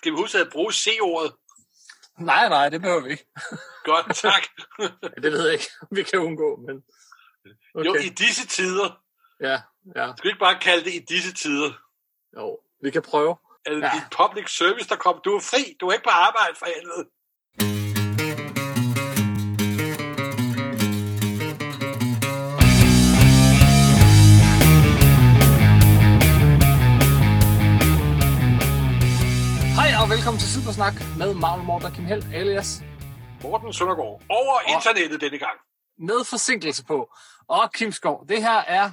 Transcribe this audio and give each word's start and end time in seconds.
Skal 0.00 0.12
vi 0.12 0.16
huske 0.16 0.38
at 0.38 0.52
bruge 0.52 0.72
C-ordet? 0.72 1.32
Nej, 2.18 2.48
nej, 2.48 2.68
det 2.68 2.80
behøver 2.80 3.00
vi 3.00 3.10
ikke. 3.10 3.26
Godt, 3.90 4.16
tak. 4.16 4.42
det 5.22 5.32
ved 5.32 5.44
jeg 5.44 5.52
ikke, 5.52 5.70
vi 5.90 6.02
kan 6.02 6.18
undgå, 6.18 6.56
men... 6.66 6.82
Okay. 7.74 7.86
Jo, 7.86 7.94
i 7.94 8.08
disse 8.08 8.46
tider. 8.46 9.00
Ja, 9.40 9.60
ja. 9.96 10.12
Skal 10.16 10.24
vi 10.24 10.28
ikke 10.28 10.38
bare 10.38 10.58
kalde 10.58 10.84
det 10.84 10.94
i 10.94 10.98
disse 10.98 11.34
tider? 11.34 11.72
Jo, 12.36 12.58
vi 12.82 12.90
kan 12.90 13.02
prøve. 13.02 13.36
Er 13.66 13.70
det 13.74 13.80
ja. 13.80 13.90
din 13.94 14.08
public 14.20 14.56
service, 14.56 14.88
der 14.88 14.96
kommer? 14.96 15.22
Du 15.22 15.36
er 15.36 15.40
fri, 15.40 15.76
du 15.80 15.88
er 15.88 15.92
ikke 15.92 16.04
på 16.04 16.10
arbejde 16.10 16.54
for 16.58 16.66
helvede. 16.66 17.04
Og 30.10 30.16
velkommen 30.16 30.40
til 30.40 30.50
Supersnak 30.54 30.94
med 31.18 31.34
Marvel 31.34 31.64
Morten 31.64 31.92
Kim 31.94 32.04
Held, 32.04 32.24
alias 32.34 32.82
Morten 33.42 33.72
Søndergaard. 33.72 34.22
Over 34.28 34.54
og 34.54 34.62
internettet 34.74 35.20
denne 35.20 35.38
gang. 35.38 35.58
Med 35.98 36.24
forsinkelse 36.24 36.84
på. 36.84 36.98
Og 37.48 37.72
Kim 37.72 37.92
Skov, 37.92 38.26
det 38.28 38.42
her 38.42 38.58
er 38.78 38.90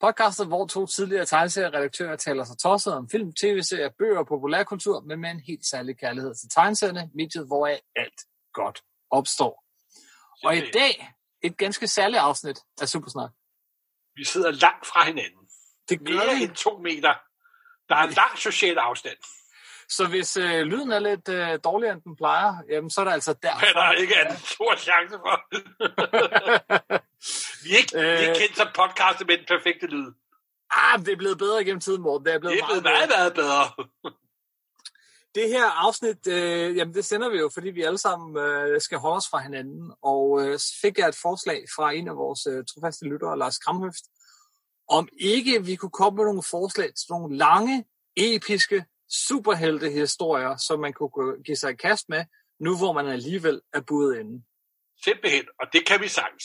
podcastet, 0.00 0.46
hvor 0.46 0.66
to 0.66 0.86
tidligere 0.86 1.26
tegneserieredaktører 1.26 2.16
taler 2.16 2.44
sig 2.44 2.58
tosset 2.58 2.94
om 2.94 3.08
film, 3.10 3.32
tv-serier, 3.32 3.90
bøger 3.98 4.18
og 4.18 4.26
populærkultur, 4.26 5.00
men 5.00 5.20
med 5.20 5.30
en 5.30 5.40
helt 5.40 5.66
særlig 5.66 5.98
kærlighed 5.98 6.34
til 6.34 6.48
tegneserierne, 6.50 7.10
mediet, 7.14 7.46
hvor 7.46 7.66
alt 7.96 8.20
godt 8.52 8.82
opstår. 9.10 9.64
Og 10.44 10.56
i 10.56 10.70
dag 10.70 11.08
et 11.42 11.56
ganske 11.56 11.86
særligt 11.86 12.20
afsnit 12.20 12.58
af 12.80 12.88
Supersnak. 12.88 13.30
Vi 14.14 14.24
sidder 14.24 14.50
langt 14.50 14.86
fra 14.86 15.04
hinanden. 15.04 15.42
Det 15.88 15.98
gør 15.98 16.14
Mere 16.14 16.36
vi. 16.36 16.42
end 16.42 16.54
to 16.54 16.78
meter. 16.78 17.14
Der 17.88 17.96
er 17.96 18.02
en 18.02 18.12
lang 18.12 18.38
social 18.38 18.78
afstand. 18.78 19.18
Så 19.90 20.06
hvis 20.08 20.36
øh, 20.36 20.60
lyden 20.60 20.92
er 20.92 20.98
lidt 20.98 21.28
øh, 21.28 21.58
dårligere, 21.64 21.94
end 21.94 22.02
den 22.02 22.16
plejer, 22.16 22.54
jamen, 22.70 22.90
så 22.90 23.00
er 23.00 23.04
der 23.04 23.12
altså 23.12 23.32
derfor. 23.42 23.66
Men 23.66 23.74
der 23.74 23.82
er 23.82 23.92
ikke 23.92 24.14
en 24.30 24.36
stor 24.36 24.76
chance 24.76 25.16
for. 25.24 25.36
vi, 27.64 27.72
er 27.74 27.78
ikke, 27.78 27.98
øh, 27.98 28.02
vi 28.02 28.08
er 28.08 28.18
ikke 28.18 28.40
kendt 28.40 28.56
som 28.56 28.68
podcast 28.74 29.26
med 29.26 29.38
den 29.38 29.46
perfekte 29.48 29.86
lyd. 29.86 30.12
Ah, 30.70 30.98
det 30.98 31.12
er 31.12 31.16
blevet 31.16 31.38
bedre 31.38 31.64
gennem 31.64 31.80
tiden, 31.80 32.02
Morten. 32.02 32.26
Det 32.26 32.34
er 32.34 32.38
blevet, 32.38 32.56
det 32.56 32.62
er 32.62 32.66
blevet 32.66 32.82
meget, 32.82 33.08
meget, 33.08 33.34
meget 33.34 33.34
bedre. 33.34 33.62
det 35.36 35.48
her 35.48 35.66
afsnit, 35.86 36.26
øh, 36.26 36.76
jamen 36.76 36.94
det 36.94 37.04
sender 37.04 37.28
vi 37.28 37.38
jo, 37.38 37.50
fordi 37.54 37.70
vi 37.70 37.82
alle 37.82 37.98
sammen 37.98 38.36
øh, 38.36 38.80
skal 38.80 38.98
holde 38.98 39.16
os 39.16 39.28
fra 39.28 39.38
hinanden. 39.38 39.92
Og 40.02 40.42
øh, 40.42 40.58
fik 40.80 40.98
jeg 40.98 41.08
et 41.08 41.18
forslag 41.22 41.64
fra 41.76 41.92
en 41.92 42.08
af 42.08 42.16
vores 42.16 42.46
øh, 42.46 42.64
trofaste 42.64 43.04
lyttere, 43.04 43.38
Lars 43.38 43.58
Kramhøft, 43.58 44.04
om 44.88 45.08
ikke 45.18 45.64
vi 45.64 45.76
kunne 45.76 45.90
komme 45.90 46.16
med 46.16 46.24
nogle 46.24 46.42
forslag 46.42 46.86
til 46.86 47.06
nogle 47.10 47.36
lange, 47.36 47.84
episke 48.16 48.84
superheltehistorier, 49.10 50.56
som 50.56 50.80
man 50.80 50.92
kunne 50.92 51.42
give 51.42 51.56
sig 51.56 51.70
i 51.70 51.76
kast 51.76 52.08
med, 52.08 52.24
nu 52.60 52.76
hvor 52.78 52.92
man 52.92 53.06
alligevel 53.06 53.60
er 53.72 53.80
budet 53.80 54.18
inde. 54.18 54.44
Simpelthen, 55.04 55.44
og 55.60 55.66
det 55.72 55.86
kan 55.86 56.00
vi 56.00 56.08
sagtens. 56.08 56.44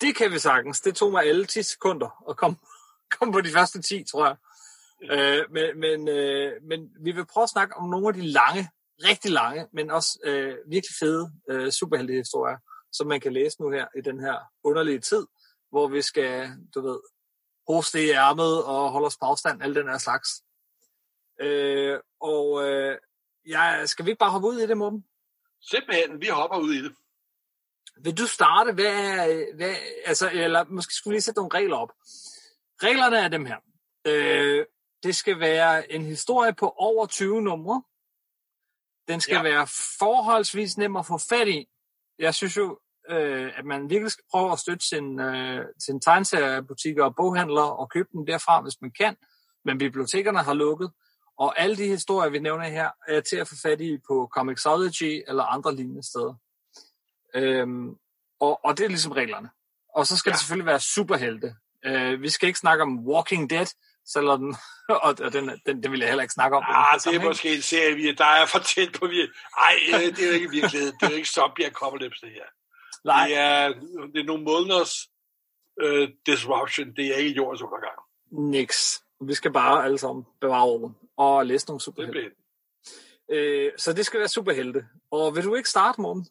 Det 0.00 0.16
kan 0.16 0.32
vi 0.32 0.38
sagtens. 0.38 0.80
Det 0.80 0.96
tog 0.96 1.10
mig 1.12 1.24
alle 1.24 1.44
10 1.44 1.62
sekunder 1.62 2.30
at 2.30 2.36
komme, 2.36 2.56
komme 3.18 3.32
på 3.32 3.40
de 3.40 3.50
første 3.50 3.82
10, 3.82 4.04
tror 4.04 4.26
jeg. 4.26 4.36
Øh, 5.02 5.44
men, 5.50 5.80
men, 5.80 6.08
øh, 6.08 6.52
men 6.62 6.90
vi 7.00 7.12
vil 7.12 7.26
prøve 7.26 7.42
at 7.42 7.50
snakke 7.50 7.76
om 7.76 7.88
nogle 7.88 8.08
af 8.08 8.14
de 8.14 8.26
lange, 8.26 8.68
rigtig 9.04 9.30
lange, 9.30 9.66
men 9.72 9.90
også 9.90 10.18
øh, 10.24 10.56
virkelig 10.66 10.94
fede 10.98 11.32
øh, 11.50 11.72
superheltehistorier, 11.72 12.56
som 12.92 13.06
man 13.06 13.20
kan 13.20 13.32
læse 13.32 13.62
nu 13.62 13.70
her 13.70 13.86
i 13.98 14.00
den 14.00 14.20
her 14.20 14.38
underlige 14.64 15.00
tid, 15.00 15.26
hvor 15.70 15.88
vi 15.88 16.02
skal, 16.02 16.50
du 16.74 16.80
ved, 16.80 16.98
hoste 17.68 18.04
i 18.04 18.10
ærmet 18.10 18.64
og 18.64 18.90
holde 18.90 19.06
os 19.06 19.16
på 19.16 19.26
afstand, 19.26 19.62
alle 19.62 19.74
den 19.74 19.88
her 19.88 19.98
slags. 19.98 20.28
Øh, 21.40 21.98
og 22.20 22.68
øh, 22.68 22.98
ja, 23.48 23.86
skal 23.86 24.04
vi 24.04 24.10
ikke 24.10 24.18
bare 24.18 24.30
hoppe 24.30 24.48
ud 24.48 24.58
i 24.58 24.66
det, 24.66 24.76
Morten? 24.76 25.04
Simpelthen, 25.70 26.20
vi 26.20 26.26
hopper 26.26 26.58
ud 26.58 26.72
i 26.72 26.82
det. 26.82 26.92
Vil 28.04 28.18
du 28.18 28.26
starte? 28.26 28.72
Hvad, 28.72 29.56
hvad, 29.56 29.74
altså, 30.04 30.30
eller 30.32 30.64
måske 30.64 30.94
skulle 30.94 31.12
vi 31.12 31.14
lige 31.14 31.22
sætte 31.22 31.38
nogle 31.38 31.54
regler 31.54 31.76
op. 31.76 31.92
Reglerne 32.82 33.18
er 33.18 33.28
dem 33.28 33.46
her. 33.46 33.56
Øh, 34.06 34.66
det 35.02 35.16
skal 35.16 35.40
være 35.40 35.92
en 35.92 36.02
historie 36.02 36.54
på 36.54 36.74
over 36.76 37.06
20 37.06 37.42
numre. 37.42 37.82
Den 39.08 39.20
skal 39.20 39.36
ja. 39.36 39.42
være 39.42 39.66
forholdsvis 39.98 40.76
nem 40.76 40.96
at 40.96 41.06
få 41.06 41.18
fat 41.18 41.48
i. 41.48 41.66
Jeg 42.18 42.34
synes 42.34 42.56
jo, 42.56 42.78
øh, 43.10 43.58
at 43.58 43.64
man 43.64 43.90
virkelig 43.90 44.12
skal 44.12 44.24
prøve 44.30 44.52
at 44.52 44.58
støtte 44.58 44.86
sin, 44.86 45.20
øh, 45.20 45.64
sin 45.78 46.00
tegneseriebutikker 46.00 47.04
og 47.04 47.16
boghandlere 47.16 47.76
og 47.76 47.90
købe 47.90 48.08
dem 48.12 48.26
derfra, 48.26 48.60
hvis 48.60 48.80
man 48.80 48.90
kan. 48.90 49.16
Men 49.64 49.78
bibliotekerne 49.78 50.38
har 50.38 50.54
lukket. 50.54 50.90
Og 51.38 51.60
alle 51.60 51.76
de 51.76 51.86
historier, 51.86 52.30
vi 52.30 52.38
nævner 52.38 52.64
her, 52.64 52.90
er 53.08 53.20
til 53.20 53.36
at 53.36 53.48
få 53.48 53.54
fat 53.62 53.80
i 53.80 53.98
på 54.08 54.30
Comixology 54.32 55.22
eller 55.28 55.44
andre 55.44 55.74
lignende 55.74 56.02
steder. 56.02 56.34
Øhm, 57.34 57.96
og, 58.40 58.64
og 58.64 58.78
det 58.78 58.84
er 58.84 58.88
ligesom 58.88 59.12
reglerne. 59.12 59.50
Og 59.94 60.06
så 60.06 60.16
skal 60.16 60.30
ja. 60.30 60.32
det 60.32 60.40
selvfølgelig 60.40 60.66
være 60.66 60.80
superhelte. 60.80 61.54
Øh, 61.84 62.22
vi 62.22 62.28
skal 62.28 62.46
ikke 62.46 62.58
snakke 62.58 62.82
om 62.82 63.06
Walking 63.06 63.50
Dead, 63.50 63.66
selvom 64.06 64.40
den, 64.40 64.56
og 65.04 65.32
den, 65.32 65.50
den, 65.66 65.82
den 65.82 65.92
vil 65.92 66.00
jeg 66.00 66.08
heller 66.08 66.22
ikke 66.22 66.34
snakke 66.34 66.56
om. 66.56 66.64
Ah, 66.66 67.00
det 67.04 67.14
er 67.14 67.24
måske 67.24 67.54
en 67.54 67.62
serie, 67.62 67.94
vi, 67.94 68.12
der 68.12 68.24
er 68.24 68.46
for 68.46 68.58
tæt 68.58 68.92
på. 69.00 69.06
Vi, 69.06 69.20
ej, 69.58 69.76
øh, 69.94 70.16
det 70.16 70.22
er 70.24 70.26
jo 70.26 70.32
ikke 70.32 70.50
virkelighed. 70.50 70.92
Det 70.92 71.02
er 71.02 71.10
jo 71.10 71.16
ikke 71.16 71.28
zombie 71.28 71.66
apocalypse, 71.66 72.26
det 72.26 72.32
her. 72.32 72.48
Nej. 73.04 73.28
Det 73.28 73.36
er, 73.36 73.68
det 74.12 74.20
er 74.20 74.24
nogle 74.24 74.44
måneders 74.44 74.94
uh, 75.84 76.08
disruption. 76.26 76.86
Det 76.96 77.06
er 77.06 77.14
ikke 77.14 77.36
jordens 77.36 77.62
undergang. 77.62 77.98
Niks. 78.30 79.02
Vi 79.20 79.34
skal 79.34 79.52
bare 79.52 79.84
alle 79.84 79.98
sammen 79.98 80.26
bevare 80.40 80.64
orden 80.64 80.96
og 81.16 81.46
læse 81.46 81.66
nogle 81.66 81.80
superhelte. 81.80 82.30
Øh, 83.30 83.72
så 83.76 83.92
det 83.92 84.06
skal 84.06 84.20
være 84.20 84.28
superhelte. 84.28 84.86
Og 85.10 85.36
vil 85.36 85.44
du 85.44 85.54
ikke 85.54 85.68
starte, 85.68 86.00
morgen? 86.00 86.26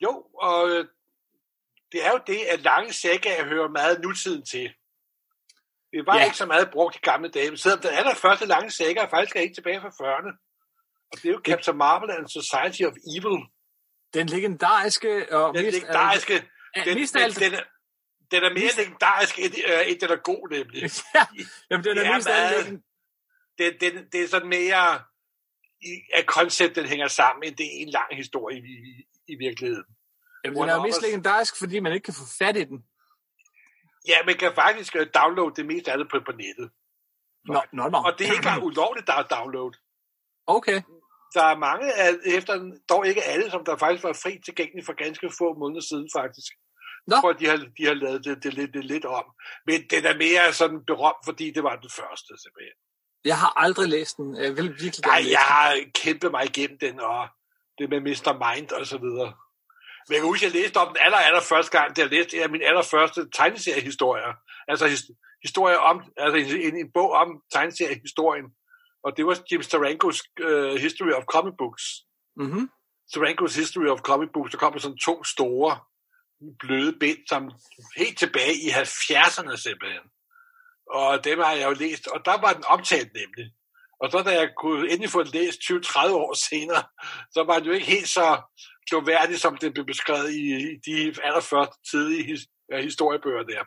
Jo, 0.00 0.26
og 0.42 0.70
øh, 0.70 0.86
det 1.92 2.06
er 2.06 2.10
jo 2.10 2.20
det, 2.26 2.40
at 2.52 2.60
lange 2.60 2.92
sækker 2.92 3.44
hører 3.44 3.68
meget 3.68 4.00
nutiden 4.00 4.44
til. 4.44 4.74
Det 5.92 6.06
var 6.06 6.16
ja. 6.18 6.24
ikke 6.24 6.36
så 6.36 6.46
meget 6.46 6.70
brugt 6.70 6.96
i 6.96 6.98
gamle 6.98 7.28
dage, 7.28 7.56
selvom 7.56 7.80
den 7.80 7.90
allerførste 7.90 8.46
lange 8.46 8.70
sækker 8.70 9.02
er 9.02 9.08
faktisk 9.08 9.36
ikke 9.36 9.54
tilbage 9.54 9.80
fra 9.80 9.88
40'erne. 9.88 10.32
Og 11.12 11.22
det 11.22 11.28
er 11.28 11.32
jo 11.32 11.40
Captain 11.44 11.76
Marvel 11.76 12.10
and 12.10 12.28
Society 12.28 12.82
of 12.82 12.94
Evil. 13.14 13.38
Den 14.14 14.26
legendariske 14.26 15.32
og 15.32 15.54
den 15.54 15.64
mest, 15.64 15.74
legendariske, 15.76 16.34
den, 16.34 16.42
den, 16.84 16.96
den, 16.96 17.52
den, 17.52 17.60
den 18.34 18.42
er 18.44 18.54
mere 18.60 18.72
legendarisk, 18.80 19.38
end, 19.38 19.54
øh, 19.68 19.90
end 19.90 19.98
den 20.00 20.10
er 20.10 20.20
god, 20.30 20.42
nemlig. 20.50 20.82
ja, 21.16 21.24
jamen 21.70 21.84
den 21.84 21.98
er, 21.98 22.02
er 22.02 22.14
mest 22.14 22.28
meget, 22.28 22.82
det, 23.58 23.80
det, 23.80 24.12
det 24.12 24.22
er 24.24 24.28
sådan 24.28 24.48
mere, 24.48 24.84
at 26.14 26.26
konceptet 26.26 26.88
hænger 26.88 27.08
sammen, 27.08 27.44
end 27.44 27.56
det 27.56 27.66
er 27.66 27.76
en 27.84 27.88
lang 27.88 28.10
historie 28.22 28.58
i, 28.58 28.74
i, 28.90 28.92
i 29.32 29.36
virkeligheden. 29.46 29.84
Jamen, 30.44 30.60
den 30.60 30.68
er 30.68 30.74
jo 30.74 30.82
mest 30.82 31.02
legendarisk, 31.02 31.58
fordi 31.58 31.80
man 31.80 31.92
ikke 31.92 32.04
kan 32.04 32.14
få 32.14 32.26
fat 32.38 32.56
i 32.56 32.64
den. 32.64 32.78
Ja, 34.08 34.16
man 34.26 34.36
kan 34.36 34.52
faktisk 34.54 34.96
øh, 34.96 35.06
downloade 35.14 35.54
det 35.56 35.66
meste 35.66 35.92
af 35.92 35.98
det 35.98 36.08
på, 36.10 36.20
på 36.26 36.32
nettet. 36.32 36.70
Nå, 37.44 37.60
nå, 37.72 37.88
nå. 37.88 37.98
Og 37.98 38.12
det 38.18 38.28
er 38.28 38.32
ikke 38.32 38.66
ulovligt, 38.66 39.06
der 39.06 39.14
er 39.14 39.22
download. 39.22 39.72
Okay. 40.46 40.82
Der 41.34 41.42
er 41.42 41.56
mange, 41.56 41.94
af, 41.94 42.10
efter 42.24 42.54
dog 42.88 43.06
ikke 43.06 43.22
alle, 43.22 43.50
som 43.50 43.64
der 43.64 43.76
faktisk 43.76 44.04
var 44.04 44.12
fri 44.12 44.40
tilgængeligt 44.44 44.86
for 44.86 44.92
ganske 45.04 45.30
få 45.38 45.54
måneder 45.54 45.80
siden 45.80 46.08
faktisk. 46.16 46.52
Nå. 47.06 47.16
For 47.20 47.32
de 47.32 47.46
har, 47.46 47.56
de 47.78 47.84
har 47.86 47.94
lavet 47.94 48.24
det, 48.24 48.42
det, 48.42 48.56
det, 48.56 48.74
det 48.74 48.84
lidt 48.84 49.04
om. 49.04 49.24
Men 49.66 49.78
den 49.90 50.04
er 50.04 50.16
mere 50.16 50.52
sådan 50.52 50.84
berømt, 50.86 51.22
fordi 51.24 51.50
det 51.50 51.62
var 51.62 51.76
den 51.76 51.90
første, 51.90 52.32
simpelthen. 52.42 52.76
Jeg 53.24 53.38
har 53.38 53.52
aldrig 53.56 53.88
læst 53.88 54.16
den. 54.16 54.36
Jeg 54.36 54.56
vil 54.56 54.68
virkelig 54.68 55.06
Nej, 55.06 55.22
jeg 55.30 55.40
har 55.40 55.76
kæmpet 55.94 56.30
mig 56.30 56.44
igennem 56.44 56.78
den, 56.78 57.00
og 57.00 57.28
det 57.78 57.90
med 57.90 58.00
Mr. 58.00 58.32
Mind 58.44 58.70
og 58.72 58.86
så 58.86 58.98
videre. 58.98 59.32
Men 60.06 60.12
jeg 60.14 60.20
kan 60.20 60.30
huske, 60.32 60.46
at 60.46 60.54
jeg 60.54 60.60
læste 60.60 60.76
om 60.76 60.88
den 60.88 60.96
aller, 61.00 61.18
aller 61.18 61.40
første 61.40 61.78
gang, 61.78 61.96
da 61.96 62.00
jeg 62.00 62.10
læste 62.10 62.36
en 62.36 62.42
af 62.42 62.50
mine 62.50 62.64
allerførste 62.64 63.30
tegneseriehistorier. 63.30 64.32
Altså 64.68 64.84
historie 65.42 65.78
om, 65.78 65.96
altså 66.16 66.56
en, 66.56 66.76
en 66.76 66.92
bog 66.92 67.10
om 67.12 67.28
tegneseriehistorien. 67.52 68.46
Og 69.04 69.16
det 69.16 69.26
var 69.26 69.36
Jim 69.52 69.62
Starankos 69.62 70.22
uh, 70.44 70.74
History 70.84 71.12
of 71.18 71.24
Comic 71.24 71.54
Books. 71.58 71.82
Mm-hmm. 72.36 72.70
Starankos 73.10 73.56
History 73.56 73.86
of 73.86 74.00
Comic 74.00 74.30
Books, 74.34 74.50
der 74.50 74.58
kom 74.58 74.72
med 74.72 74.80
sådan 74.80 74.98
to 74.98 75.24
store 75.24 75.78
bløde 76.60 76.98
bind, 77.00 77.18
som 77.28 77.50
helt 77.96 78.18
tilbage 78.18 78.54
i 78.54 78.68
70'erne 78.68 79.56
simpelthen. 79.56 80.06
Og 80.90 81.24
dem 81.24 81.38
har 81.38 81.52
jeg 81.52 81.68
jo 81.68 81.72
læst, 81.72 82.06
og 82.06 82.20
der 82.24 82.40
var 82.40 82.52
den 82.52 82.64
optaget 82.64 83.10
nemlig. 83.14 83.52
Og 84.00 84.10
så 84.10 84.22
da 84.22 84.30
jeg 84.30 84.48
kunne 84.56 84.90
endelig 84.90 85.10
få 85.10 85.22
den 85.22 85.32
læst 85.32 85.58
20-30 85.58 86.12
år 86.12 86.34
senere, 86.48 86.82
så 87.32 87.44
var 87.46 87.58
det 87.58 87.66
jo 87.66 87.72
ikke 87.72 87.86
helt 87.86 88.08
så 88.08 88.42
gloværdigt, 88.90 89.40
som 89.40 89.56
det 89.56 89.74
blev 89.74 89.86
beskrevet 89.86 90.30
i, 90.30 90.44
i 90.62 90.76
de 90.86 91.14
allerførste 91.22 91.76
tidlige 91.90 92.24
his, 92.24 92.40
historiebøger 92.82 93.42
der. 93.42 93.62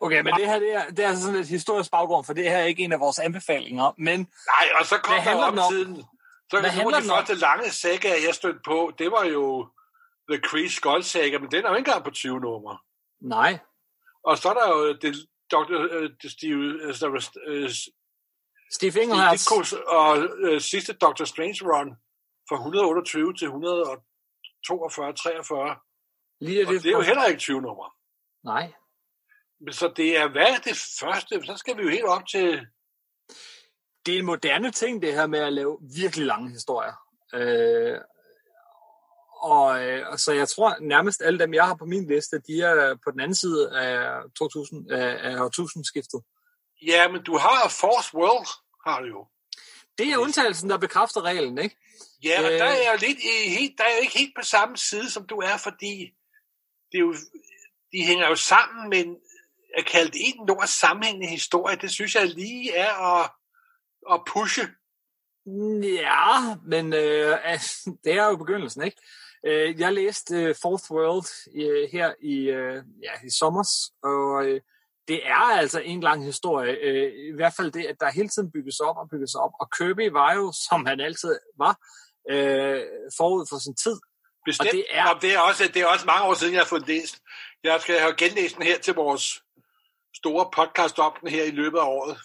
Okay, 0.00 0.20
men 0.20 0.34
det 0.34 0.46
her 0.46 0.58
det 0.58 0.74
er, 0.74 0.86
det 0.90 1.04
er 1.04 1.08
altså 1.08 1.22
sådan 1.22 1.40
et 1.40 1.48
historisk 1.48 1.90
baggrund, 1.90 2.24
for 2.24 2.32
det 2.32 2.44
her 2.44 2.56
er 2.58 2.64
ikke 2.64 2.84
en 2.84 2.92
af 2.92 3.00
vores 3.00 3.18
anbefalinger. 3.18 3.94
Men 3.98 4.18
Nej, 4.20 4.68
og 4.80 4.86
så 4.86 4.98
kom 4.98 5.24
der 5.24 5.34
om 5.34 5.58
tiden. 5.72 6.04
Så 6.50 6.60
hvad 6.60 6.76
nogle 6.76 6.96
af 6.96 7.02
de 7.02 7.08
første 7.08 7.34
lange 7.34 7.70
sager, 7.70 8.14
jeg 8.26 8.34
stødte 8.34 8.60
på, 8.64 8.92
det 8.98 9.10
var 9.10 9.24
jo 9.24 9.68
The 10.30 10.40
Kree 10.40 10.68
Skull 10.68 11.04
saga, 11.04 11.38
men 11.38 11.50
den 11.50 11.64
er 11.64 11.68
jo 11.68 11.76
ikke 11.76 11.88
engang 11.88 12.04
på 12.04 12.10
20 12.10 12.40
numre. 12.40 12.78
Nej. 13.20 13.58
Og 14.24 14.38
så 14.38 14.48
er 14.48 14.54
der 14.54 14.68
jo 14.68 14.92
det 14.92 15.16
Dr. 15.50 15.76
Uh, 15.96 16.30
Steve, 16.30 16.86
uh, 16.86 17.70
Steve 18.70 19.02
Englehart. 19.02 19.72
og 19.86 20.28
øh, 20.38 20.60
sidste 20.60 20.92
Doctor 20.92 21.24
Strange 21.24 21.58
run 21.62 21.96
fra 22.48 22.56
128 22.56 23.34
til 23.34 23.46
142, 23.46 25.12
43. 25.12 25.76
Lige 26.40 26.66
og 26.66 26.72
det, 26.72 26.82
det 26.82 26.88
er 26.88 26.96
jo 26.96 27.00
heller 27.00 27.24
ikke 27.24 27.38
20 27.38 27.62
numre. 27.62 27.90
Nej. 28.44 28.72
Så 29.70 29.92
det 29.96 30.16
er, 30.16 30.28
hvad 30.28 30.46
er 30.46 30.58
det 30.58 30.76
første? 31.00 31.46
Så 31.46 31.56
skal 31.56 31.76
vi 31.76 31.82
jo 31.82 31.88
helt 31.88 32.04
op 32.04 32.26
til... 32.26 32.66
Det 34.06 34.14
er 34.14 34.18
en 34.18 34.24
moderne 34.24 34.70
ting, 34.70 35.02
det 35.02 35.14
her 35.14 35.26
med 35.26 35.38
at 35.38 35.52
lave 35.52 35.78
virkelig 35.96 36.26
lange 36.26 36.50
historier. 36.50 36.94
Øh, 37.34 38.00
og 39.36 39.84
øh, 39.84 40.18
så 40.18 40.32
jeg 40.32 40.48
tror 40.48 40.76
nærmest 40.80 41.22
alle 41.22 41.38
dem, 41.38 41.54
jeg 41.54 41.66
har 41.66 41.74
på 41.74 41.84
min 41.84 42.06
liste, 42.06 42.38
de 42.38 42.60
er 42.62 42.96
på 43.04 43.10
den 43.10 43.20
anden 43.20 43.34
side 43.34 43.78
af, 43.78 44.22
2000, 44.38 44.90
af 44.92 45.40
årtusindskiftet. 45.40 46.20
Ja, 46.86 47.08
men 47.08 47.22
du 47.22 47.36
har 47.36 47.68
Force 47.80 48.14
World, 48.14 48.48
har 48.86 49.00
du 49.00 49.06
jo. 49.06 49.26
Det 49.98 50.12
er 50.12 50.18
undtagelsen, 50.18 50.70
der 50.70 50.78
bekræfter 50.78 51.22
reglen, 51.22 51.58
ikke? 51.58 51.76
Ja, 52.24 52.38
og 52.38 52.52
øh, 52.52 52.58
der 52.58 52.64
er 52.64 52.90
jeg 52.90 52.98
lidt 53.00 53.18
helt, 53.58 53.78
der 53.78 53.84
er 53.84 53.88
jeg 53.88 54.00
ikke 54.00 54.18
helt 54.18 54.34
på 54.36 54.42
samme 54.42 54.76
side, 54.76 55.10
som 55.10 55.26
du 55.26 55.36
er, 55.36 55.56
fordi 55.56 56.14
det 56.92 56.98
er 56.98 57.00
jo, 57.00 57.14
de 57.92 58.04
hænger 58.06 58.28
jo 58.28 58.36
sammen, 58.36 58.90
men 58.90 59.16
at 59.78 59.86
kalde 59.86 60.10
det 60.10 60.20
en 60.24 60.46
nord 60.46 60.66
sammenhængende 60.66 61.28
historie, 61.28 61.76
det 61.76 61.90
synes 61.90 62.14
jeg 62.14 62.26
lige 62.26 62.74
er 62.74 63.20
at, 63.20 63.30
at 64.12 64.20
pushe. 64.26 64.68
Ja, 65.82 66.56
men 66.64 66.92
øh, 66.92 67.38
det 68.04 68.12
er 68.12 68.24
jo 68.24 68.36
begyndelsen, 68.36 68.82
ikke? 68.82 68.96
Øh, 69.46 69.80
jeg 69.80 69.92
læste 69.92 70.34
øh, 70.34 70.54
Fourth 70.62 70.90
World 70.90 71.28
øh, 71.54 71.88
her 71.92 72.12
i, 72.22 72.36
øh, 72.58 72.82
ja, 73.02 73.12
i 73.26 73.30
sommers, 73.38 73.72
og 74.02 74.46
øh, 74.46 74.60
det 75.08 75.26
er 75.26 75.44
altså 75.60 75.80
en 75.80 76.00
lang 76.00 76.24
historie. 76.24 76.72
Øh, 76.82 77.12
I 77.32 77.36
hvert 77.36 77.54
fald 77.56 77.72
det, 77.72 77.84
at 77.84 77.96
der 78.00 78.10
hele 78.10 78.28
tiden 78.28 78.50
bygges 78.52 78.80
op 78.80 78.96
og 78.96 79.08
bygges 79.10 79.34
op. 79.34 79.50
Og 79.60 79.68
Kirby 79.78 80.10
var 80.12 80.34
jo, 80.34 80.52
som 80.68 80.86
han 80.86 81.00
altid 81.00 81.38
var, 81.58 81.74
øh, 82.30 82.82
forud 83.16 83.46
for 83.50 83.58
sin 83.58 83.76
tid. 83.84 83.96
Bestemt. 84.44 84.68
Og 84.68 84.72
det 84.72 84.84
er... 84.90 85.14
Og 85.14 85.22
det, 85.22 85.34
er 85.34 85.40
også, 85.40 85.70
det 85.74 85.82
er 85.82 85.86
også 85.86 86.06
mange 86.06 86.24
år 86.24 86.34
siden, 86.34 86.54
jeg 86.54 86.60
har 86.60 86.66
fået 86.66 86.86
læst. 86.86 87.20
Jeg 87.64 87.80
skal 87.80 87.98
have 88.00 88.14
genlæst 88.16 88.56
den 88.56 88.62
her 88.62 88.78
til 88.78 88.94
vores 88.94 89.42
store 90.16 90.50
podcast 90.56 90.98
om 90.98 91.12
den 91.20 91.30
her 91.30 91.44
i 91.44 91.50
løbet 91.50 91.78
af 91.78 91.84
året. 91.84 92.18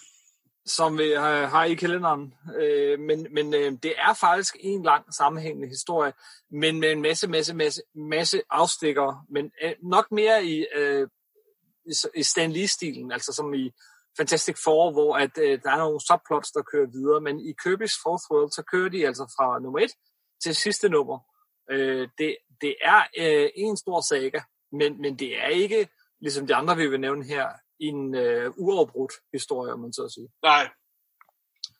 Som 0.66 1.00
øh, 1.00 1.06
vi 1.06 1.12
har 1.48 1.64
i 1.64 1.74
kalenderen. 1.74 2.34
Øh, 2.60 3.00
men 3.00 3.26
men 3.30 3.54
øh, 3.54 3.72
det 3.82 3.94
er 3.98 4.14
faktisk 4.14 4.56
en 4.60 4.82
lang 4.82 5.14
sammenhængende 5.14 5.68
historie, 5.68 6.12
men 6.50 6.80
med 6.80 6.92
en 6.92 7.02
masse, 7.02 7.28
masse, 7.28 7.54
masse, 7.54 7.82
masse 7.94 8.42
afstikker, 8.50 9.26
men 9.30 9.52
øh, 9.62 9.72
nok 9.82 10.12
mere 10.12 10.44
i, 10.44 10.66
øh, 10.74 11.08
i 12.14 12.22
Stan 12.22 12.52
Lee-stilen, 12.52 13.12
altså 13.12 13.32
som 13.32 13.54
i 13.54 13.72
Fantastic 14.16 14.56
Four, 14.64 14.92
hvor 14.92 15.16
at, 15.16 15.38
øh, 15.38 15.58
der 15.62 15.70
er 15.70 15.78
nogle 15.78 16.00
subplots, 16.00 16.50
der 16.50 16.62
kører 16.62 16.86
videre, 16.86 17.20
men 17.20 17.40
i 17.40 17.54
Kirby's 17.62 18.00
Fourth 18.02 18.30
World, 18.30 18.50
så 18.50 18.62
kører 18.72 18.88
de 18.88 19.06
altså 19.06 19.34
fra 19.36 19.58
nummer 19.58 19.78
et 19.78 19.92
til 20.42 20.54
sidste 20.54 20.88
nummer. 20.88 21.18
Øh, 21.70 22.08
det, 22.18 22.36
det 22.60 22.76
er 22.84 23.02
øh, 23.18 23.50
en 23.54 23.76
stor 23.76 24.00
saga, 24.00 24.40
men, 24.72 25.00
men 25.00 25.18
det 25.18 25.38
er 25.38 25.46
ikke, 25.46 25.88
ligesom 26.20 26.46
de 26.46 26.54
andre, 26.54 26.76
vi 26.76 26.86
vil 26.86 27.00
nævne 27.00 27.24
her, 27.24 27.48
en 27.88 28.14
øh, 28.14 28.52
uafbrudt 28.56 29.12
historie, 29.32 29.72
om 29.72 29.80
man 29.80 29.92
så 29.92 30.02
at 30.02 30.12
sige. 30.12 30.28
Nej. 30.42 30.70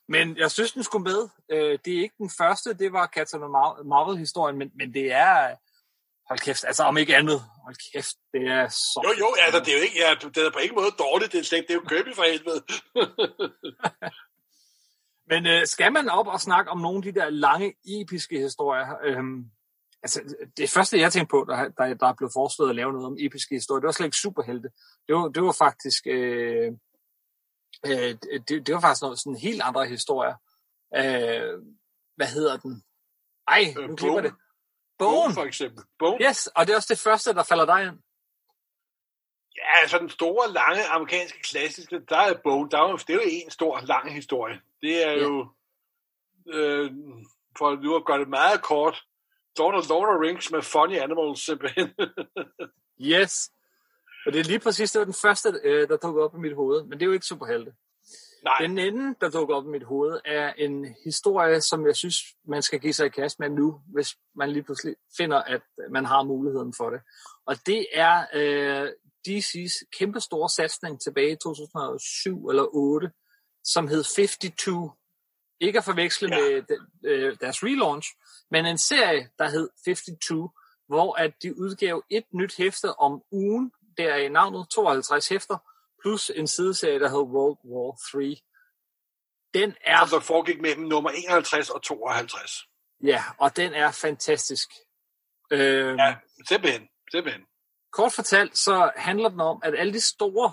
Men 0.08 0.36
jeg 0.36 0.50
synes, 0.50 0.72
den 0.72 0.82
skulle 0.82 1.04
med. 1.04 1.28
Øh, 1.48 1.78
det 1.84 1.96
er 1.96 2.02
ikke 2.02 2.14
den 2.18 2.30
første, 2.38 2.74
det 2.74 2.92
var 2.92 3.06
Captain 3.14 3.42
Marvel-historien, 3.92 4.58
men, 4.58 4.70
men 4.74 4.94
det 4.94 5.12
er, 5.12 5.56
hold 6.28 6.38
kæft, 6.38 6.64
altså 6.64 6.82
om 6.82 6.96
ikke 6.96 7.16
andet, 7.16 7.40
hold 7.64 7.76
kæft, 7.92 8.16
det 8.32 8.42
er 8.46 8.68
så... 8.68 9.00
Jo, 9.04 9.10
jo, 9.18 9.34
altså 9.44 9.60
det 9.60 9.68
er 9.68 9.78
jo 9.78 9.82
ikke, 9.82 9.98
ja, 9.98 10.14
det 10.28 10.46
er 10.46 10.50
på 10.50 10.58
ingen 10.58 10.78
måde 10.80 10.94
dårligt, 10.98 11.32
det 11.32 11.38
er, 11.38 11.44
slet, 11.44 11.64
det 11.68 11.74
er 11.74 11.80
jo 11.80 11.88
Kirby 11.88 12.14
for 12.14 12.22
helvede. 12.32 12.60
men 15.30 15.46
øh, 15.46 15.66
skal 15.66 15.92
man 15.92 16.08
op 16.08 16.26
og 16.26 16.40
snakke 16.40 16.70
om 16.70 16.78
nogle 16.78 16.96
af 16.96 17.02
de 17.02 17.20
der 17.20 17.30
lange, 17.30 17.74
episke 17.84 18.38
historier, 18.38 18.86
øh, 19.04 19.24
altså, 20.02 20.46
det 20.56 20.70
første, 20.70 20.98
jeg 20.98 21.12
tænkte 21.12 21.30
på, 21.30 21.46
der, 21.48 21.68
der, 21.68 21.94
der 21.94 22.06
er 22.06 22.14
blevet 22.14 22.32
foreslået 22.32 22.70
at 22.70 22.76
lave 22.76 22.92
noget 22.92 23.06
om 23.06 23.16
episke 23.18 23.54
historier, 23.54 23.80
det 23.80 23.86
var 23.86 23.92
slet 23.92 24.06
ikke 24.06 24.16
superhelte. 24.16 24.70
Det 25.08 25.14
var, 25.16 25.28
det 25.28 25.42
var 25.42 25.56
faktisk, 25.58 26.06
øh, 26.06 26.72
øh, 27.86 28.14
det, 28.48 28.66
det 28.66 28.74
var 28.74 28.80
faktisk 28.80 29.02
noget, 29.02 29.18
sådan 29.18 29.36
helt 29.36 29.62
andre 29.62 29.86
historier. 29.86 30.36
Øh, 30.96 31.62
hvad 32.16 32.26
hedder 32.26 32.56
den? 32.56 32.84
Ej, 33.48 33.72
nu 33.76 33.80
øh, 33.80 33.96
klipper 33.96 34.20
det. 34.20 34.34
Bone. 34.98 35.34
for 35.34 35.44
eksempel. 35.44 35.84
Bone. 35.98 36.24
Yes, 36.24 36.46
og 36.46 36.66
det 36.66 36.72
er 36.72 36.76
også 36.76 36.94
det 36.94 37.02
første, 37.02 37.34
der 37.34 37.42
falder 37.42 37.66
dig 37.66 37.82
ind. 37.86 37.98
Ja, 39.56 39.80
altså 39.80 39.98
den 39.98 40.10
store, 40.10 40.52
lange 40.52 40.84
amerikanske 40.86 41.42
klassiske, 41.42 42.00
der 42.08 42.16
er 42.16 42.40
Bone. 42.44 42.70
Der 42.70 42.78
er 42.78 42.90
jo, 42.90 42.96
det 42.96 43.10
er 43.10 43.14
jo 43.14 43.20
en 43.24 43.50
stor, 43.50 43.80
lang 43.80 44.14
historie. 44.14 44.60
Det 44.80 45.06
er 45.06 45.10
ja. 45.10 45.22
jo, 45.22 45.48
øh, 46.46 46.90
for 47.58 47.76
nu 47.82 47.96
at 47.96 48.04
gøre 48.04 48.18
det 48.18 48.28
meget 48.28 48.62
kort, 48.62 49.04
Lord 49.58 49.74
of, 49.74 49.88
Lord 49.88 50.08
of 50.08 50.20
Rings 50.20 50.50
med 50.50 50.62
funny 50.62 50.98
animals 50.98 51.40
simpelthen. 51.44 51.88
yes. 53.12 53.50
Og 54.26 54.32
det 54.32 54.40
er 54.40 54.44
lige 54.44 54.58
præcis 54.58 54.92
det 54.92 54.98
var 54.98 55.04
den 55.04 55.14
første, 55.22 55.60
øh, 55.64 55.88
der 55.88 55.96
dukkede 55.96 56.24
op 56.24 56.34
i 56.34 56.38
mit 56.38 56.54
hoved, 56.54 56.82
men 56.82 56.92
det 56.92 57.02
er 57.02 57.06
jo 57.06 57.12
ikke 57.12 57.26
superhelte. 57.26 57.72
Nej. 58.44 58.58
Den 58.60 58.78
anden, 58.78 59.16
der 59.20 59.30
dukker 59.30 59.54
op 59.54 59.64
i 59.64 59.68
mit 59.68 59.82
hoved, 59.82 60.20
er 60.24 60.52
en 60.52 60.94
historie, 61.04 61.60
som 61.60 61.86
jeg 61.86 61.96
synes, 61.96 62.16
man 62.48 62.62
skal 62.62 62.80
give 62.80 62.92
sig 62.92 63.06
i 63.06 63.08
kast 63.08 63.40
med 63.40 63.50
nu, 63.50 63.80
hvis 63.92 64.16
man 64.36 64.50
lige 64.50 64.62
pludselig 64.62 64.96
finder, 65.16 65.36
at 65.36 65.62
man 65.90 66.04
har 66.04 66.22
muligheden 66.22 66.74
for 66.76 66.90
det. 66.90 67.00
Og 67.46 67.56
det 67.66 67.86
er 67.92 68.26
øh, 68.34 68.88
DC's 69.28 69.88
kæmpe 69.98 70.20
store 70.20 70.48
satsning 70.48 71.00
tilbage 71.00 71.32
i 71.32 71.36
2007 71.36 72.48
eller 72.48 72.62
2008, 72.62 73.10
som 73.64 73.88
hed 73.88 74.04
52. 74.04 75.01
Ikke 75.62 75.78
at 75.78 75.84
forveksle 75.84 76.28
ja. 76.36 76.40
med 76.40 76.62
øh, 77.04 77.36
deres 77.40 77.64
relaunch, 77.64 78.08
men 78.50 78.66
en 78.66 78.78
serie, 78.78 79.30
der 79.38 79.48
hed 79.48 79.68
52, 79.84 80.50
hvor 80.88 81.18
at 81.18 81.32
de 81.42 81.58
udgav 81.58 82.04
et 82.10 82.24
nyt 82.34 82.56
hæfte 82.56 82.94
om 82.94 83.22
ugen, 83.32 83.72
der 83.98 84.12
er 84.14 84.16
i 84.16 84.28
navnet 84.28 84.68
52 84.70 85.28
hæfter, 85.28 85.58
plus 86.02 86.30
en 86.34 86.46
sideserie, 86.46 87.00
der 87.00 87.08
hed 87.08 87.26
World 87.34 87.58
War 87.64 87.96
3. 88.12 88.36
Den 89.54 89.76
er... 89.84 90.06
Som 90.06 90.08
der 90.08 90.20
foregik 90.20 90.60
mellem 90.60 90.84
nummer 90.84 91.10
51 91.10 91.70
og 91.70 91.82
52. 91.82 92.68
Ja, 93.04 93.24
og 93.38 93.56
den 93.56 93.74
er 93.74 93.90
fantastisk. 93.90 94.68
Øh, 95.50 95.96
ja, 95.98 96.16
simpelthen. 96.48 96.88
simpelthen. 97.10 97.44
Kort 97.92 98.12
fortalt, 98.12 98.58
så 98.58 98.92
handler 98.96 99.28
den 99.28 99.40
om, 99.40 99.60
at 99.64 99.74
alle 99.78 99.92
de 99.92 100.00
store 100.00 100.52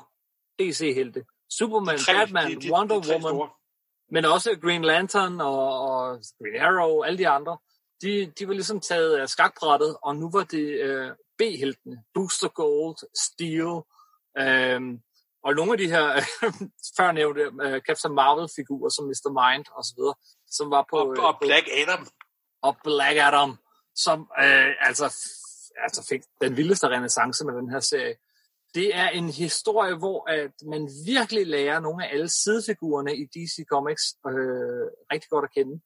DC-helte, 0.60 1.26
Superman, 1.50 1.98
de 1.98 2.04
tre, 2.04 2.14
Batman, 2.14 2.52
de, 2.52 2.62
de, 2.62 2.74
Wonder 2.74 3.02
de 3.02 3.10
Woman, 3.12 3.50
men 4.12 4.26
også 4.26 4.58
Green 4.62 4.84
Lantern 4.84 5.42
og, 5.42 5.82
og 5.82 6.20
Green 6.42 6.62
Arrow, 6.62 7.02
alle 7.02 7.18
de 7.18 7.28
andre, 7.28 7.58
de, 8.02 8.34
de 8.40 8.48
var 8.48 8.54
ligesom 8.54 8.80
taget 8.80 9.18
af 9.18 9.30
skakbrættet, 9.30 9.98
og 10.02 10.16
nu 10.16 10.32
var 10.32 10.44
det 10.44 10.82
øh, 10.82 11.12
B-heltene. 11.38 12.04
Booster 12.14 12.48
Gold, 12.48 12.98
Steel, 13.16 13.82
øh, 14.38 15.00
og 15.44 15.56
nogle 15.56 15.72
af 15.72 15.78
de 15.78 15.90
her 15.90 16.06
før 16.98 17.12
nævnte 17.12 17.50
uh, 17.50 17.80
Captain 17.88 18.16
Marvel-figurer, 18.16 18.90
som 18.90 19.06
Mr. 19.06 19.30
Mind 19.40 19.66
og 19.78 19.84
så 19.84 19.94
videre, 19.98 20.16
som 20.48 20.72
var 20.72 20.86
på... 20.90 20.98
Og, 20.98 21.08
og 21.08 21.34
øh, 21.34 21.48
Black 21.48 21.68
Adam. 21.82 22.08
Og 22.62 22.78
Black 22.84 23.18
Adam, 23.20 23.58
som 23.96 24.20
uh, 24.20 24.88
altså, 24.88 25.06
altså 25.78 26.06
fik 26.10 26.22
den 26.42 26.58
vildeste 26.58 26.88
renaissance 26.88 27.46
med 27.46 27.54
den 27.54 27.70
her 27.70 27.80
serie. 27.80 28.16
Det 28.74 28.96
er 28.96 29.10
en 29.10 29.30
historie, 29.30 29.96
hvor 29.96 30.30
at 30.30 30.52
man 30.66 30.90
virkelig 31.06 31.48
lærer 31.48 31.80
nogle 31.80 32.06
af 32.08 32.14
alle 32.14 32.30
sidefigurerne 32.30 33.18
i 33.18 33.26
DC 33.26 33.66
Comics 33.70 34.04
øh, 34.28 34.88
rigtig 35.12 35.30
godt 35.30 35.46
at 35.46 35.54
kende. 35.54 35.82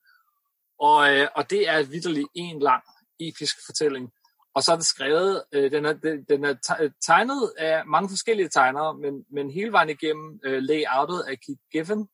Og, 0.78 1.14
øh, 1.14 1.28
og 1.36 1.50
det 1.50 1.68
er 1.68 1.82
vidderligt 1.82 2.28
en 2.34 2.58
lang 2.58 2.82
episk 3.20 3.56
fortælling. 3.66 4.12
Og 4.54 4.62
så 4.62 4.72
er 4.72 4.76
det 4.76 4.86
skrevet, 4.86 5.44
øh, 5.52 5.70
den, 5.70 5.84
er, 5.84 5.92
den 6.28 6.44
er 6.44 6.90
tegnet 7.06 7.52
af 7.58 7.86
mange 7.86 8.08
forskellige 8.08 8.48
tegnere, 8.48 8.94
men, 8.94 9.24
men 9.30 9.50
hele 9.50 9.72
vejen 9.72 9.90
igennem 9.90 10.40
øh, 10.44 10.62
layoutet 10.62 11.20
af 11.28 11.40
Keith 11.40 11.60
Giffen. 11.72 12.08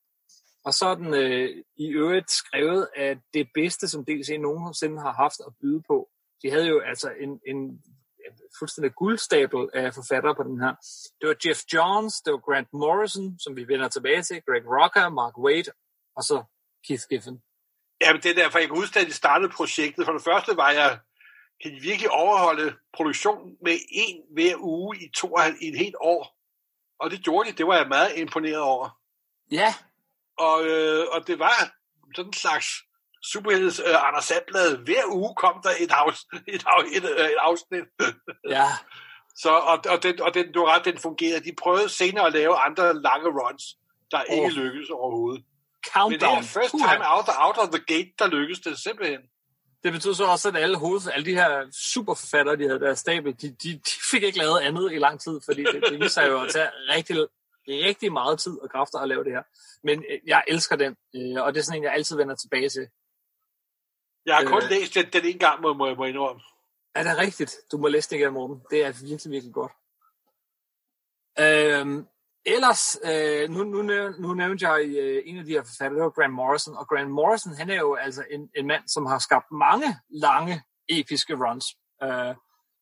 Og 0.65 0.73
så 0.73 0.85
er 0.85 0.95
den 0.95 1.13
øh, 1.13 1.49
i 1.77 1.87
øvrigt 1.87 2.31
skrevet 2.31 2.87
af 2.95 3.19
det 3.33 3.47
bedste, 3.53 3.87
som 3.87 4.05
DC 4.05 4.37
nogensinde 4.39 5.01
har 5.01 5.13
haft 5.13 5.39
at 5.47 5.53
byde 5.61 5.81
på. 5.87 6.09
De 6.43 6.51
havde 6.51 6.67
jo 6.67 6.79
altså 6.79 7.11
en, 7.19 7.39
en 7.47 7.81
fuldstændig 8.61 8.91
guldstabel 8.95 9.61
af 9.73 9.93
forfattere 9.93 10.35
på 10.35 10.43
den 10.43 10.57
her. 10.63 10.73
Det 11.19 11.25
var 11.29 11.37
Jeff 11.45 11.59
Johns, 11.73 12.13
det 12.21 12.33
var 12.33 12.41
Grant 12.47 12.71
Morrison, 12.73 13.39
som 13.43 13.55
vi 13.55 13.63
vender 13.67 13.87
tilbage 13.87 14.23
til, 14.23 14.43
Greg 14.47 14.63
Rocker, 14.75 15.09
Mark 15.09 15.35
Waid, 15.37 15.67
og 16.17 16.23
så 16.23 16.37
Keith 16.85 17.05
Giffen. 17.09 17.37
Ja, 18.01 18.13
men 18.13 18.21
det 18.21 18.31
er 18.31 18.39
derfor, 18.41 18.59
jeg 18.59 18.67
kan 18.67 18.77
huske, 18.83 18.99
at 18.99 19.07
de 19.07 19.13
startede 19.23 19.51
projektet. 19.59 20.05
For 20.05 20.13
det 20.13 20.23
første 20.23 20.57
var 20.57 20.71
jeg 20.71 20.99
kan 21.61 21.71
de 21.75 21.81
virkelig 21.81 22.11
overholde 22.11 22.75
produktion 22.93 23.57
med 23.61 23.77
en 23.89 24.17
hver 24.33 24.55
uge 24.59 24.97
i, 25.03 25.11
to, 25.15 25.37
i 25.61 25.67
et 25.67 25.77
helt 25.77 25.95
år. 26.01 26.37
Og 26.99 27.11
det 27.11 27.23
gjorde 27.23 27.49
de, 27.49 27.57
det 27.57 27.67
var 27.67 27.77
jeg 27.77 27.87
meget 27.87 28.11
imponeret 28.17 28.61
over. 28.61 28.89
Ja. 29.51 29.73
Og, 30.37 30.65
øh, 30.65 31.05
og 31.11 31.27
det 31.27 31.39
var 31.39 31.57
sådan 32.15 32.29
en 32.29 32.33
slags 32.33 32.67
superheldes 33.23 33.79
øh, 33.79 34.07
Anders 34.07 34.25
Sandblad. 34.25 34.77
Hver 34.77 35.03
uge 35.11 35.35
kom 35.35 35.61
der 35.63 35.69
et, 35.79 35.91
afs, 35.91 36.19
et, 36.55 36.63
af, 36.67 36.83
et, 36.97 37.03
øh, 37.03 37.25
et 37.25 37.41
afsnit. 37.41 37.83
Ja. 38.49 38.67
Så, 39.35 39.49
og, 39.49 39.77
og, 39.89 40.03
den, 40.03 40.21
og 40.21 40.33
den, 40.33 40.51
du 40.51 40.65
ret, 40.65 40.85
den 40.85 40.97
fungerede. 40.97 41.43
De 41.43 41.55
prøvede 41.63 41.89
senere 41.89 42.27
at 42.27 42.33
lave 42.33 42.55
andre 42.55 43.01
lange 43.01 43.27
runs, 43.27 43.63
der 44.11 44.21
oh. 44.29 44.35
ikke 44.35 44.49
lykkedes 44.49 44.89
overhovedet. 44.89 45.43
countdown. 45.93 46.35
Men 46.35 46.43
det 46.43 46.49
er 46.49 46.61
first 46.61 46.71
time 46.71 47.03
out, 47.13 47.25
out 47.37 47.57
of 47.57 47.69
the 47.69 47.83
gate, 47.87 48.11
der 48.19 48.27
lykkedes 48.27 48.59
det 48.59 48.79
simpelthen. 48.79 49.19
Det 49.83 49.91
betød 49.91 50.13
så 50.13 50.25
også, 50.25 50.49
at 50.49 50.55
alle, 50.55 50.77
hoved, 50.77 51.01
alle 51.13 51.25
de 51.25 51.33
her 51.33 51.67
superforfattere, 51.71 52.57
de 52.57 52.67
havde 52.67 52.79
der 52.79 52.95
stabel, 52.95 53.33
de, 53.41 53.49
de, 53.63 53.73
de 53.73 53.91
fik 54.11 54.23
ikke 54.23 54.37
lavet 54.37 54.59
andet 54.59 54.91
i 54.93 54.97
lang 54.97 55.19
tid, 55.19 55.39
fordi 55.45 55.63
det, 55.63 55.83
det 55.89 55.99
viser 55.99 56.25
jo 56.25 56.41
at 56.41 56.49
tage 56.51 56.69
rigtig, 56.95 57.17
rigtig 57.67 58.13
meget 58.13 58.39
tid 58.39 58.57
og 58.63 58.69
kræfter 58.69 58.99
at 58.99 59.07
lave 59.07 59.23
det 59.23 59.31
her. 59.31 59.43
Men 59.83 60.03
øh, 60.11 60.19
jeg 60.27 60.43
elsker 60.47 60.75
den, 60.75 60.95
øh, 61.15 61.43
og 61.43 61.53
det 61.53 61.59
er 61.59 61.63
sådan 61.63 61.79
en, 61.79 61.83
jeg 61.83 61.93
altid 61.93 62.17
vender 62.17 62.35
tilbage 62.35 62.69
til. 62.69 62.87
Jeg 64.25 64.35
har 64.35 64.43
kun 64.43 64.63
Øh. 64.63 64.69
læst 64.69 64.95
den, 64.95 65.05
den 65.13 65.25
en 65.25 65.39
gang, 65.39 65.61
må, 65.61 65.73
må 65.73 65.87
jeg 65.87 65.95
må 65.97 66.05
indrømme. 66.05 66.41
Er 66.95 67.03
det 67.03 67.17
rigtigt? 67.17 67.55
Du 67.71 67.77
må 67.77 67.87
læse 67.87 68.09
det 68.09 68.15
igen, 68.15 68.33
Morten. 68.33 68.61
Det 68.71 68.85
er 68.85 68.91
virkelig, 69.09 69.31
virkelig 69.31 69.53
godt. 69.53 69.71
Øhm, 71.39 72.05
ellers, 72.45 72.97
øh, 73.03 73.49
nu, 73.49 73.63
nu, 73.63 73.81
nu 74.19 74.33
nævnte 74.33 74.67
jeg 74.69 74.85
øh, 74.87 75.23
en 75.25 75.37
af 75.37 75.45
de 75.45 75.51
her 75.51 75.63
forfattere, 75.63 75.95
det 75.99 76.03
var 76.03 76.09
Grant 76.09 76.33
Morrison, 76.33 76.77
og 76.77 76.87
Grant 76.87 77.11
Morrison, 77.11 77.53
han 77.57 77.69
er 77.69 77.75
jo 77.79 77.95
altså 77.95 78.25
en, 78.31 78.49
en 78.55 78.67
mand, 78.67 78.83
som 78.87 79.05
har 79.05 79.19
skabt 79.19 79.51
mange 79.51 79.87
lange, 80.09 80.63
episke 80.89 81.33
runs. 81.35 81.65
Øh, 82.03 82.35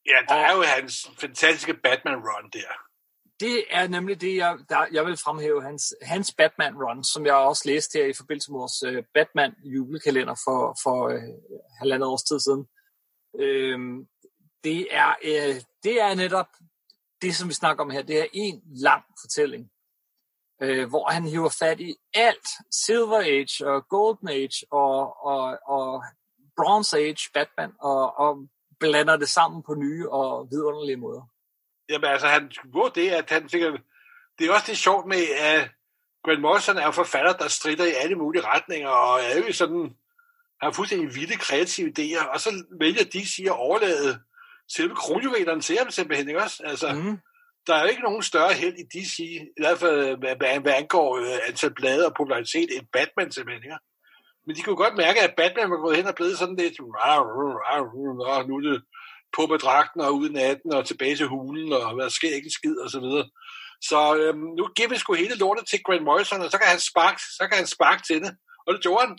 Ja, 0.05 0.19
der 0.29 0.35
er 0.35 0.55
jo 0.55 0.61
hans 0.61 1.11
fantastiske 1.19 1.73
Batman-run 1.73 2.49
der 2.53 2.71
det 3.39 3.63
er 3.69 3.87
nemlig 3.87 4.21
det, 4.21 4.35
jeg, 4.35 4.57
der, 4.69 4.85
jeg 4.91 5.05
vil 5.05 5.17
fremhæve, 5.17 5.63
hans, 5.63 5.95
hans 6.01 6.33
Batman-run, 6.33 7.03
som 7.03 7.25
jeg 7.25 7.33
også 7.33 7.63
læste 7.65 7.99
her 7.99 8.05
i 8.05 8.13
forbindelse 8.13 8.51
med 8.51 8.59
vores 8.59 8.83
øh, 8.83 9.03
Batman-julekalender 9.13 10.41
for, 10.45 10.77
for 10.83 11.07
øh, 11.07 11.21
halvandet 11.79 12.07
års 12.07 12.23
tid 12.23 12.39
siden. 12.39 12.67
Øhm, 13.39 14.07
det, 14.63 14.87
er, 14.91 15.15
øh, 15.23 15.55
det 15.83 16.01
er 16.01 16.15
netop 16.15 16.47
det, 17.21 17.35
som 17.35 17.49
vi 17.49 17.53
snakker 17.53 17.83
om 17.83 17.89
her. 17.89 18.01
Det 18.01 18.19
er 18.19 18.27
en 18.33 18.61
lang 18.65 19.03
fortælling, 19.21 19.71
øh, 20.61 20.89
hvor 20.89 21.09
han 21.09 21.27
hiver 21.27 21.55
fat 21.59 21.79
i 21.79 21.95
alt. 22.13 22.47
Silver 22.71 23.19
Age 23.19 23.67
og 23.67 23.87
Golden 23.87 24.29
Age 24.29 24.65
og, 24.71 25.25
og, 25.25 25.59
og 25.65 26.03
Bronze 26.57 26.97
Age 26.97 27.29
Batman 27.33 27.71
og, 27.79 28.17
og 28.17 28.47
blander 28.79 29.17
det 29.17 29.29
sammen 29.29 29.63
på 29.63 29.73
nye 29.75 30.09
og 30.09 30.47
vidunderlige 30.51 30.97
måder. 30.97 31.21
Jamen 31.89 32.09
altså, 32.09 32.27
han 32.27 32.51
gjorde 32.71 33.01
det, 33.01 33.09
at 33.09 33.29
han 33.29 33.49
fik... 33.49 33.61
Det 34.39 34.47
er 34.47 34.53
også 34.53 34.65
det 34.67 34.77
sjovt 34.77 35.07
med, 35.07 35.23
at 35.39 35.69
Grant 36.25 36.41
Morrison 36.41 36.77
er 36.77 36.91
forfatter, 36.91 37.33
der 37.33 37.47
strider 37.47 37.85
i 37.85 37.93
alle 38.03 38.15
mulige 38.15 38.45
retninger, 38.45 38.89
og 38.89 39.19
er 39.19 39.37
jo 39.47 39.53
sådan... 39.53 39.95
har 40.61 40.71
fuldstændig 40.71 41.15
vilde 41.15 41.37
kreative 41.37 41.93
idéer, 41.97 42.25
og 42.33 42.39
så 42.39 42.63
vælger 42.79 43.03
DC 43.03 43.45
at 43.45 43.51
overlade 43.51 44.19
selve 44.75 44.95
kronjuvelerne 44.95 45.61
til 45.61 45.77
ham 45.77 45.91
simpelthen, 45.91 46.27
ikke 46.29 46.41
også? 46.41 46.63
Altså, 46.65 46.93
mm. 46.93 47.17
Der 47.67 47.75
er 47.75 47.81
jo 47.81 47.89
ikke 47.89 48.01
nogen 48.01 48.23
større 48.23 48.53
held 48.53 48.75
i 48.77 48.83
DC, 48.93 49.19
i 49.19 49.61
hvert 49.61 49.79
fald 49.79 50.17
hvad, 50.17 50.35
hvad, 50.61 50.73
angår 50.73 51.17
øh, 51.17 51.39
antal 51.47 51.73
blade 51.73 52.05
og 52.05 52.13
popularitet, 52.17 52.69
end 52.75 52.87
Batman 52.93 53.31
simpelthen, 53.31 53.63
ikke? 53.63 53.77
Men 54.45 54.55
de 54.55 54.61
kunne 54.61 54.75
godt 54.75 54.97
mærke, 54.97 55.21
at 55.21 55.35
Batman 55.37 55.71
var 55.71 55.77
gået 55.77 55.95
hen 55.95 56.07
og 56.07 56.15
blevet 56.15 56.37
sådan 56.37 56.55
lidt, 56.55 56.79
og 56.79 58.47
nu 58.47 58.55
er 58.57 58.61
det 58.61 58.83
på 59.35 59.47
med 59.47 59.59
dragten 59.59 60.01
og 60.01 60.15
ud 60.15 60.29
i 60.29 60.33
natten 60.33 60.73
og 60.73 60.85
tilbage 60.85 61.15
til 61.15 61.27
hulen, 61.27 61.73
og 61.73 61.95
hvad 61.95 62.09
sker 62.09 62.35
ikke 62.35 62.45
en 62.45 62.51
skid 62.59 62.77
og 62.77 62.89
så 62.89 62.99
videre. 62.99 63.29
Så 63.81 64.15
øhm, 64.15 64.39
nu 64.57 64.67
giver 64.75 64.89
vi 64.89 64.97
sgu 64.97 65.13
hele 65.13 65.35
lortet 65.35 65.67
til 65.67 65.83
Grant 65.83 66.03
Morrison, 66.03 66.41
og 66.41 66.51
så 66.51 66.57
kan 66.57 66.67
han 66.67 66.79
sparke, 66.79 67.21
så 67.37 67.47
kan 67.49 67.57
han 67.57 67.67
sparke 67.67 68.03
til 68.03 68.21
det. 68.21 68.31
Og 68.67 68.73
det 68.73 68.81
gjorde 68.81 69.05
han. 69.07 69.17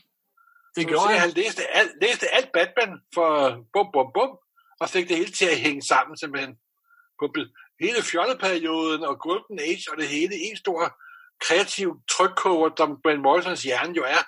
Det 0.76 0.82
Så 0.82 0.88
gjorde 0.88 1.06
han. 1.06 1.12
han. 1.12 1.20
Han 1.20 1.30
læste 1.30 1.62
alt, 1.78 1.92
læste 2.02 2.34
alt 2.36 2.50
Batman 2.52 2.92
for 3.14 3.30
bum, 3.72 3.88
bum, 3.92 4.10
bum, 4.14 4.32
og 4.80 4.88
fik 4.88 5.08
det 5.08 5.16
hele 5.16 5.32
til 5.32 5.46
at 5.54 5.60
hænge 5.60 5.82
sammen 5.82 6.16
simpelthen. 6.16 6.54
På 7.18 7.24
hele 7.80 8.02
fjolleperioden 8.02 9.02
og 9.04 9.20
Golden 9.20 9.58
Age 9.60 9.84
og 9.90 9.96
det 10.00 10.08
hele, 10.08 10.34
en 10.34 10.56
stor 10.56 10.80
kreativ 11.46 11.88
trykkoger, 12.10 12.70
som 12.76 12.98
Grant 13.02 13.22
Morrisons 13.22 13.62
hjerne 13.62 13.94
jo 13.96 14.04
er. 14.04 14.22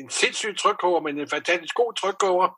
En 0.00 0.10
sindssyg 0.10 0.56
trykkoger, 0.58 1.00
men 1.00 1.18
en 1.18 1.28
fantastisk 1.28 1.74
god 1.74 1.92
trykkoger. 1.94 2.48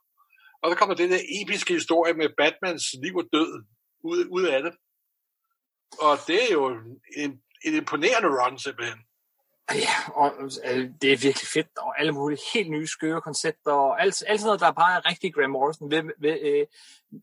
Og 0.62 0.70
så 0.70 0.76
kommer 0.76 0.94
den 0.94 1.10
der 1.10 1.20
episke 1.42 1.74
historie 1.74 2.14
med 2.14 2.28
Batmans 2.36 2.84
liv 3.02 3.16
og 3.16 3.24
død 3.32 3.64
ud, 4.04 4.26
ud 4.30 4.44
af 4.44 4.62
det. 4.62 4.72
Og 6.00 6.18
det 6.26 6.42
er 6.42 6.52
jo 6.52 6.66
en, 7.16 7.42
en 7.64 7.74
imponerende 7.74 8.28
run 8.28 8.58
simpelthen. 8.58 8.98
Ja, 9.74 10.12
og 10.14 10.34
øh, 10.64 10.90
det 11.02 11.12
er 11.12 11.16
virkelig 11.16 11.48
fedt, 11.54 11.78
og 11.78 12.00
alle 12.00 12.12
mulige 12.12 12.40
helt 12.54 12.70
nye 12.70 12.86
skøre 12.86 13.20
koncepter, 13.20 13.72
og 13.72 14.02
alt, 14.02 14.24
alt 14.26 14.40
sådan 14.40 14.48
noget, 14.48 14.60
der 14.60 14.72
bare 14.72 14.96
er 14.96 15.08
rigtig 15.10 15.34
Graham 15.34 15.50
Morrison. 15.50 15.90
Ved, 15.90 16.02
ved, 16.20 16.38
øh, 16.42 16.66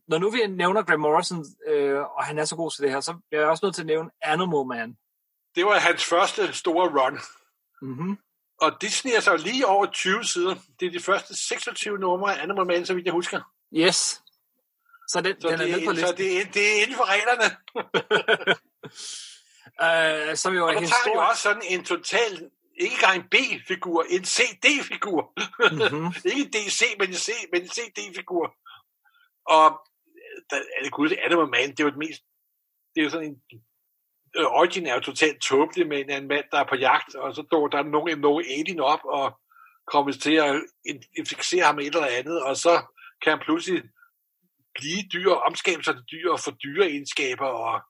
når 0.08 0.18
nu 0.18 0.30
vi 0.30 0.46
nævner 0.48 0.82
Graham 0.82 1.00
Morrison, 1.00 1.44
øh, 1.66 2.00
og 2.00 2.24
han 2.24 2.38
er 2.38 2.44
så 2.44 2.56
god 2.56 2.70
til 2.70 2.82
det 2.82 2.90
her, 2.90 3.00
så 3.00 3.10
er 3.32 3.38
jeg 3.38 3.48
også 3.48 3.66
nødt 3.66 3.74
til 3.74 3.82
at 3.82 3.86
nævne 3.86 4.10
Animal 4.22 4.66
Man. 4.66 4.96
Det 5.54 5.64
var 5.64 5.78
hans 5.78 6.04
første 6.04 6.52
store 6.52 6.88
run. 6.98 7.18
Mm-hmm. 7.82 8.18
Og 8.60 8.80
det 8.80 8.92
sniger 8.92 9.20
sig 9.20 9.38
lige 9.38 9.66
over 9.66 9.86
20 9.86 10.24
sider. 10.24 10.54
Det 10.80 10.86
er 10.86 10.90
de 10.90 11.00
første 11.00 11.46
26 11.48 11.98
numre 11.98 12.36
af 12.36 12.42
Animal 12.42 12.66
Man, 12.66 12.86
så 12.86 12.94
vidt 12.94 13.06
jeg 13.06 13.12
husker. 13.12 13.40
Yes. 13.74 14.22
Så 15.08 15.20
den, 15.20 15.40
Så, 15.40 15.48
den 15.48 15.60
er 15.60 15.64
det, 15.64 15.70
med 15.70 15.86
på 15.86 15.94
så 15.94 16.00
listen. 16.00 16.16
det, 16.16 16.40
er, 16.40 16.44
det 16.44 16.78
er 16.78 16.82
inden 16.82 16.96
for 16.96 17.06
reglerne. 17.14 17.56
Øh, 19.82 20.36
som 20.36 20.54
jo 20.54 20.64
Og 20.64 20.74
er 20.74 20.80
der 20.80 20.86
tager 20.86 21.14
jo 21.14 21.20
også 21.20 21.42
sådan 21.42 21.62
en 21.68 21.84
total, 21.84 22.50
ikke 22.80 22.94
engang 22.94 23.16
en 23.16 23.28
B-figur, 23.28 24.06
en 24.10 24.24
CD-figur. 24.24 25.32
Mhm. 25.72 26.14
ikke 26.30 26.42
en 26.42 26.50
DC, 26.50 26.82
men 26.98 27.08
en, 27.08 27.14
C, 27.14 27.30
men 27.52 27.62
en 27.62 27.68
CD-figur. 27.68 28.54
Og 29.46 29.80
der, 30.50 30.56
er 30.56 30.82
det 30.82 30.92
gud, 30.92 31.08
det 31.08 31.18
Animal 31.18 31.48
Man, 31.48 31.70
det 31.70 31.80
er 31.80 31.84
jo 31.84 31.90
det 31.90 31.98
mest, 31.98 32.22
det 32.94 33.00
er 33.00 33.04
jo 33.04 33.10
sådan 33.10 33.28
en, 33.28 33.60
origin 34.36 34.86
er 34.86 34.94
jo 34.94 35.00
totalt 35.00 35.42
tåbelig 35.42 35.88
med 35.88 35.98
en, 36.00 36.10
en 36.10 36.28
mand, 36.28 36.44
der 36.52 36.58
er 36.58 36.68
på 36.68 36.76
jagt, 36.76 37.14
og 37.14 37.34
så 37.34 37.44
står 37.48 37.68
der 37.68 37.82
nogen, 37.82 38.18
nogen 38.18 38.44
alien 38.58 38.80
op, 38.80 39.00
og 39.04 39.38
kommer 39.92 40.12
til 40.12 40.34
at 40.34 40.62
infixere 41.18 41.64
ham 41.64 41.74
med 41.74 41.84
et 41.84 41.94
eller 41.94 42.06
andet, 42.06 42.42
og 42.42 42.56
så 42.56 42.82
kan 43.22 43.32
han 43.32 43.40
pludselig 43.44 43.82
blive 44.74 45.02
dyr, 45.12 45.30
omskabe 45.30 45.84
sig 45.84 45.94
til 45.94 46.04
dyr 46.12 46.30
og 46.30 46.40
få 46.40 46.50
dyre 46.50 46.86
egenskaber, 46.86 47.46
og 47.46 47.80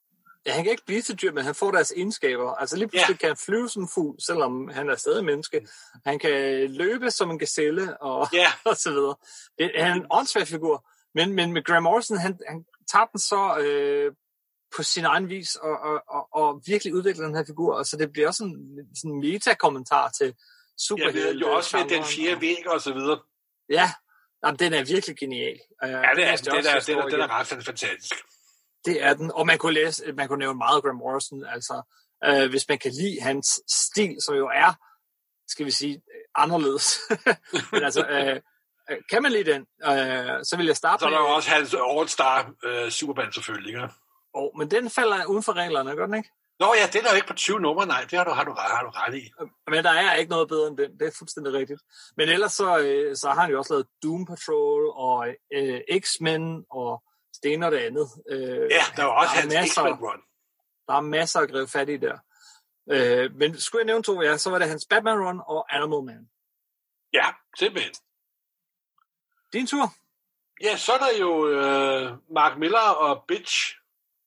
Ja, 0.47 0.53
han 0.53 0.65
kan 0.65 0.71
ikke 0.71 0.87
blive 0.87 1.03
til 1.03 1.21
dyr, 1.23 1.33
men 1.33 1.45
han 1.45 1.55
får 1.55 1.71
deres 1.71 1.93
egenskaber. 1.97 2.55
Altså 2.55 2.77
lige 2.77 2.89
pludselig 2.89 3.15
ja. 3.15 3.19
kan 3.19 3.29
han 3.29 3.37
flyve 3.47 3.69
som 3.69 3.89
fugl, 3.95 4.17
selvom 4.21 4.69
han 4.69 4.91
er 4.91 4.97
stadig 4.97 5.25
menneske. 5.25 5.69
Han 6.07 6.19
kan 6.19 6.71
løbe 6.71 7.11
som 7.11 7.31
en 7.31 7.39
gazelle, 7.39 8.03
og, 8.03 8.29
ja, 8.33 8.47
og 8.71 8.77
så 8.77 8.91
videre. 8.91 9.15
Det 9.59 9.71
er 9.75 9.95
en 9.95 10.07
åndssvag 10.11 10.47
figur. 10.47 10.89
Men, 11.15 11.33
men 11.33 11.53
med 11.53 11.65
Graham 11.65 11.83
Morrison, 11.83 12.19
han, 12.19 12.39
han 12.49 12.65
tager 12.93 13.05
den 13.05 13.21
så 13.21 13.59
øh, 13.59 14.13
på 14.77 14.83
sin 14.83 15.05
egen 15.05 15.29
vis, 15.29 15.57
og, 15.57 15.79
og, 15.81 16.03
og, 16.09 16.29
og 16.33 16.63
virkelig 16.67 16.95
udvikler 16.95 17.27
den 17.27 17.37
her 17.37 17.45
figur, 17.47 17.75
og 17.75 17.87
så 17.87 17.97
det 17.97 18.13
bliver 18.13 18.29
også 18.29 18.45
en 18.45 18.55
sådan 18.97 19.11
en 19.11 19.21
meta-kommentar 19.21 20.11
til 20.11 20.35
superhelte. 20.79 21.21
ved 21.21 21.35
jo 21.35 21.53
også 21.53 21.77
med 21.77 21.89
den 21.89 22.05
fjerde 22.05 22.41
væg 22.41 22.69
og 22.69 22.81
så 22.81 22.93
videre. 22.93 23.19
Ja, 23.69 23.91
jamen, 24.45 24.59
den 24.59 24.73
er 24.73 24.85
virkelig 24.85 25.17
genial. 25.17 25.59
Øh, 25.85 25.91
Ja, 25.91 26.11
det 26.17 26.25
er, 26.25 26.29
den 26.29 26.39
skal 26.39 26.53
den, 26.53 26.59
også 26.59 26.93
er, 26.93 26.97
den, 26.97 27.05
er, 27.05 27.09
den 27.09 27.21
er 27.21 27.31
ret 27.41 27.47
fantastisk. 27.47 28.15
Det 28.85 29.03
er 29.03 29.15
den, 29.15 29.33
og 29.33 29.47
man 29.47 29.59
kunne 29.59 29.75
læse, 29.75 30.13
man 30.13 30.29
kunne 30.29 30.39
nævne 30.39 30.59
meget 30.59 30.83
Graham 30.83 30.97
Morrison, 30.97 31.45
altså 31.45 31.83
øh, 32.25 32.51
hvis 32.51 32.69
man 32.69 32.79
kan 32.79 32.93
lide 32.93 33.21
hans 33.21 33.61
stil, 33.69 34.17
som 34.25 34.35
jo 34.35 34.47
er, 34.47 34.73
skal 35.49 35.67
vi 35.67 35.71
sige, 35.71 35.95
øh, 35.95 36.25
anderledes. 36.35 36.99
Men 37.73 37.85
altså, 37.85 38.07
øh, 38.07 38.41
øh, 38.91 38.97
kan 39.11 39.23
man 39.23 39.33
lide 39.33 39.53
den, 39.53 39.61
øh, 39.61 40.45
så 40.45 40.55
vil 40.57 40.67
jeg 40.67 40.77
starte 40.77 41.01
Så 41.01 41.07
er 41.07 41.11
med, 41.11 41.19
der 41.19 41.25
jo 41.25 41.35
også 41.35 41.51
hans 41.51 41.75
All-Star 41.75 42.39
uh, 42.69 42.91
Superman 42.91 43.33
selvfølgelig. 43.33 43.75
Ikke? 43.75 43.89
Oh, 44.37 44.59
men 44.59 44.71
den 44.71 44.91
falder 44.91 45.27
uden 45.27 45.43
for 45.43 45.53
reglerne, 45.53 45.97
gør 45.97 46.07
den 46.07 46.15
ikke? 46.15 46.31
Nå 46.61 46.75
ja, 46.75 46.87
den 46.93 47.07
er 47.07 47.11
jo 47.11 47.17
ikke 47.17 47.27
på 47.29 47.35
20 47.35 47.61
numre, 47.61 47.87
nej, 47.87 48.01
det 48.11 48.19
har 48.19 48.25
du, 48.25 48.31
har 48.31 48.45
du, 48.45 48.53
har 48.59 48.83
du 48.83 48.91
ret 48.91 49.15
i. 49.15 49.31
Men 49.71 49.85
der 49.85 49.91
er 49.91 50.15
ikke 50.15 50.31
noget 50.31 50.49
bedre 50.49 50.69
end 50.69 50.77
den, 50.79 50.99
det 51.01 51.07
er 51.09 51.13
fuldstændig 51.19 51.53
rigtigt. 51.53 51.83
Men 52.17 52.29
ellers 52.29 52.53
så, 52.53 52.79
øh, 52.79 53.17
så 53.17 53.29
har 53.31 53.41
han 53.41 53.51
jo 53.51 53.59
også 53.59 53.73
lavet 53.75 53.87
Doom 54.03 54.27
Patrol 54.27 54.91
og 54.95 55.29
øh, 55.55 55.81
X-Men 56.01 56.65
og 56.71 57.03
det 57.43 57.53
ene 57.53 57.67
og 57.67 57.73
det 57.73 57.79
andet. 57.79 58.09
Øh, 58.31 58.71
Ja, 58.71 58.83
der 58.97 59.05
var 59.05 59.11
også 59.13 59.35
er 59.37 59.41
hans 59.41 59.55
masser- 59.55 59.83
X-Men 59.83 59.95
run. 59.95 60.21
Der 60.89 60.95
er 60.95 61.01
masser 61.01 61.41
at 61.41 61.51
gribe 61.51 61.71
fat 61.71 61.89
i 61.89 61.97
der. 61.97 62.19
Øh, 62.93 63.35
men 63.35 63.61
skulle 63.61 63.81
jeg 63.81 63.87
nævne 63.87 64.03
to, 64.03 64.23
ja, 64.23 64.37
så 64.37 64.51
var 64.51 64.59
det 64.59 64.69
hans 64.69 64.87
Batman 64.91 65.19
Run 65.27 65.41
og 65.47 65.77
Animal 65.77 66.03
Man. 66.03 66.29
Ja, 67.13 67.27
simpelthen. 67.59 67.95
Din 69.53 69.67
tur. 69.67 69.93
Ja, 70.63 70.77
så 70.77 70.93
er 70.93 70.99
der 70.99 71.19
jo 71.21 71.31
uh, 71.45 72.35
Mark 72.35 72.59
Miller 72.59 72.79
og 72.91 73.25
Bitch. 73.29 73.75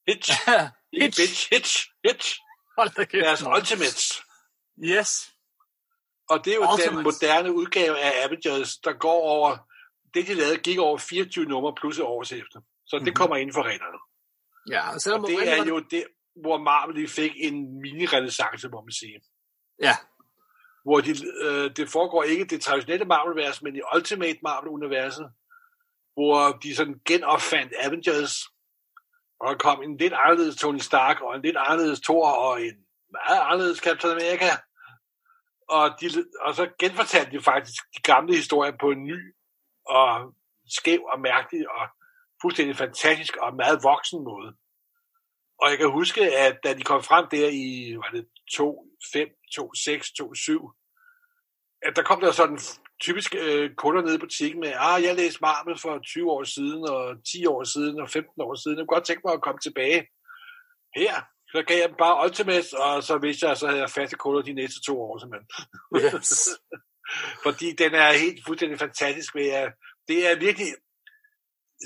Hitch. 0.10 0.32
Hitch. 1.01 1.18
Bitch, 1.22 1.48
Hitch. 1.51 1.88
Hitch. 2.08 2.39
Hold 2.78 2.89
da 2.98 3.04
kæft. 3.04 3.25
Deres. 3.25 3.44
Ultimates. 3.44 4.22
Yes. 4.84 5.32
Og 6.30 6.46
det 6.46 6.51
er 6.51 6.56
jo 6.56 6.62
Ultimates. 6.62 6.96
den 6.96 7.04
moderne 7.04 7.54
udgave 7.54 8.00
af 8.00 8.24
Avengers, 8.25 8.78
der 8.78 8.94
går 8.94 9.22
over... 9.22 9.58
Det, 10.13 10.28
de 10.28 10.34
lavede, 10.34 10.58
gik 10.58 10.78
over 10.80 10.98
24 10.98 11.46
numre 11.46 11.74
plus 11.82 11.98
et 12.00 12.04
års 12.06 12.32
efter. 12.32 12.60
Så 12.86 12.96
det 12.98 13.08
Mhm. 13.08 13.13
kommer 13.13 13.36
inden 13.36 13.54
for 13.54 13.63
reglerne. 13.63 14.00
Ja, 14.72 14.94
og 14.94 15.01
selvom 15.01 15.24
Og 15.24 15.30
det 15.30 15.50
er 15.50 15.66
jo 15.66 15.80
det, 15.80 16.04
hvor 16.42 16.58
Marvel 16.58 16.96
lige 16.96 17.08
fik 17.08 17.32
en 17.36 17.82
mini-renaissance, 17.82 18.70
må 18.70 18.82
man 18.82 18.92
sige. 18.92 19.22
Ja, 19.82 19.96
Hvor 20.84 21.00
de, 21.01 21.12
øh, 21.42 21.75
det 21.75 21.89
foregår 21.89 22.24
ikke 22.24 22.46
det 22.46 22.62
traditionelle 22.62 23.06
Marvel-univers, 23.06 23.62
men 23.62 23.75
i 23.75 23.80
Ultimate 23.96 24.39
Marvel-universet, 24.44 25.32
hvor 26.13 26.51
de 26.63 26.75
sådan 26.75 27.01
genopfandt 27.06 27.74
Avengers, 27.80 28.34
og 29.39 29.50
der 29.50 29.58
kom 29.58 29.84
en 29.84 29.98
lidt 29.98 30.13
anderledes 30.13 30.55
Tony 30.55 30.77
Stark, 30.77 31.22
og 31.22 31.36
en 31.36 31.41
lidt 31.41 31.58
anderledes 31.58 32.00
Thor, 32.00 32.31
og 32.31 32.62
en 32.62 32.75
meget 33.12 33.41
anderledes 33.41 33.79
Captain 33.79 34.12
America. 34.12 34.51
Og, 35.69 35.89
de, 36.01 36.05
og 36.41 36.55
så 36.55 36.69
genfortalte 36.79 37.31
de 37.31 37.43
faktisk 37.43 37.84
de 37.96 38.01
gamle 38.01 38.36
historier 38.36 38.74
på 38.79 38.91
en 38.91 39.03
ny 39.03 39.36
og 39.86 40.34
skæv 40.69 41.03
og 41.13 41.19
mærkelig 41.19 41.69
og 41.69 41.88
fuldstændig 42.41 42.77
fantastisk 42.77 43.36
og 43.36 43.55
meget 43.55 43.84
voksen 43.84 44.24
måde. 44.24 44.55
Og 45.62 45.69
jeg 45.69 45.77
kan 45.77 45.91
huske, 45.91 46.38
at 46.38 46.60
da 46.63 46.74
de 46.74 46.84
kom 46.84 47.03
frem 47.03 47.27
der 47.31 47.50
i, 47.50 47.96
var 47.96 48.10
det 48.13 48.27
2, 48.51 48.86
5, 49.13 49.27
2, 49.55 49.74
6, 49.74 50.12
2, 50.12 50.34
7, 50.34 50.72
at 51.81 51.96
der 51.96 52.03
kom 52.03 52.19
der 52.19 52.31
sådan 52.31 52.60
typisk 53.01 53.36
øh, 53.36 53.75
kunder 53.75 54.01
nede 54.01 54.15
i 54.15 54.24
butikken 54.25 54.60
med, 54.60 54.74
ah, 54.77 55.03
jeg 55.03 55.15
læste 55.15 55.39
Marvel 55.41 55.79
for 55.79 56.00
20 56.00 56.32
år 56.32 56.44
siden, 56.44 56.89
og 56.89 57.03
10 57.32 57.46
år 57.46 57.63
siden, 57.63 58.00
og 58.00 58.10
15 58.10 58.41
år 58.41 58.56
siden. 58.56 58.77
Jeg 58.77 58.82
kunne 58.82 58.96
godt 58.96 59.06
tænke 59.06 59.22
mig 59.25 59.34
at 59.34 59.41
komme 59.41 59.60
tilbage. 59.60 60.08
Her, 60.96 61.15
så 61.51 61.63
gav 61.68 61.77
jeg 61.77 61.89
dem 61.89 61.96
bare 62.06 62.25
Ultimates, 62.25 62.74
og 62.74 63.03
så 63.03 63.18
vidste 63.18 63.48
jeg, 63.48 63.58
så 63.58 63.68
havde 63.68 63.82
jeg 63.82 63.89
faste 63.89 64.15
kunder 64.15 64.41
de 64.41 64.53
næste 64.53 64.82
to 64.82 65.01
år, 65.01 65.20
simpelthen. 65.20 65.48
Yes. 65.96 66.50
Fordi 67.46 67.68
den 67.72 67.94
er 67.94 68.12
helt 68.12 68.46
fuldstændig 68.46 68.79
fantastisk. 68.79 69.36
Ved 69.36 69.50
at, 69.50 69.74
det 70.08 70.32
er 70.32 70.39
virkelig 70.39 70.68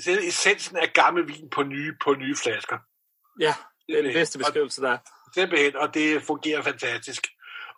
er 0.06 0.18
essensen 0.28 0.76
af 0.76 0.92
gammel 0.92 1.28
vin 1.28 1.50
på 1.50 1.62
nye, 1.62 1.96
på 2.04 2.14
nye 2.14 2.36
flasker. 2.42 2.78
Ja, 3.40 3.54
det 3.88 3.98
er 3.98 4.02
den 4.02 4.12
bedste 4.12 4.38
beskrivelse, 4.38 4.82
der 4.82 4.90
er. 4.90 4.98
Simpelthen, 5.34 5.76
og 5.76 5.94
det 5.94 6.22
fungerer 6.22 6.62
fantastisk. 6.62 7.26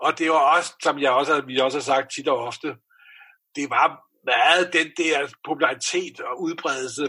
Og 0.00 0.18
det 0.18 0.30
var 0.30 0.56
også, 0.56 0.74
som 0.82 0.98
jeg 0.98 1.10
også, 1.10 1.40
vi 1.40 1.58
også 1.58 1.78
har 1.78 1.82
sagt 1.82 2.12
tit 2.12 2.28
og 2.28 2.38
ofte, 2.38 2.76
det 3.56 3.70
var 3.70 3.88
meget 4.24 4.72
den 4.72 4.88
der 4.96 5.34
popularitet 5.44 6.20
og 6.20 6.42
udbredelse, 6.42 7.02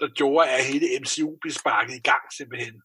der 0.00 0.08
gjorde, 0.14 0.48
at 0.48 0.64
hele 0.64 0.86
MCU 1.00 1.36
blev 1.40 1.52
sparket 1.52 1.94
i 1.94 2.06
gang 2.10 2.22
simpelthen. 2.36 2.82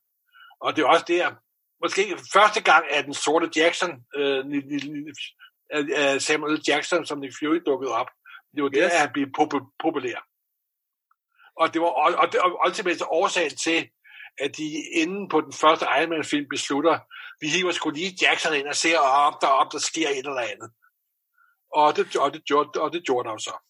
Og 0.61 0.75
det 0.75 0.81
er 0.81 0.87
også 0.87 1.05
der, 1.07 1.35
måske 1.83 2.03
første 2.33 2.61
gang, 2.63 2.83
at 2.91 3.05
den 3.05 3.13
sorte 3.13 3.49
Jackson, 3.55 3.91
øh, 4.15 4.45
Samuel 6.21 6.61
Jackson, 6.67 7.05
som 7.05 7.19
Nick 7.19 7.33
Fury 7.39 7.59
dukkede 7.65 7.91
op, 7.91 8.09
det 8.55 8.63
var 8.63 8.69
yes. 8.69 8.77
der, 8.77 8.89
at 8.89 8.99
han 8.99 9.09
blev 9.13 9.27
populær. 9.83 10.19
Og 11.61 11.73
det 11.73 11.81
var 11.81 11.87
og 12.21 12.31
det, 12.31 12.39
og 12.39 12.59
ultimat 12.65 13.01
årsagen 13.01 13.55
til, 13.65 13.89
at 14.43 14.57
de 14.57 14.67
inden 15.01 15.29
på 15.29 15.41
den 15.41 15.53
første 15.53 15.85
Iron 15.85 16.09
Man-film 16.09 16.45
beslutter, 16.49 16.99
vi 17.41 17.47
hiver 17.47 17.71
sgu 17.71 17.89
lige 17.89 18.17
Jackson 18.21 18.53
ind 18.55 18.67
og 18.67 18.75
ser 18.75 18.99
op, 18.99 19.41
der 19.41 19.47
op, 19.47 19.71
der 19.71 19.79
sker 19.79 20.09
et 20.09 20.17
eller 20.17 20.49
andet. 20.53 20.69
Og 21.73 21.95
det, 21.95 22.15
og 22.15 22.33
det, 22.33 22.45
gjorde, 22.45 22.81
og 22.81 22.93
det 22.93 23.03
gjorde 23.05 23.27
der 23.27 23.33
jo 23.33 23.38
så. 23.38 23.65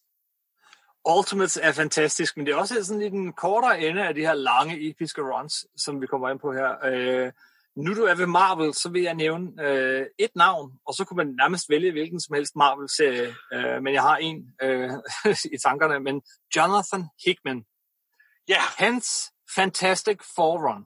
Ultimates 1.08 1.56
er 1.62 1.72
fantastisk, 1.72 2.36
men 2.36 2.46
det 2.46 2.52
er 2.52 2.56
også 2.56 2.84
sådan 2.84 3.02
i 3.02 3.08
den 3.08 3.32
kortere 3.32 3.80
ende 3.80 4.08
af 4.08 4.14
de 4.14 4.20
her 4.20 4.34
lange 4.34 4.90
episke 4.90 5.22
runs, 5.22 5.66
som 5.76 6.00
vi 6.00 6.06
kommer 6.06 6.28
ind 6.30 6.40
på 6.40 6.52
her. 6.52 6.84
Øh, 6.84 7.32
nu 7.76 7.94
du 7.94 8.02
er 8.02 8.14
ved 8.14 8.26
Marvel, 8.26 8.74
så 8.74 8.88
vil 8.88 9.02
jeg 9.02 9.14
nævne 9.14 9.62
øh, 9.62 10.06
et 10.18 10.30
navn, 10.34 10.72
og 10.86 10.94
så 10.94 11.04
kunne 11.04 11.16
man 11.16 11.34
nærmest 11.40 11.70
vælge 11.70 11.92
hvilken 11.92 12.20
som 12.20 12.34
helst 12.34 12.56
Marvel-serie, 12.56 13.34
øh, 13.52 13.82
men 13.82 13.94
jeg 13.94 14.02
har 14.02 14.16
en 14.16 14.54
øh, 14.62 14.90
i 15.54 15.58
tankerne, 15.64 16.00
men 16.00 16.22
Jonathan 16.56 17.04
Hickman. 17.26 17.64
Ja. 18.48 18.52
Yeah. 18.52 18.62
Hans 18.78 19.32
Fantastic 19.54 20.18
Four 20.34 20.68
Run. 20.68 20.84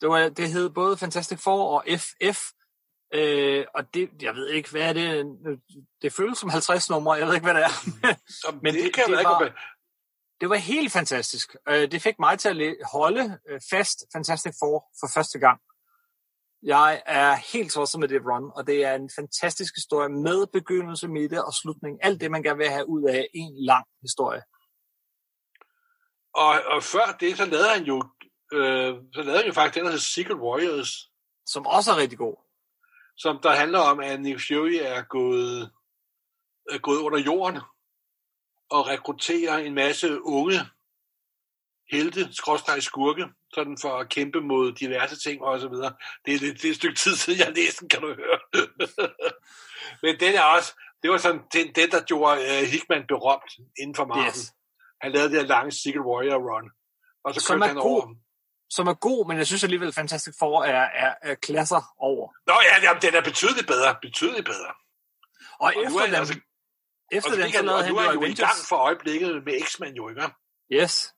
Det, 0.00 0.08
var, 0.08 0.28
det 0.28 0.52
hed 0.52 0.70
både 0.70 0.96
Fantastic 0.96 1.40
Four 1.40 1.64
og 1.76 1.84
FF, 1.88 2.38
Øh, 3.14 3.64
og 3.74 3.94
det, 3.94 4.10
jeg 4.22 4.34
ved 4.34 4.48
ikke, 4.48 4.70
hvad 4.70 4.82
er 4.82 4.92
det? 4.92 5.26
Det 6.02 6.12
føles 6.12 6.38
som 6.38 6.48
50 6.48 6.90
numre, 6.90 7.12
jeg 7.12 7.26
ved 7.26 7.34
ikke, 7.34 7.46
hvad 7.46 7.54
det 7.54 7.62
er. 7.62 7.74
Men 8.62 8.74
det, 8.74 8.84
det, 8.84 8.94
kan 8.94 9.04
det, 9.06 9.24
var, 9.24 9.52
det 10.40 10.50
var 10.50 10.56
helt 10.56 10.92
fantastisk. 10.92 11.56
Øh, 11.68 11.90
det 11.90 12.02
fik 12.02 12.18
mig 12.18 12.38
til 12.38 12.48
at 12.48 12.76
holde 12.92 13.38
øh, 13.48 13.60
fast 13.70 14.04
Fantastic 14.12 14.54
Four 14.60 14.86
for 15.00 15.10
første 15.14 15.38
gang. 15.38 15.60
Jeg 16.62 17.02
er 17.06 17.34
helt 17.52 17.72
tosset 17.72 18.00
med 18.00 18.08
det 18.08 18.22
run, 18.24 18.52
og 18.54 18.66
det 18.66 18.84
er 18.84 18.94
en 18.94 19.10
fantastisk 19.16 19.74
historie 19.76 20.08
med 20.08 20.46
begyndelse, 20.46 21.08
midte 21.08 21.44
og 21.44 21.52
slutning. 21.54 21.98
Alt 22.02 22.20
det, 22.20 22.30
man 22.30 22.42
gerne 22.42 22.58
vil 22.58 22.68
have 22.68 22.88
ud 22.88 23.02
af 23.04 23.28
en 23.34 23.64
lang 23.64 23.86
historie. 24.02 24.42
Og, 26.34 26.62
og 26.74 26.82
før 26.82 27.16
det, 27.20 27.36
så 27.36 27.44
lavede 27.44 27.68
han 27.68 27.84
jo, 27.84 28.02
øh, 28.52 28.94
så 29.14 29.22
lavede 29.22 29.38
han 29.38 29.46
jo 29.46 29.52
faktisk 29.52 29.74
den, 29.74 29.84
der 29.84 29.90
hedder 29.90 30.04
Secret 30.14 30.38
Warriors. 30.38 30.90
Som 31.46 31.66
også 31.66 31.90
er 31.92 31.96
rigtig 31.96 32.18
god 32.18 32.47
som 33.18 33.38
der 33.42 33.50
handler 33.50 33.78
om, 33.78 34.00
at 34.00 34.20
Nick 34.20 34.40
Fury 34.48 34.78
er 34.80 35.02
gået, 35.02 35.70
er 36.70 36.78
gået 36.78 36.98
under 36.98 37.18
jorden 37.18 37.60
og 38.70 38.86
rekrutterer 38.86 39.58
en 39.58 39.74
masse 39.74 40.22
unge 40.22 40.60
helte, 41.90 42.34
skråstrej 42.34 42.80
skurke, 42.80 43.24
sådan 43.54 43.78
for 43.80 43.98
at 43.98 44.08
kæmpe 44.08 44.40
mod 44.40 44.72
diverse 44.72 45.16
ting 45.16 45.42
og 45.42 45.60
så 45.60 45.68
videre. 45.68 45.94
Det 46.24 46.34
er, 46.34 46.38
det, 46.38 46.62
det 46.62 46.64
er 46.64 46.70
et 46.70 46.76
stykke 46.76 46.96
tid 46.96 47.16
siden, 47.16 47.38
jeg 47.38 47.52
læste 47.56 47.80
den, 47.80 47.88
kan 47.88 48.00
du 48.00 48.14
høre. 48.14 48.38
Men 50.02 50.20
den 50.20 50.34
er 50.34 50.42
også, 50.42 50.80
det 51.02 51.10
var 51.10 51.16
sådan 51.16 51.40
den, 51.52 51.66
den 51.74 51.90
der 51.90 52.02
gjorde 52.04 52.40
uh, 52.40 52.68
Hickman 52.72 53.04
berømt 53.08 53.52
inden 53.80 53.94
for 53.94 54.06
Marvel. 54.06 54.26
Yes. 54.26 54.52
Han 55.02 55.12
lavede 55.12 55.30
det 55.30 55.40
her 55.40 55.46
lange 55.46 55.70
Secret 55.72 56.06
Warrior 56.06 56.40
run. 56.48 56.70
Og 57.24 57.34
så 57.34 57.52
kørte 57.52 57.66
han 57.66 57.76
god. 57.76 57.82
over 57.84 58.14
som 58.70 58.86
er 58.86 58.94
god, 58.94 59.28
men 59.28 59.38
jeg 59.38 59.46
synes 59.46 59.64
alligevel, 59.64 59.92
Fantastic 59.92 60.34
Four 60.38 60.64
er, 60.64 60.88
er, 60.94 61.14
er 61.22 61.34
klasser 61.34 61.94
over. 61.98 62.32
Nå 62.46 62.54
ja, 62.68 62.82
jamen, 62.82 63.02
den 63.02 63.14
er 63.14 63.22
betydeligt 63.22 63.66
bedre. 63.66 63.96
Betydeligt 64.02 64.44
bedre. 64.44 64.72
Og, 65.60 65.72
og 65.76 65.84
efter 65.84 66.04
den, 66.06 66.14
altså, 66.14 66.34
efter 67.12 67.30
den, 67.30 67.52
så 67.52 67.62
lavede 67.62 67.82
han 67.82 67.92
jo 67.92 68.00
Avengers. 68.00 68.38
gang 68.38 68.58
for 68.68 68.76
øjeblikket 68.76 69.44
med 69.44 69.60
X-Men 69.66 69.94
jo, 69.94 70.08
ikke? 70.08 70.22
Yes. 70.72 71.14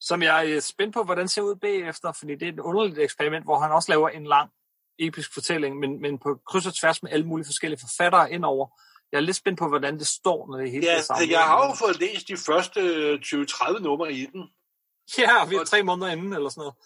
Som 0.00 0.22
jeg 0.22 0.50
er 0.50 0.60
spændt 0.60 0.94
på, 0.94 1.02
hvordan 1.02 1.22
det 1.22 1.30
ser 1.30 1.42
ud 1.42 1.56
bagefter, 1.56 2.12
fordi 2.12 2.34
det 2.34 2.48
er 2.48 2.52
et 2.52 2.60
underligt 2.60 2.98
eksperiment, 2.98 3.44
hvor 3.44 3.58
han 3.58 3.72
også 3.72 3.92
laver 3.92 4.08
en 4.08 4.26
lang 4.26 4.50
episk 4.98 5.34
fortælling, 5.34 5.76
men, 5.78 6.00
men 6.00 6.18
på 6.18 6.40
kryds 6.46 6.66
og 6.66 6.74
tværs 6.74 7.02
med 7.02 7.12
alle 7.12 7.26
mulige 7.26 7.46
forskellige 7.46 7.80
forfattere 7.80 8.32
indover. 8.32 8.66
Jeg 9.12 9.18
er 9.18 9.22
lidt 9.22 9.36
spændt 9.36 9.58
på, 9.58 9.68
hvordan 9.68 9.98
det 9.98 10.06
står, 10.06 10.50
når 10.50 10.58
det 10.58 10.70
hele 10.70 10.86
ja, 10.86 10.98
er 10.98 11.02
sammen. 11.02 11.30
jeg 11.30 11.44
har 11.44 11.66
jo 11.66 11.74
fået 11.74 12.00
læst 12.00 12.28
de 12.28 12.36
første 12.36 12.80
20-30 13.14 13.78
numre 13.78 14.12
i 14.12 14.26
den. 14.26 14.50
Ja, 15.18 15.44
vi 15.48 15.54
er 15.54 15.64
tre 15.64 15.82
måneder 15.82 16.12
inden, 16.12 16.32
eller 16.32 16.48
sådan 16.48 16.60
noget. 16.60 16.74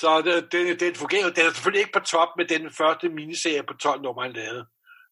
så 0.00 0.22
det, 0.22 0.52
det, 0.52 0.80
det 0.80 0.96
fungerer. 0.96 1.30
Den 1.30 1.46
er 1.46 1.52
selvfølgelig 1.52 1.80
ikke 1.80 1.92
på 1.92 2.04
top 2.04 2.28
med 2.36 2.44
den 2.44 2.70
første 2.70 3.08
miniserie 3.08 3.62
på 3.62 3.74
12 3.74 4.02
nummer, 4.02 4.22
han 4.22 4.32
lavede. 4.32 4.66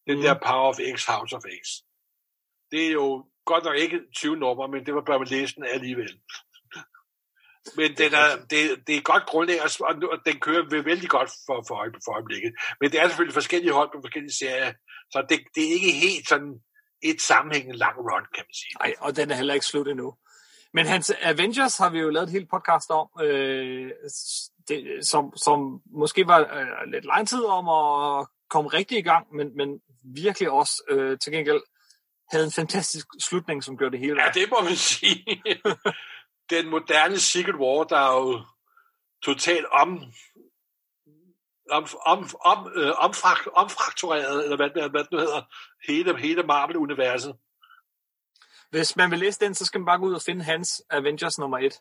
Den 0.07 0.17
mm. 0.17 0.23
der 0.23 0.33
Power 0.33 0.69
of 0.69 0.79
X, 0.95 1.05
House 1.05 1.35
of 1.35 1.41
X. 1.41 1.67
Det 2.71 2.87
er 2.87 2.91
jo 2.91 3.25
godt 3.45 3.63
nok 3.63 3.77
ikke 3.77 3.99
20 4.15 4.35
nummer, 4.35 4.67
men 4.67 4.85
det 4.85 4.95
var 4.95 5.01
bare 5.01 5.19
med 5.19 5.27
læse 5.27 5.55
den 5.55 5.63
alligevel. 5.63 6.13
Men 7.77 7.97
den 7.97 8.13
er, 8.13 8.29
det, 8.49 8.87
det 8.87 8.95
er 8.95 9.01
godt 9.01 9.25
grundlag, 9.25 9.61
og 10.11 10.19
den 10.25 10.39
kører 10.39 10.83
vældig 10.83 11.09
godt 11.09 11.31
for, 11.45 11.63
for, 11.67 11.75
for 12.05 12.13
øjeblikket. 12.13 12.53
Men 12.79 12.91
det 12.91 12.99
er 12.99 13.07
selvfølgelig 13.07 13.33
forskellige 13.33 13.73
hold 13.73 13.89
på 13.91 14.01
forskellige 14.03 14.39
serier, 14.41 14.73
så 15.11 15.25
det, 15.29 15.39
det 15.55 15.63
er 15.67 15.73
ikke 15.77 15.91
helt 15.91 16.29
sådan 16.29 16.53
et 17.01 17.21
sammenhængende 17.21 17.77
lang 17.77 17.97
run, 17.97 18.25
kan 18.35 18.43
man 18.47 18.55
sige. 18.61 18.73
Nej, 18.79 18.93
og 18.99 19.15
den 19.15 19.31
er 19.31 19.35
heller 19.35 19.53
ikke 19.53 19.65
slut 19.65 19.87
endnu. 19.87 20.15
Men 20.73 20.85
hans 20.85 21.11
Avengers 21.21 21.77
har 21.77 21.89
vi 21.89 21.99
jo 21.99 22.09
lavet 22.09 22.27
et 22.27 22.31
helt 22.31 22.49
podcast 22.49 22.89
om, 22.89 23.09
øh, 23.21 23.91
det, 24.67 25.07
som, 25.07 25.37
som 25.37 25.81
måske 25.85 26.27
var 26.27 26.39
øh, 26.39 26.91
lidt 26.91 27.05
lang 27.05 27.27
tid 27.27 27.43
om 27.43 27.69
at 27.69 28.27
komme 28.49 28.69
rigtig 28.69 28.97
i 28.97 29.01
gang, 29.01 29.35
men, 29.35 29.57
men 29.57 29.81
virkelig 30.03 30.51
også 30.51 30.83
øh, 30.89 31.17
til 31.19 31.33
gengæld 31.33 31.61
havde 32.31 32.45
en 32.45 32.51
fantastisk 32.51 33.07
slutning, 33.19 33.63
som 33.63 33.77
gjorde 33.77 33.91
det 33.91 33.99
hele. 33.99 34.23
Ja, 34.23 34.31
det 34.33 34.49
må 34.49 34.57
man 34.61 34.75
sige. 34.75 35.43
Den 36.49 36.69
moderne 36.69 37.19
Secret 37.19 37.55
War, 37.55 37.83
der 37.83 37.97
er 37.97 38.15
jo 38.15 38.41
totalt 39.23 39.65
om, 39.65 40.03
om, 41.71 41.87
om, 42.05 42.29
om, 42.45 42.71
øh, 42.75 42.91
omfrakt, 42.97 43.47
omfraktureret, 43.53 44.43
eller 44.43 44.55
hvad, 44.55 44.89
hvad 44.89 45.03
det 45.03 45.11
nu 45.11 45.17
hedder, 45.17 45.41
hele, 45.87 46.17
hele 46.17 46.43
Marvel-universet. 46.43 47.35
Hvis 48.69 48.95
man 48.95 49.11
vil 49.11 49.19
læse 49.19 49.39
den, 49.39 49.55
så 49.55 49.65
skal 49.65 49.79
man 49.79 49.85
bare 49.85 49.99
gå 49.99 50.05
ud 50.05 50.13
og 50.13 50.21
finde 50.21 50.43
hans 50.43 50.81
Avengers 50.89 51.39
nummer 51.39 51.57
1. 51.57 51.79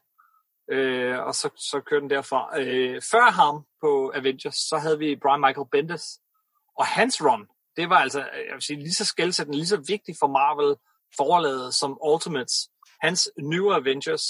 Øh, 0.71 1.19
og 1.19 1.35
så, 1.35 1.51
så 1.57 1.81
kører 1.87 2.01
den 2.01 2.11
derfra. 2.11 2.61
Øh, 2.61 3.03
før 3.11 3.31
ham 3.31 3.65
på 3.81 4.13
Avengers, 4.15 4.55
så 4.55 4.79
havde 4.79 4.99
vi 4.99 5.17
Brian 5.17 5.41
Michael 5.41 5.69
Bendis. 5.73 6.19
Og 6.79 6.87
hans 6.87 7.23
run, 7.23 7.47
det 7.77 7.91
var 7.91 7.97
altså 7.97 8.19
jeg 8.19 8.55
vil 8.55 8.63
sige, 8.63 8.79
lige 8.79 8.95
så 8.95 9.05
skældsættende, 9.05 9.59
lige 9.59 9.67
så 9.67 9.77
vigtigt 9.77 10.19
for 10.19 10.27
Marvel 10.27 10.77
forladet 11.17 11.75
som 11.75 11.99
Ultimates. 12.03 12.69
Hans 13.01 13.31
nye 13.39 13.75
Avengers, 13.75 14.25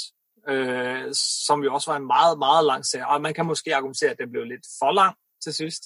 øh, 0.49 1.15
som 1.47 1.65
jo 1.65 1.75
også 1.75 1.91
var 1.91 1.97
en 1.97 2.07
meget, 2.07 2.39
meget 2.39 2.65
lang 2.67 2.87
serie. 2.87 3.09
Og 3.09 3.21
man 3.21 3.35
kan 3.35 3.47
måske 3.47 3.77
argumentere, 3.77 4.11
at 4.11 4.19
den 4.19 4.31
blev 4.31 4.45
lidt 4.45 4.67
for 4.79 4.93
lang 4.93 5.17
til 5.45 5.55
sidst. 5.55 5.83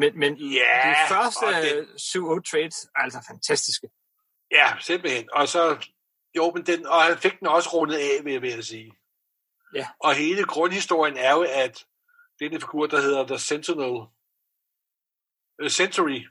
Men, 0.00 0.18
men 0.18 0.32
yeah, 0.40 0.88
de 0.88 0.94
første 1.08 1.46
det... 1.46 1.86
7-8 2.00 2.50
trades 2.50 2.76
er 2.96 3.00
altså 3.04 3.24
fantastiske. 3.28 3.88
Ja, 4.50 4.66
simpelthen. 4.80 5.28
Og 5.32 5.48
så, 5.48 5.86
jo, 6.36 6.50
men 6.50 6.66
den, 6.66 6.86
og 6.86 7.02
han 7.02 7.18
fik 7.18 7.38
den 7.40 7.46
også 7.46 7.70
rundet 7.72 7.96
af, 7.96 8.24
vil 8.24 8.32
jeg, 8.32 8.42
vil 8.42 8.50
jeg 8.50 8.64
sige. 8.64 8.92
Ja. 9.74 9.88
Og 10.00 10.14
hele 10.14 10.44
grundhistorien 10.44 11.16
er 11.16 11.32
jo, 11.32 11.46
at 11.48 11.86
denne 12.40 12.60
figur, 12.60 12.86
der 12.86 13.00
hedder 13.00 13.26
The 13.26 13.38
Sentinel, 13.38 14.06
uh, 15.62 15.68
Century, 15.68 16.26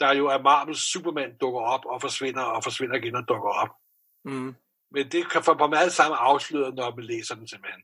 der 0.00 0.14
jo 0.14 0.26
er 0.26 0.42
Marvels 0.42 0.92
Superman, 0.92 1.36
dukker 1.36 1.60
op 1.60 1.84
og 1.86 2.00
forsvinder, 2.00 2.42
og 2.42 2.64
forsvinder 2.64 2.96
igen 2.96 3.16
og 3.16 3.28
dukker 3.28 3.50
op. 3.50 3.70
Mm. 4.24 4.54
Men 4.90 5.12
det 5.12 5.30
kan 5.30 5.42
få 5.42 5.54
på 5.54 5.66
meget 5.66 5.92
samme 5.92 6.16
afsløret, 6.16 6.74
når 6.74 6.96
man 6.96 7.04
læser 7.04 7.34
den 7.34 7.48
simpelthen. 7.48 7.82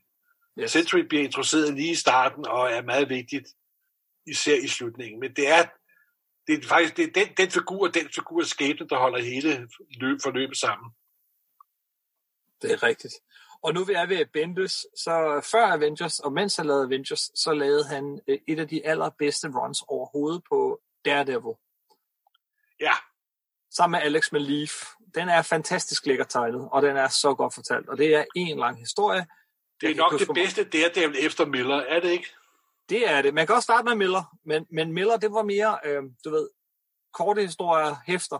Yes. 0.59 0.71
Century 0.71 0.99
bliver 0.99 1.23
introduceret 1.23 1.73
lige 1.73 1.91
i 1.91 1.95
starten, 1.95 2.47
og 2.47 2.71
er 2.71 2.81
meget 2.81 3.09
vigtigt 3.09 3.47
især 4.27 4.55
i 4.55 4.67
slutningen. 4.67 5.19
Men 5.19 5.35
det 5.35 5.47
er, 5.47 5.65
det 6.47 6.63
er 6.63 6.67
faktisk 6.67 6.97
det 6.97 7.07
er 7.07 7.11
den, 7.11 7.33
den 7.37 7.51
figur 7.51 7.87
og 7.87 7.93
den 7.93 8.09
figur 8.15 8.43
skæbne, 8.43 8.87
der 8.87 8.97
holder 8.97 9.21
hele 9.21 9.69
løb, 10.01 10.19
forløbet 10.23 10.57
sammen. 10.57 10.91
Det 12.63 12.71
er 12.71 12.83
rigtigt. 12.83 13.13
Og 13.63 13.73
nu 13.73 13.81
er 13.81 14.05
vi 14.05 14.17
ved 14.17 14.25
Bendis, 14.33 14.85
så 14.97 15.41
før 15.51 15.65
Avengers, 15.65 16.19
og 16.19 16.33
mens 16.33 16.55
han 16.55 16.65
lavede 16.65 16.83
Avengers, 16.83 17.31
så 17.35 17.53
lavede 17.53 17.87
han 17.87 18.19
øh, 18.27 18.37
et 18.47 18.59
af 18.59 18.67
de 18.67 18.85
allerbedste 18.85 19.47
runs 19.47 19.83
overhovedet 19.87 20.41
på 20.49 20.81
Daredevil. 21.05 21.55
Ja. 22.79 22.93
Sammen 23.71 23.97
med 23.97 24.05
Alex 24.05 24.31
Maleef. 24.31 24.71
Den 25.15 25.29
er 25.29 25.41
fantastisk 25.41 26.05
lækker 26.05 26.23
tegnet, 26.23 26.69
og 26.71 26.81
den 26.81 26.97
er 26.97 27.07
så 27.07 27.33
godt 27.33 27.53
fortalt. 27.53 27.89
Og 27.89 27.97
det 27.97 28.15
er 28.15 28.25
en 28.35 28.59
lang 28.59 28.79
historie. 28.79 29.25
Det 29.81 29.91
er 29.91 29.95
nok 29.95 30.19
det 30.19 30.27
bedste 30.33 30.63
Daredevil 30.63 31.25
efter 31.25 31.45
Miller, 31.45 31.75
er 31.75 31.99
det 31.99 32.09
ikke? 32.09 32.27
Det 32.89 33.09
er 33.09 33.21
det. 33.21 33.33
Man 33.33 33.47
kan 33.47 33.55
også 33.55 33.65
starte 33.65 33.83
med 33.83 33.95
Miller, 33.95 34.37
men, 34.45 34.65
men 34.71 34.93
Miller, 34.93 35.17
det 35.17 35.31
var 35.31 35.43
mere, 35.43 35.79
øh, 35.85 36.03
du 36.25 36.29
ved, 36.29 36.49
korte 37.13 37.41
historier, 37.41 37.95
hæfter, 38.05 38.39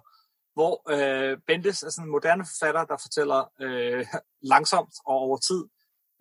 hvor 0.53 0.91
øh, 0.93 1.37
Bendis 1.47 1.83
er 1.83 1.89
sådan 1.89 2.05
en 2.07 2.11
moderne 2.11 2.45
forfatter, 2.45 2.85
der 2.85 2.97
fortæller 3.01 3.51
øh, 3.61 4.05
langsomt 4.41 4.93
og 5.05 5.15
over 5.15 5.37
tid, 5.37 5.63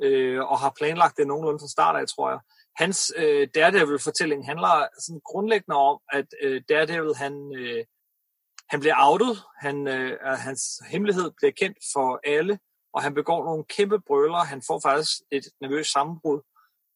øh, 0.03 0.41
og 0.41 0.59
har 0.59 0.73
planlagt 0.79 1.17
det 1.17 1.27
nogenlunde 1.27 1.59
fra 1.59 1.69
start 1.69 1.97
af, 1.97 2.09
tror 2.09 2.31
jeg. 2.31 2.41
Hans 2.77 3.13
øh, 3.17 3.49
Daredevil-fortælling 3.55 4.47
handler 4.47 4.89
sådan 5.01 5.21
grundlæggende 5.25 5.77
om, 5.77 6.01
at 6.13 6.27
øh, 6.43 6.63
Daredevil, 6.69 7.15
han, 7.17 7.55
øh, 7.57 7.85
han 8.69 8.81
bliver 8.81 8.95
outet, 8.99 9.43
han, 9.61 9.89
øh, 9.89 10.19
hans 10.23 10.63
hemmelighed 10.89 11.31
bliver 11.37 11.53
kendt 11.53 11.79
for 11.93 12.21
alle, 12.25 12.59
og 12.95 13.03
han 13.03 13.15
begår 13.15 13.45
nogle 13.45 13.65
kæmpe 13.65 14.01
brøler, 14.01 14.39
han 14.39 14.63
får 14.67 14.81
faktisk 14.81 15.13
et 15.31 15.45
nervøst 15.61 15.93
sammenbrud, 15.93 16.41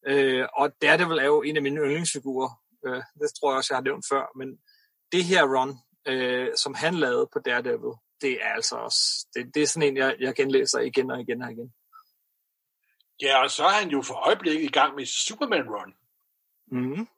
øh, 0.07 0.47
og 0.55 0.73
Daredevil 0.83 1.19
er 1.19 1.25
jo 1.25 1.43
en 1.43 1.57
af 1.57 1.63
mine 1.63 1.81
yndlingsfigurer, 1.81 2.63
øh, 2.87 3.03
det 3.21 3.31
tror 3.41 3.51
jeg 3.51 3.57
også, 3.57 3.75
jeg 3.75 3.77
har 3.77 3.83
nævnt 3.83 4.07
før, 4.11 4.39
men 4.39 4.49
det 5.13 5.25
her 5.25 5.43
run, 5.45 5.79
øh, 6.07 6.49
som 6.57 6.75
han 6.75 6.95
lavede 6.95 7.29
på 7.33 7.39
Daredevil, 7.39 7.95
det 8.21 8.33
er 8.43 8.49
altså 8.49 8.77
også, 8.77 9.27
det, 9.35 9.55
det 9.55 9.63
er 9.63 9.67
sådan 9.67 9.89
en, 9.89 9.97
jeg, 9.97 10.17
jeg 10.21 10.35
genlæser 10.35 10.81
igen 10.81 11.11
og 11.11 11.21
igen 11.21 11.43
og 11.43 11.53
igen. 11.53 11.75
Ja, 13.23 13.43
og 13.43 13.51
så 13.51 13.65
er 13.65 13.71
han 13.71 13.89
jo 13.89 14.03
for 14.03 14.15
øjeblikket 14.15 14.65
i 14.65 14.73
gang 14.73 14.95
med 14.95 15.07
Superman 15.07 15.69
Run. 15.69 15.95
Mm. 16.67 17.09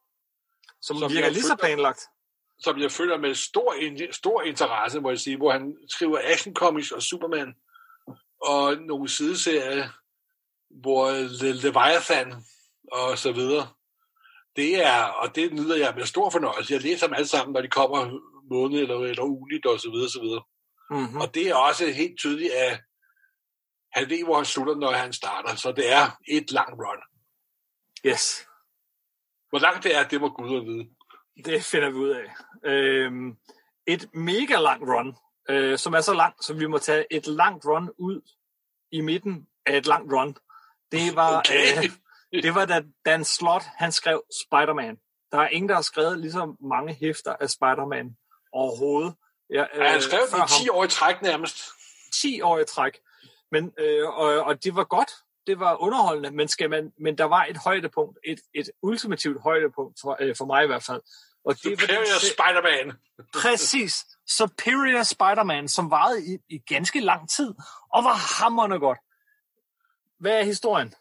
Som, 0.83 0.97
som 0.97 1.13
virker 1.13 1.31
lige 1.31 1.43
så 1.43 1.57
planlagt. 1.57 2.09
Som 2.59 2.79
jeg 2.79 2.93
føler 2.93 3.17
med 3.17 3.35
stor, 3.35 3.75
stor 4.13 4.43
interesse, 4.43 5.01
må 5.01 5.09
jeg 5.09 5.19
sige, 5.19 5.37
hvor 5.37 5.53
han 5.53 5.77
skriver 5.89 6.19
Action 6.25 6.55
Comics 6.55 6.93
og 6.93 7.03
Superman, 7.03 7.55
og 8.43 8.77
nogle 8.77 9.09
sideserier, 9.09 9.89
hvor 10.71 11.11
Leviathan 11.63 12.45
og 12.93 13.19
så 13.19 13.33
videre. 13.33 13.69
Det 14.57 14.87
er, 14.87 15.03
og 15.03 15.35
det 15.35 15.53
nyder 15.53 15.77
jeg 15.77 15.95
med 15.97 16.07
stor 16.07 16.31
fornøjelse. 16.31 16.75
Jeg 16.75 16.83
læser 16.83 17.07
dem 17.07 17.15
alle 17.15 17.27
sammen, 17.27 17.53
når 17.53 17.61
de 17.61 17.69
kommer 17.69 18.21
måned 18.51 18.79
eller, 18.79 18.97
eller 18.97 19.23
ugenligt 19.23 19.67
og 19.67 19.81
så 19.81 19.91
videre, 19.91 20.09
så 20.09 20.21
videre. 20.21 20.43
Mm-hmm. 20.91 21.21
Og 21.21 21.35
det 21.35 21.49
er 21.49 21.55
også 21.55 21.91
helt 21.91 22.19
tydeligt, 22.19 22.53
at 22.53 22.81
han 23.93 24.11
ved, 24.11 24.25
hvor 24.25 24.37
han 24.37 24.45
slutter, 24.45 24.77
når 24.77 24.93
han 24.93 25.13
starter. 25.13 25.55
Så 25.55 25.73
det 25.73 25.93
er 25.93 26.19
et 26.29 26.53
langt 26.53 26.75
run. 26.75 27.03
Yes. 28.07 28.47
Hvor 29.51 29.59
langt 29.59 29.85
det 29.85 29.97
er, 29.97 30.09
det 30.09 30.21
må 30.21 30.29
Gud 30.29 30.65
vide. 30.65 30.89
Det 31.45 31.65
finder 31.65 31.91
vi 31.91 31.97
ud 31.97 32.09
af. 32.09 32.35
Øhm, 32.65 33.37
et 33.87 34.15
mega 34.15 34.57
langt 34.61 34.85
run, 34.89 35.17
øh, 35.51 35.79
som 35.79 35.95
er 35.95 36.01
så 36.01 36.15
langt, 36.15 36.45
så 36.45 36.55
vi 36.55 36.67
må 36.67 36.79
tage 36.79 37.05
et 37.11 37.27
langt 37.27 37.65
run 37.67 37.91
ud 37.99 38.21
i 38.93 39.01
midten 39.01 39.47
af 39.67 39.77
et 39.77 39.87
langt 39.87 40.13
run. 40.13 40.37
Det 40.93 41.17
var, 41.17 41.39
okay. 41.39 41.91
øh, 42.35 42.43
det 42.43 42.55
var 42.55 42.65
da 42.65 42.83
Dan 43.07 43.25
Slott, 43.25 43.65
han 43.65 43.93
skrev 43.93 44.23
Spider-Man. 44.45 44.97
Der 45.33 45.39
er 45.39 45.49
ingen, 45.49 45.69
der 45.69 45.75
har 45.75 45.83
skrevet 45.83 46.19
lige 46.19 46.33
så 46.33 46.57
mange 46.61 46.95
hæfter 46.95 47.37
af 47.41 47.51
Spider-Man 47.51 48.17
overhovedet. 48.59 49.15
Øh, 49.53 49.57
ja, 49.57 49.65
han 49.91 50.03
skrev 50.03 50.21
det 50.21 50.61
i 50.61 50.63
10 50.63 50.69
år 50.69 50.85
i 50.85 50.89
træk 50.89 51.23
nærmest. 51.23 51.57
10 52.15 52.41
år 52.41 52.59
i 52.59 52.65
træk. 52.65 52.99
Men, 53.53 53.73
øh, 53.79 54.09
og, 54.09 54.41
og 54.41 54.65
det 54.65 54.77
var 54.77 54.85
godt, 54.85 55.11
det 55.47 55.61
var 55.61 55.83
underholdende, 55.83 56.31
men, 56.31 56.49
skal 56.49 56.71
man, 56.71 56.93
men 57.01 57.19
der 57.19 57.25
var 57.25 57.45
et 57.45 57.57
højdepunkt, 57.57 58.19
et, 58.25 58.41
et 58.55 58.71
ultimativt 58.83 59.43
højdepunkt, 59.43 59.99
for, 60.01 60.17
øh, 60.21 60.37
for 60.39 60.45
mig 60.45 60.65
i 60.65 60.67
hvert 60.67 60.85
fald. 60.85 61.01
Og 61.45 61.55
det 61.55 61.81
Superior 61.81 61.99
var 61.99 62.05
det, 62.05 62.33
Spider-Man. 62.37 62.93
Præcis. 63.43 64.07
Superior 64.29 65.03
Spider-Man, 65.03 65.69
som 65.69 65.91
varede 65.91 66.25
i, 66.27 66.39
i 66.49 66.59
ganske 66.59 67.01
lang 67.01 67.31
tid, 67.31 67.55
og 67.95 68.05
var 68.05 68.43
hammerende 68.43 68.79
godt. 68.79 68.99
Hvad 70.21 70.33
er 70.33 70.45
historien? 70.45 70.95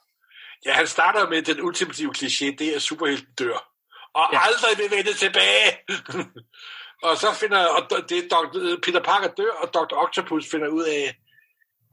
Ja, 0.65 0.73
han 0.73 0.87
starter 0.87 1.29
med 1.29 1.41
den 1.41 1.61
ultimative 1.61 2.13
kliché, 2.17 2.45
det 2.45 2.75
er, 2.75 2.79
superhelten 2.79 3.33
dør. 3.39 3.73
Og 4.13 4.29
ja. 4.33 4.39
aldrig 4.39 4.77
vil 4.77 4.97
vende 4.97 5.13
tilbage. 5.13 5.77
og 7.03 7.17
så 7.17 7.33
finder, 7.33 7.65
og 7.65 7.81
det 8.09 8.17
er 8.17 8.27
Dr. 8.29 8.79
Peter 8.85 9.03
Parker 9.03 9.27
dør, 9.27 9.51
og 9.61 9.73
Dr. 9.73 9.95
Octopus 9.95 10.45
finder 10.51 10.67
ud 10.67 10.83
af, 10.83 11.15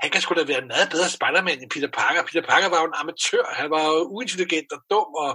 han 0.02 0.10
kan 0.10 0.20
sgu 0.20 0.34
da 0.34 0.44
være 0.44 0.62
en 0.62 0.68
meget 0.68 0.88
bedre 0.90 1.08
Spider-Man 1.08 1.62
end 1.62 1.70
Peter 1.70 1.90
Parker. 2.00 2.22
Peter 2.22 2.46
Parker 2.48 2.68
var 2.68 2.80
jo 2.80 2.86
en 2.86 2.98
amatør. 3.00 3.44
Han 3.60 3.70
var 3.70 3.82
jo 3.84 3.96
uintelligent 4.16 4.72
og 4.72 4.80
dum 4.90 5.08
og, 5.24 5.32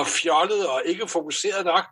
og 0.00 0.06
fjollet 0.06 0.68
og 0.68 0.82
ikke 0.86 1.08
fokuseret 1.08 1.64
nok. 1.64 1.84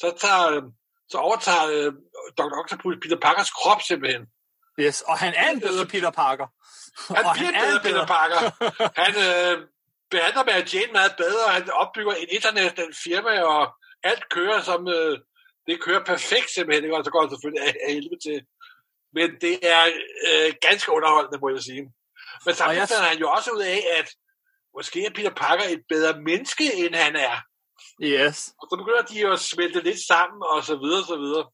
Så, 0.00 0.06
tager, 0.22 0.62
så 1.10 1.18
overtager 1.18 1.66
uh, 1.76 1.94
Dr. 2.38 2.56
Octopus 2.62 2.96
Peter 3.02 3.18
Parkers 3.26 3.50
krop 3.50 3.82
simpelthen. 3.82 4.22
Yes, 4.80 5.00
og 5.00 5.18
han 5.18 5.34
er 5.36 5.50
en 5.50 5.60
bedre 5.60 5.86
Peter 5.86 6.10
Parker. 6.10 6.46
Han 7.14 7.24
og 7.24 7.34
bliver 7.34 7.52
han 7.52 7.64
bedre, 7.66 7.80
Peter 7.82 8.06
Parker. 8.06 8.40
Han 9.02 9.12
øh, 9.28 9.54
behandler 10.10 10.44
med 10.44 10.66
Jane 10.72 10.92
meget 10.92 11.14
bedre. 11.16 11.44
Han 11.56 11.70
opbygger 11.70 12.12
en 12.12 12.28
international 12.30 12.94
firma, 13.04 13.42
og 13.42 13.62
alt 14.02 14.28
kører 14.28 14.60
som... 14.60 14.88
Øh, 14.88 15.18
det 15.70 15.82
kører 15.86 16.04
perfekt 16.12 16.50
simpelthen, 16.50 16.92
og 16.92 17.04
så 17.04 17.10
går 17.10 17.22
det 17.22 17.30
selvfølgelig 17.30 17.62
af, 17.68 17.74
af 17.86 17.92
helvede 17.94 18.20
til. 18.26 18.38
Men 19.16 19.28
det 19.44 19.54
er 19.74 19.82
øh, 20.28 20.50
ganske 20.66 20.92
underholdende, 20.96 21.38
må 21.42 21.48
jeg 21.48 21.62
sige. 21.68 21.84
Men 22.44 22.54
samtidig 22.54 22.88
finder 22.88 23.10
han 23.12 23.18
jo 23.24 23.28
også 23.36 23.50
ud 23.56 23.62
af, 23.74 23.80
at 23.98 24.08
måske 24.76 24.98
er 25.06 25.12
Peter 25.18 25.34
Parker 25.44 25.64
et 25.74 25.82
bedre 25.92 26.12
menneske, 26.28 26.66
end 26.82 26.94
han 26.94 27.16
er. 27.28 27.36
Yes. 28.12 28.36
Og 28.60 28.64
så 28.70 28.74
begynder 28.80 29.04
de 29.10 29.16
jo 29.24 29.28
at 29.36 29.40
smelte 29.52 29.80
lidt 29.88 30.00
sammen, 30.12 30.40
og 30.52 30.58
så 30.68 30.74
videre, 30.82 31.02
og 31.04 31.10
så 31.14 31.18
videre. 31.24 31.44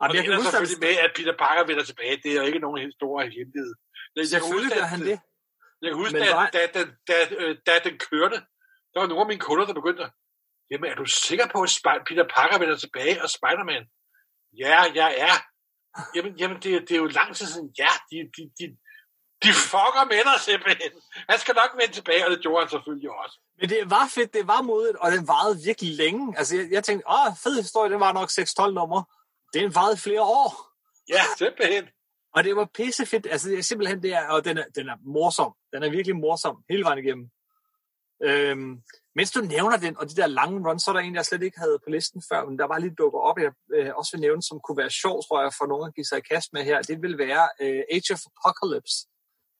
Jamen, 0.00 0.10
og 0.10 0.14
jeg 0.16 0.24
det 0.24 0.32
er 0.34 0.42
selvfølgelig 0.42 0.84
med, 0.86 0.94
at 1.06 1.10
Peter 1.16 1.34
Parker 1.44 1.62
vender 1.70 1.84
tilbage. 1.90 2.20
Det 2.22 2.30
er 2.32 2.40
jo 2.40 2.46
ikke 2.50 2.64
nogen 2.64 2.92
store 2.98 3.22
hemmelighed. 3.36 3.72
Jeg, 4.16 4.24
jeg 4.32 4.40
kan 4.42 4.52
huske, 4.56 4.74
at, 4.74 4.88
han 4.92 5.00
det. 5.10 5.18
Jeg 5.82 5.88
kan 5.90 5.98
huske, 6.02 6.18
at 6.18 6.52
da, 6.54 6.60
da, 6.74 6.80
da, 7.08 7.16
øh, 7.40 7.52
da, 7.66 7.72
den 7.86 7.96
kørte, 8.08 8.36
der 8.92 8.98
var 9.00 9.06
nogle 9.06 9.24
af 9.24 9.30
mine 9.32 9.44
kunder, 9.48 9.64
der 9.66 9.74
begyndte 9.80 10.02
jamen 10.70 10.90
er 10.90 10.94
du 10.94 11.04
sikker 11.04 11.46
på, 11.52 11.62
at 11.62 12.02
Peter 12.08 12.26
Parker 12.36 12.58
vender 12.58 12.76
tilbage 12.76 13.22
og 13.22 13.30
Spider-Man? 13.30 13.84
Ja, 14.58 14.78
jeg 15.00 15.10
er. 15.18 15.36
Jamen, 16.14 16.32
jamen 16.40 16.56
det, 16.62 16.88
det 16.88 16.90
er 16.90 17.02
jo 17.04 17.06
lang 17.06 17.36
tid 17.36 17.46
siden. 17.46 17.74
Ja, 17.78 17.92
de, 18.10 18.16
de, 18.36 18.42
de, 18.58 18.64
de 19.42 19.50
fucker 19.70 20.04
med 20.12 20.22
dig 20.28 20.40
simpelthen. 20.40 20.92
Han 21.30 21.38
skal 21.38 21.54
nok 21.54 21.70
vende 21.80 21.94
tilbage, 21.94 22.24
og 22.24 22.30
det 22.30 22.40
gjorde 22.42 22.60
han 22.62 22.70
selvfølgelig 22.70 23.10
også. 23.10 23.36
Men 23.60 23.68
det 23.68 23.90
var 23.90 24.10
fedt, 24.14 24.34
det 24.34 24.46
var 24.46 24.62
modigt, 24.62 24.96
og 24.96 25.12
den 25.12 25.28
varede 25.28 25.56
virkelig 25.64 25.96
længe. 25.96 26.38
Altså, 26.38 26.56
jeg, 26.56 26.66
jeg 26.70 26.84
tænkte, 26.84 27.10
åh, 27.10 27.30
fed 27.42 27.54
historie, 27.62 27.90
det 27.92 28.00
var 28.00 28.12
nok 28.12 28.28
6-12 28.30 28.72
numre. 28.80 29.04
Den 29.54 29.74
varede 29.74 29.96
flere 29.96 30.22
år. 30.22 30.50
Ja, 31.14 31.22
simpelthen. 31.38 31.84
Og 32.34 32.44
det 32.44 32.56
var 32.56 32.68
pissefedt. 32.74 33.26
Altså, 33.30 33.48
det 33.48 33.58
er 33.58 33.62
simpelthen 33.62 34.02
det 34.02 34.12
er, 34.14 34.28
og 34.28 34.44
den 34.44 34.58
er, 34.58 34.64
den 34.74 34.88
er 34.88 34.96
morsom. 35.14 35.52
Den 35.72 35.82
er 35.82 35.90
virkelig 35.90 36.16
morsom 36.16 36.56
hele 36.68 36.84
vejen 36.84 37.04
igennem. 37.04 37.30
Øhm, 38.22 38.82
mens 39.16 39.30
du 39.30 39.40
nævner 39.40 39.76
den, 39.76 39.94
og 40.00 40.04
de 40.10 40.16
der 40.20 40.26
lange 40.26 40.68
runs, 40.68 40.82
så 40.82 40.90
er 40.90 40.92
der 40.92 41.00
en, 41.00 41.14
jeg 41.14 41.24
slet 41.24 41.42
ikke 41.42 41.58
havde 41.58 41.78
på 41.84 41.90
listen 41.90 42.22
før, 42.30 42.44
men 42.44 42.58
der 42.58 42.66
var 42.66 42.78
lige 42.78 42.94
dukket 42.98 43.20
op, 43.20 43.38
jeg 43.38 43.52
øh, 43.76 43.90
også 43.98 44.10
vil 44.14 44.20
nævne, 44.20 44.42
som 44.42 44.60
kunne 44.64 44.78
være 44.82 44.90
sjov, 44.90 45.16
tror 45.24 45.42
jeg, 45.42 45.52
for 45.58 45.66
nogen 45.66 45.86
at 45.88 45.94
give 45.94 46.04
sig 46.10 46.18
i 46.18 46.26
kast 46.32 46.48
med 46.52 46.62
her. 46.64 46.82
Det 46.82 47.02
vil 47.02 47.18
være 47.18 47.44
øh, 47.62 47.82
Age 47.94 48.10
of 48.14 48.22
Apocalypse. 48.28 48.96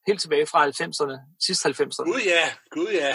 Helt 0.09 0.21
tilbage 0.21 0.47
fra 0.47 0.61
90'erne, 0.67 1.17
sidst 1.47 1.67
90'erne. 1.67 2.05
Gud 2.13 2.23
ja, 2.35 2.45
gud 2.71 2.91
ja. 3.03 3.13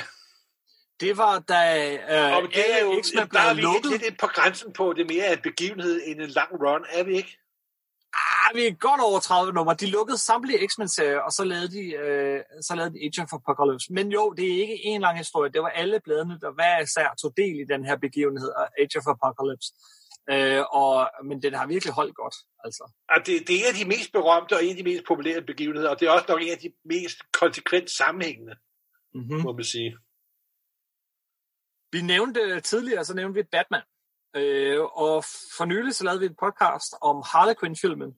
Det 1.00 1.18
var 1.18 1.40
da 1.40 1.62
øh, 1.94 2.36
og 2.38 2.44
det 2.58 2.66
er 2.76 2.82
jo, 2.86 2.92
der 3.36 3.40
er 3.50 3.54
vi 3.54 3.62
lukket. 3.62 4.02
lidt 4.02 4.18
på 4.20 4.28
grænsen 4.28 4.74
på, 4.74 4.94
det 4.94 5.06
mere 5.08 5.34
en 5.34 5.42
begivenhed 5.50 6.02
end 6.06 6.22
en 6.22 6.30
lang 6.30 6.52
run, 6.64 6.86
er 6.90 7.04
vi 7.04 7.14
ikke? 7.18 7.38
Ah, 8.14 8.56
vi 8.56 8.68
er 8.68 8.74
godt 8.74 9.02
over 9.02 9.20
30 9.20 9.54
numre. 9.54 9.74
De 9.74 9.92
lukkede 9.92 10.18
samtlige 10.18 10.68
X-Men-serier, 10.68 11.20
og 11.20 11.32
så 11.32 11.44
lavede, 11.44 11.72
de, 11.72 11.84
øh, 11.94 12.40
så 12.62 12.76
lavede 12.76 12.94
de 12.94 13.04
Age 13.06 13.22
of 13.22 13.34
Apocalypse. 13.34 13.94
Men 13.94 14.12
jo, 14.12 14.34
det 14.38 14.46
er 14.46 14.62
ikke 14.62 14.86
en 14.86 15.02
lang 15.02 15.18
historie. 15.18 15.52
Det 15.52 15.62
var 15.62 15.70
alle 15.70 16.00
bladene, 16.04 16.40
der 16.40 16.52
hver 16.52 16.82
især 16.82 17.16
tog 17.22 17.34
del 17.38 17.60
i 17.60 17.66
den 17.74 17.86
her 17.86 17.96
begivenhed, 17.96 18.52
Age 18.80 18.98
of 19.00 19.08
Apocalypse. 19.08 19.74
Øh, 20.30 20.64
og, 20.72 21.10
men 21.24 21.42
den 21.42 21.54
har 21.54 21.68
virkelig 21.68 21.94
holdt 21.94 22.16
godt. 22.16 22.36
Altså. 22.64 22.92
Og 23.10 23.26
det, 23.26 23.48
det 23.48 23.56
er 23.56 23.60
en 23.60 23.74
af 23.74 23.80
de 23.82 23.88
mest 23.88 24.12
berømte 24.12 24.54
og 24.54 24.64
en 24.64 24.70
af 24.70 24.76
de 24.76 24.84
mest 24.84 25.04
populære 25.08 25.42
begivenheder, 25.42 25.90
og 25.90 26.00
det 26.00 26.08
er 26.08 26.12
også 26.12 26.26
nok 26.30 26.42
en 26.42 26.52
af 26.52 26.58
de 26.58 26.74
mest 26.86 27.18
konsekvent 27.32 27.90
sammenhængende, 27.92 28.56
mm-hmm. 29.14 29.42
må 29.44 29.52
man 29.54 29.64
sige. 29.64 29.98
Vi 31.92 32.02
nævnte 32.02 32.60
tidligere, 32.60 33.06
så 33.06 33.14
nævnte 33.16 33.40
vi 33.40 33.48
Batman. 33.52 33.82
Øh, 34.36 34.82
og 34.82 35.24
for 35.58 35.66
nylig 35.66 35.96
så 35.96 36.04
lavede 36.04 36.20
vi 36.20 36.26
en 36.26 36.36
podcast 36.44 36.94
om 37.02 37.24
Harlequin-filmen. 37.26 38.12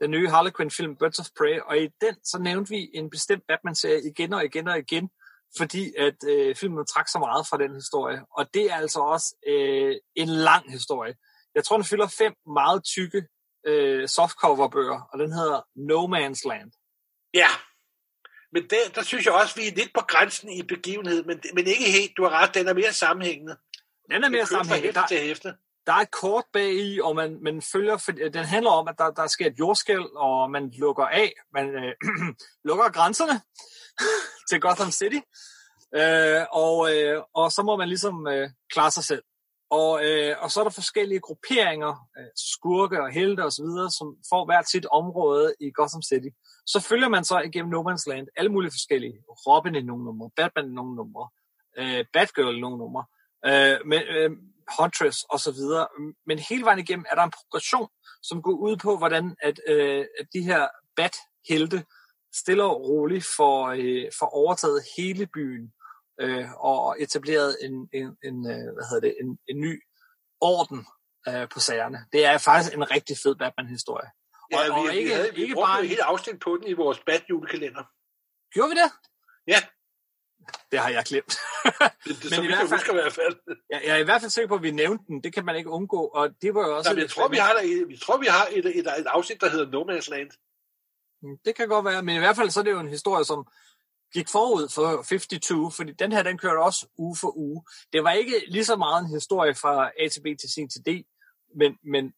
Den 0.00 0.10
nye 0.10 0.28
Harlequin-film 0.28 0.96
Birds 0.96 1.18
of 1.18 1.26
Prey. 1.38 1.60
Og 1.60 1.78
i 1.78 1.88
den 2.00 2.14
så 2.24 2.38
nævnte 2.38 2.70
vi 2.70 2.90
en 2.94 3.10
bestemt 3.10 3.44
Batman-serie 3.48 4.02
igen 4.10 4.32
og 4.32 4.44
igen 4.44 4.68
og 4.68 4.78
igen. 4.78 5.10
fordi 5.58 5.94
at 5.98 6.16
øh, 6.28 6.56
filmen 6.56 6.86
trak 6.86 7.08
så 7.08 7.18
meget 7.18 7.46
fra 7.46 7.58
den 7.58 7.74
historie. 7.74 8.20
Og 8.30 8.54
det 8.54 8.70
er 8.70 8.74
altså 8.74 9.00
også 9.00 9.36
øh, 9.46 9.96
en 10.14 10.28
lang 10.28 10.72
historie. 10.72 11.14
Jeg 11.54 11.64
tror, 11.64 11.76
den 11.76 11.84
fylder 11.84 12.06
fem 12.06 12.34
meget 12.46 12.84
tykke 12.84 13.22
øh, 13.66 14.08
softcover-bøger, 14.08 15.00
og 15.12 15.18
den 15.18 15.32
hedder 15.32 15.60
No 15.76 16.00
Man's 16.06 16.48
Land. 16.48 16.72
Ja, 17.34 17.48
men 18.52 18.62
der, 18.70 18.76
der 18.94 19.02
synes 19.02 19.26
jeg 19.26 19.34
også, 19.34 19.54
vi 19.54 19.66
er 19.68 19.74
lidt 19.74 19.90
på 19.94 20.04
grænsen 20.08 20.48
i 20.48 20.62
begivenhed, 20.62 21.24
men, 21.24 21.40
men 21.54 21.66
ikke 21.66 21.90
helt. 21.90 22.16
Du 22.16 22.22
har 22.22 22.30
ret, 22.30 22.54
den 22.54 22.68
er 22.68 22.74
mere 22.74 22.92
sammenhængende. 22.92 23.56
Den 24.10 24.24
er 24.24 24.28
mere 24.28 24.46
sammenhængende. 24.46 24.94
Der, 24.94 25.22
hæfte. 25.22 25.54
der 25.86 25.92
er 25.92 26.00
et 26.00 26.10
kort 26.10 26.44
bag 26.52 26.74
i, 26.74 27.00
og 27.00 27.16
man, 27.16 27.38
man 27.42 27.62
følger, 27.62 27.96
for, 27.96 28.12
den 28.12 28.44
handler 28.44 28.70
om, 28.70 28.88
at 28.88 28.94
der, 28.98 29.10
der 29.10 29.26
sker 29.26 29.46
et 29.46 29.58
jordskæld, 29.58 30.16
og 30.16 30.50
man 30.50 30.70
lukker 30.70 31.04
af, 31.04 31.32
man 31.52 31.68
øh, 31.68 31.94
lukker 32.68 32.90
grænserne 32.92 33.40
til 34.50 34.60
Gotham 34.60 34.90
City, 34.90 35.20
øh, 35.94 36.42
og, 36.52 36.94
øh, 36.94 37.22
og 37.34 37.52
så 37.52 37.62
må 37.62 37.76
man 37.76 37.88
ligesom 37.88 38.26
øh, 38.26 38.50
klare 38.70 38.90
sig 38.90 39.04
selv. 39.04 39.22
Og, 39.70 40.04
øh, 40.04 40.36
og 40.42 40.50
så 40.50 40.60
er 40.60 40.64
der 40.64 40.70
forskellige 40.70 41.20
grupperinger, 41.20 42.08
øh, 42.18 42.26
skurke 42.36 43.02
og 43.02 43.10
helte 43.10 43.44
osv., 43.44 43.70
som 43.98 44.16
får 44.30 44.44
hvert 44.44 44.68
sit 44.68 44.86
område 44.86 45.54
i 45.60 45.70
Gotham 45.74 46.02
City. 46.02 46.30
Så 46.66 46.80
følger 46.80 47.08
man 47.08 47.24
så 47.24 47.38
igennem 47.40 47.70
No 47.70 47.82
Man's 47.82 48.04
Land 48.06 48.26
alle 48.36 48.52
mulige 48.52 48.70
forskellige. 48.70 49.16
Robin 49.46 49.74
i 49.74 49.82
nogle 49.82 50.04
numre, 50.04 50.30
Batman 50.36 50.66
i 50.70 50.74
nogle 50.74 50.94
numre, 50.96 51.28
øh, 51.78 52.04
Batgirl 52.12 52.56
i 52.56 52.60
nogle 52.60 52.78
numre, 52.78 53.04
øh, 53.46 53.86
med, 53.86 54.02
øh, 54.08 54.30
Huntress 54.78 55.24
og 55.30 55.40
så 55.40 55.52
videre. 55.52 55.88
Men 56.26 56.38
hele 56.38 56.64
vejen 56.64 56.78
igennem 56.78 57.04
er 57.10 57.14
der 57.14 57.22
en 57.22 57.30
progression, 57.30 57.88
som 58.22 58.42
går 58.42 58.52
ud 58.52 58.76
på, 58.76 58.96
hvordan 58.96 59.36
at, 59.42 59.60
øh, 59.68 60.06
at 60.20 60.26
de 60.32 60.42
her 60.42 60.68
Bat-helte 60.96 61.84
stille 62.34 62.64
og 62.64 62.80
roligt 62.80 63.26
får, 63.36 63.68
øh, 63.68 64.10
får 64.18 64.26
overtaget 64.26 64.82
hele 64.96 65.26
byen 65.26 65.72
øh, 66.20 66.52
og 66.64 67.02
etableret 67.02 67.56
en, 67.60 67.88
en, 67.92 68.16
en, 68.24 68.50
øh, 68.50 68.74
hvad 68.74 68.84
hedder 68.90 69.00
det, 69.00 69.16
en, 69.22 69.38
en 69.48 69.60
ny 69.60 69.82
orden 70.40 70.86
øh, 71.28 71.48
på 71.48 71.60
sagerne. 71.60 71.98
Det 72.12 72.24
er 72.24 72.38
faktisk 72.38 72.74
en 72.74 72.90
rigtig 72.90 73.16
fed 73.22 73.34
Batman-historie. 73.34 74.10
Ja, 74.52 74.70
og, 74.70 74.78
og 74.78 74.84
vi, 74.84 74.96
ikke, 74.98 75.08
vi, 75.08 75.14
havde, 75.14 75.34
vi 75.34 75.42
ikke 75.42 75.54
brugte 75.54 75.66
bare... 75.66 75.82
et 75.82 75.88
helt 75.88 76.00
afsnit 76.00 76.40
på 76.40 76.56
den 76.56 76.66
i 76.66 76.72
vores 76.72 76.98
Bat-julekalender. 76.98 77.84
Gjorde 78.52 78.70
vi 78.70 78.76
det? 78.82 78.90
Ja. 79.46 79.60
Det 80.72 80.78
har 80.78 80.88
jeg 80.88 81.04
glemt. 81.04 81.36
det, 82.04 82.22
det, 82.22 82.30
Men 82.30 82.44
i 82.44 82.46
hvert 82.46 82.58
fald, 82.58 82.70
husker 82.70 82.92
i 82.92 82.96
hvert 82.96 83.12
fald. 83.12 83.36
Jeg, 83.70 83.80
jeg 83.84 83.92
er 83.92 83.96
i 83.96 84.02
hvert 84.04 84.20
fald 84.20 84.30
sikker 84.30 84.48
på, 84.48 84.54
at 84.54 84.62
vi 84.62 84.70
nævnte 84.70 85.04
den. 85.08 85.22
Det 85.24 85.34
kan 85.34 85.44
man 85.44 85.56
ikke 85.56 85.70
undgå. 85.70 86.06
Og 86.06 86.30
det 86.42 86.54
var 86.54 86.68
jo 86.68 86.76
også... 86.76 86.92
Nej, 86.92 87.02
jeg, 87.02 87.10
tror, 87.10 87.28
vi 87.28 87.36
har, 87.36 87.52
der, 87.52 87.86
vi 87.86 87.96
tror, 87.96 88.18
vi 88.18 88.26
har 88.26 88.48
et, 88.52 88.66
et, 88.66 88.86
et 88.98 89.06
afsnit, 89.06 89.40
der 89.40 89.50
hedder 89.50 89.70
No 89.70 89.82
Man's 89.82 90.10
Land. 90.10 90.30
Mm, 91.22 91.38
det 91.44 91.54
kan 91.54 91.68
godt 91.68 91.84
være. 91.84 92.02
Men 92.02 92.16
i 92.16 92.18
hvert 92.18 92.36
fald 92.36 92.50
så 92.50 92.60
er 92.60 92.64
det 92.64 92.70
jo 92.70 92.80
en 92.80 92.88
historie, 92.88 93.24
som 93.24 93.46
gik 94.14 94.28
forud 94.28 94.68
for 94.68 95.02
52, 95.02 95.76
fordi 95.76 95.92
den 95.92 96.12
her, 96.12 96.22
den 96.22 96.38
kørte 96.38 96.58
også 96.58 96.86
uge 96.98 97.16
for 97.20 97.36
uge. 97.36 97.64
Det 97.92 98.04
var 98.04 98.12
ikke 98.12 98.42
lige 98.48 98.64
så 98.64 98.76
meget 98.76 99.02
en 99.02 99.10
historie 99.10 99.54
fra 99.54 99.90
A 100.00 100.08
til 100.08 100.20
B 100.20 100.24
til 100.40 100.50
C 100.50 100.54
til 100.54 100.80
D, 100.86 101.04
men, 101.56 101.78
men, 101.82 102.12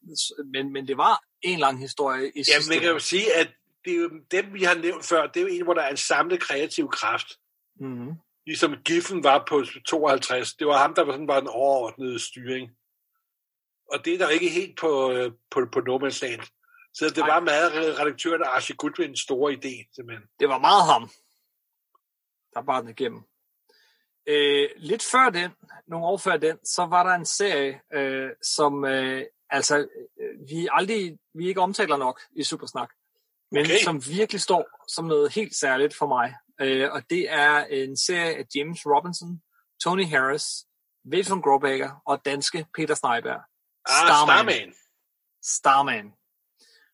men, 0.53 0.73
men 0.73 0.89
det 0.89 0.97
var 0.97 1.25
en 1.43 1.59
lang 1.59 1.81
historie 1.81 2.33
i 2.35 2.43
Ja, 2.49 2.59
man 2.69 2.81
kan 2.81 2.89
jo 2.89 2.99
sige, 2.99 3.35
at 3.35 3.49
det 3.85 3.93
er 3.93 3.97
jo, 3.97 4.11
dem, 4.31 4.55
vi 4.55 4.63
har 4.63 4.75
nævnt 4.75 5.05
før, 5.05 5.27
det 5.27 5.37
er 5.37 5.41
jo 5.41 5.47
en, 5.47 5.65
hvor 5.65 5.75
der 5.75 5.83
er 5.83 5.91
en 5.91 5.97
samlet 5.97 6.41
kreativ 6.41 6.89
kraft. 6.91 7.39
Mm-hmm. 7.81 8.13
Ligesom 8.47 8.77
Giffen 8.85 9.25
var 9.25 9.45
på 9.49 9.65
52. 9.89 10.55
Det 10.55 10.67
var 10.67 10.79
ham, 10.79 10.95
der 10.95 11.05
var 11.05 11.13
sådan 11.13 11.29
var 11.29 11.41
den 11.41 11.49
overordnede 11.49 12.19
styring. 12.19 12.71
Og 13.93 14.05
det 14.05 14.15
er 14.15 14.19
der 14.19 14.29
ikke 14.29 14.49
helt 14.49 14.79
på, 14.79 15.13
øh, 15.13 15.33
på, 15.51 15.61
på 15.73 15.81
No 15.81 15.99
Man's 15.99 16.27
Land. 16.27 16.43
Så 16.95 17.05
det 17.05 17.19
Ej. 17.19 17.29
var 17.29 17.41
meget 17.41 17.73
redaktøren 18.01 18.43
Archie 18.45 18.77
Goodwins 18.77 19.21
store 19.21 19.53
idé, 19.53 19.95
simpelthen. 19.95 20.29
Det 20.41 20.49
var 20.49 20.59
meget 20.59 20.85
ham 20.93 21.11
der 22.57 22.63
bar 22.63 22.81
den 22.81 22.91
igennem. 22.91 23.23
Øh, 24.27 24.69
lidt 24.77 25.03
før 25.03 25.31
den, 25.31 25.51
nogle 25.87 26.07
år 26.07 26.17
før 26.17 26.37
den, 26.37 26.65
så 26.65 26.87
var 26.87 27.03
der 27.03 27.15
en 27.15 27.27
serie, 27.27 27.81
øh, 27.93 28.31
som 28.43 28.85
øh, 28.85 29.25
altså 29.51 29.79
øh, 30.21 30.49
vi 30.49 30.69
aldrig, 30.73 31.19
vi 31.35 31.49
ikke 31.49 31.61
omtaler 31.61 31.97
nok 31.97 32.21
i 32.33 32.43
Supersnak, 32.43 32.91
men 33.53 33.61
okay. 33.61 33.79
som 33.85 34.07
virkelig 34.07 34.41
står 34.41 34.85
som 34.89 35.05
noget 35.05 35.33
helt 35.33 35.57
særligt 35.57 35.95
for 35.95 36.07
mig. 36.07 36.35
Øh, 36.61 36.93
og 36.93 37.03
det 37.11 37.31
er 37.31 37.65
en 37.65 37.97
serie 37.97 38.37
af 38.37 38.45
James 38.55 38.87
Robinson, 38.87 39.43
Tony 39.83 40.07
Harris, 40.07 40.67
Wilson 41.13 41.43
Grobager 41.43 42.03
og 42.07 42.25
danske 42.25 42.67
Peter 42.75 42.95
Sneiberg. 42.95 43.41
Ah, 43.89 44.07
Starman. 44.07 44.37
Starman. 44.37 44.75
Starman. 45.43 46.13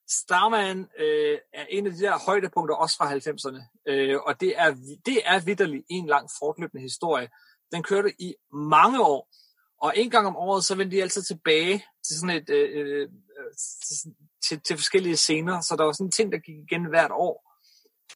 Starman 0.09 0.88
øh, 0.98 1.38
er 1.53 1.66
en 1.70 1.87
af 1.87 1.92
de 1.92 1.98
der 1.98 2.18
højdepunkter 2.18 2.75
også 2.75 2.96
fra 2.96 3.12
90'erne, 3.12 3.83
øh, 3.88 4.18
og 4.27 4.40
det 4.40 4.55
er, 4.57 4.75
det 5.07 5.20
er 5.25 5.40
vidderligt 5.40 5.85
en 5.90 6.07
lang 6.07 6.29
fortløbende 6.38 6.83
historie. 6.83 7.29
Den 7.72 7.83
kørte 7.83 8.22
i 8.22 8.35
mange 8.53 9.03
år, 9.03 9.29
og 9.81 9.92
en 9.96 10.11
gang 10.11 10.27
om 10.27 10.37
året, 10.37 10.64
så 10.64 10.75
vendte 10.75 10.96
de 10.96 11.03
altid 11.03 11.22
tilbage 11.22 11.85
til 12.07 12.16
sådan 12.18 12.37
et, 12.37 12.51
øh, 12.51 13.01
øh, 13.01 13.09
til, 13.88 14.14
til, 14.48 14.61
til 14.61 14.77
forskellige 14.77 15.16
scener, 15.16 15.61
så 15.61 15.77
der 15.77 15.85
var 15.85 15.92
sådan 15.92 16.07
en 16.07 16.11
ting, 16.11 16.33
der 16.33 16.38
gik 16.38 16.57
igen 16.57 16.85
hvert 16.85 17.11
år. 17.11 17.51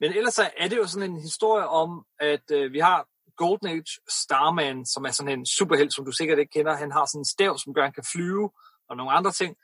Men 0.01 0.11
ellers 0.13 0.39
er 0.39 0.67
det 0.67 0.77
jo 0.77 0.87
sådan 0.87 1.11
en 1.11 1.21
historie 1.21 1.67
om, 1.67 2.05
at 2.19 2.51
øh, 2.51 2.73
vi 2.73 2.79
har 2.79 3.07
Golden 3.37 3.67
Age 3.67 4.01
Starman, 4.09 4.85
som 4.85 5.05
er 5.05 5.11
sådan 5.11 5.39
en 5.39 5.45
superhelt, 5.45 5.93
som 5.93 6.05
du 6.05 6.11
sikkert 6.11 6.39
ikke 6.39 6.51
kender. 6.51 6.75
Han 6.75 6.91
har 6.91 7.05
sådan 7.05 7.21
en 7.21 7.25
stav, 7.25 7.57
som 7.57 7.73
gør, 7.73 7.81
at 7.81 7.87
han 7.87 7.93
kan 7.93 8.03
flyve, 8.13 8.51
og 8.89 8.97
nogle 8.97 9.11
andre 9.11 9.31
ting. 9.31 9.55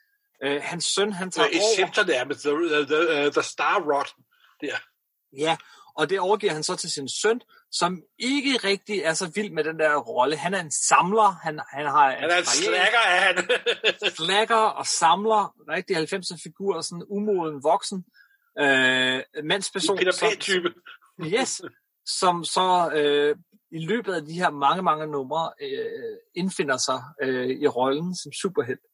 Øh, 0.44 0.62
hans 0.64 0.86
søn, 0.86 1.14
han 1.14 1.32
tager 1.32 1.48
over... 1.48 1.74
Scepter 1.76 2.04
der 2.04 2.26
med 2.26 2.36
the, 2.36 2.86
the, 2.86 3.32
the 3.32 3.44
Star 3.44 3.80
Rod 3.80 4.10
der. 4.62 4.78
Ja, 5.38 5.58
og 5.96 6.10
det 6.10 6.20
overgiver 6.20 6.54
han 6.54 6.64
så 6.64 6.76
til 6.76 6.92
sin 6.92 7.10
søn, 7.10 7.42
som 7.72 8.02
ikke 8.20 8.58
rigtig 8.64 9.00
er 9.00 9.14
så 9.14 9.32
vild 9.36 9.52
med 9.52 9.64
den 9.64 9.80
der 9.80 9.96
rolle. 9.96 10.38
Han 10.38 10.54
er 10.54 10.60
en 10.60 10.72
samler. 10.72 11.40
Han, 11.44 11.60
han, 11.74 11.86
har 11.86 12.12
han 12.12 12.30
er 12.30 12.38
en 12.38 12.46
slækker 12.46 13.00
han. 13.00 13.36
slækker 14.16 14.56
og 14.56 14.88
samler. 14.88 15.56
Rigtig 15.70 15.98
90'er 15.98 16.42
figur, 16.44 16.82
sådan 16.82 16.98
en 16.98 17.06
umoden 17.10 17.64
voksen. 17.64 18.06
Øh, 18.60 19.44
mandsperson. 19.44 19.98
En 19.98 20.06
Peter 20.06 20.36
type 20.40 20.74
yes, 21.26 21.62
som 22.06 22.44
så 22.44 22.92
øh, 22.96 23.36
i 23.72 23.86
løbet 23.86 24.14
af 24.14 24.26
de 24.26 24.34
her 24.34 24.50
mange, 24.50 24.82
mange 24.82 25.08
numre 25.08 25.54
øh, 25.62 26.18
indfinder 26.36 26.78
sig 26.78 27.04
øh, 27.22 27.50
i 27.50 27.68
rollen 27.68 28.16
som 28.16 28.32
superhelt. 28.32 28.86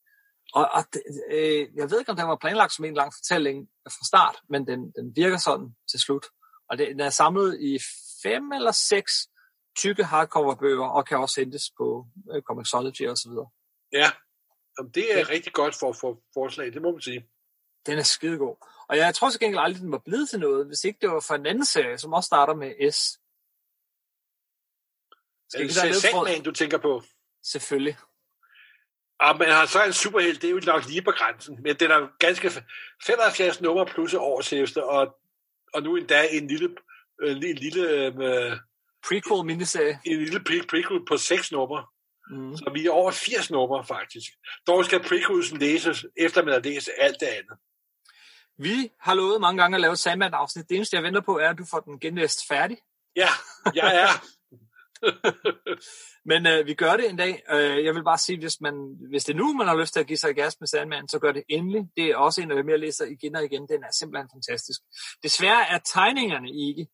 Og, 0.54 0.70
og 0.74 0.84
øh, 1.32 1.68
jeg 1.76 1.92
ved 1.92 2.00
ikke, 2.00 2.12
om 2.12 2.18
den 2.18 2.28
var 2.28 2.36
planlagt 2.42 2.76
som 2.76 2.86
en 2.86 2.94
lang 2.94 3.14
fortælling 3.14 3.68
fra 3.86 4.06
start, 4.06 4.36
men 4.50 4.68
den, 4.68 4.92
den 4.92 5.16
virker 5.16 5.38
sådan 5.38 5.76
til 5.92 6.00
slut. 6.00 6.26
Og 6.70 6.78
den 6.78 7.00
er 7.00 7.10
samlet 7.10 7.62
i 7.62 7.80
fem 8.24 8.52
eller 8.52 8.72
seks 8.72 9.12
tykke 9.78 10.04
hardcover-bøger, 10.04 10.86
og 10.86 11.06
kan 11.06 11.18
også 11.18 11.42
hentes 11.42 11.64
på 11.78 12.08
øh, 12.34 12.42
Comixology 12.42 13.08
og 13.08 13.18
så 13.18 13.30
videre. 13.30 13.50
Ja, 13.94 14.12
Jamen, 14.80 14.92
det 14.92 15.14
er 15.14 15.18
ja. 15.18 15.26
rigtig 15.30 15.54
godt 15.54 15.76
for, 15.76 15.94
for 15.94 16.22
forslag, 16.34 16.74
det 16.74 16.82
må 16.82 16.92
man 16.92 17.02
sige. 17.02 17.30
Den 17.86 17.98
er 17.98 18.04
skidegod. 18.04 18.56
Og 18.90 18.98
jeg 18.98 19.16
tror 19.16 19.30
så 19.30 19.40
gengæld 19.40 19.62
aldrig, 19.62 19.82
den 19.82 19.92
var 19.92 20.02
blevet 20.06 20.30
til 20.30 20.40
noget, 20.40 20.68
hvis 20.68 20.84
ikke 20.84 21.00
det 21.02 21.10
var 21.10 21.20
for 21.28 21.36
en 21.36 21.46
anden 21.46 21.66
serie, 21.66 21.98
som 21.98 22.14
også 22.14 22.28
starter 22.28 22.56
med 22.56 22.92
S. 22.92 23.20
Skal 25.50 25.62
er 25.62 25.86
det 25.86 25.96
Sandman, 25.96 26.44
du 26.44 26.52
tænker 26.52 26.78
på? 26.78 27.04
Selvfølgelig. 27.44 27.98
Og 29.20 29.38
man 29.38 29.48
har 29.48 29.66
så 29.66 29.84
en 29.84 29.94
superhelt, 29.94 30.42
det 30.42 30.48
er 30.48 30.52
jo 30.52 30.62
nok 30.66 30.86
lige 30.86 31.02
på 31.02 31.12
grænsen, 31.12 31.64
men 31.64 31.76
den 31.76 31.92
er 31.92 32.18
ganske 32.20 32.52
75 33.06 33.62
nummer 33.62 33.86
plus 33.86 34.14
årshæfte, 34.14 34.84
og, 34.84 35.18
og 35.74 35.84
nu 35.84 35.96
endda 35.96 36.28
en 36.32 36.48
lille, 36.48 36.76
øh, 37.22 37.32
en 37.32 37.58
lille 37.58 37.90
øh, 37.90 38.58
prequel 39.08 39.46
miniserie. 39.46 40.00
En 40.06 40.18
lille 40.18 40.40
pre- 40.50 40.66
prequel 40.70 41.06
på 41.06 41.18
6 41.18 41.52
numre. 41.52 41.86
Mm. 42.32 42.58
Så 42.58 42.72
vi 42.74 42.86
er 42.86 42.92
over 42.92 43.12
80 43.12 43.52
numre 43.52 43.86
faktisk. 43.86 44.32
Dog 44.68 44.86
skal 44.86 45.04
prequelsen 45.04 45.58
læses, 45.58 46.06
efter 46.18 46.44
man 46.44 46.54
har 46.54 46.62
læst 46.62 46.90
alt 46.98 47.20
det 47.20 47.26
andet. 47.26 47.58
Vi 48.60 48.92
har 49.00 49.14
lovet 49.14 49.42
mange 49.42 49.62
gange 49.62 49.76
at 49.76 49.82
lave 49.82 49.96
Sandman-afsnit. 49.96 50.70
Det 50.70 50.76
eneste, 50.76 50.96
jeg 50.96 51.04
venter 51.04 51.22
på, 51.22 51.38
er, 51.38 51.50
at 51.50 51.58
du 51.58 51.66
får 51.66 51.80
den 51.80 52.00
genlæst 52.00 52.40
færdig. 52.48 52.78
Ja, 53.16 53.30
jeg 53.76 53.96
er. 54.04 54.26
Men 56.30 56.48
øh, 56.48 56.66
vi 56.66 56.74
gør 56.74 56.98
det 56.98 57.10
en 57.10 57.18
dag. 57.18 57.44
Øh, 57.52 57.86
jeg 57.86 57.96
vil 57.96 58.04
bare 58.04 58.18
sige, 58.18 58.40
hvis, 58.40 58.62
man, 58.62 58.74
hvis 59.10 59.24
det 59.26 59.34
er 59.34 59.38
nu, 59.38 59.54
man 59.54 59.68
har 59.68 59.76
lyst 59.76 59.94
til 59.94 60.00
at 60.00 60.08
give 60.08 60.18
sig 60.18 60.36
gas 60.36 60.60
med 60.60 60.68
Sandman, 60.68 61.08
så 61.08 61.20
gør 61.20 61.32
det 61.32 61.44
endelig. 61.50 61.90
Det 61.98 62.06
er 62.06 62.16
også 62.16 62.42
en, 62.42 62.52
af 62.52 62.58
dem, 62.58 62.70
jeg 62.70 62.80
læser 62.80 63.06
igen 63.06 63.36
og 63.36 63.44
igen. 63.44 63.68
Den 63.68 63.84
er 63.84 63.92
simpelthen 63.92 64.30
fantastisk. 64.34 64.82
Desværre 65.24 65.70
er 65.70 65.80
tegningerne 65.94 66.50
ikke 66.50 66.88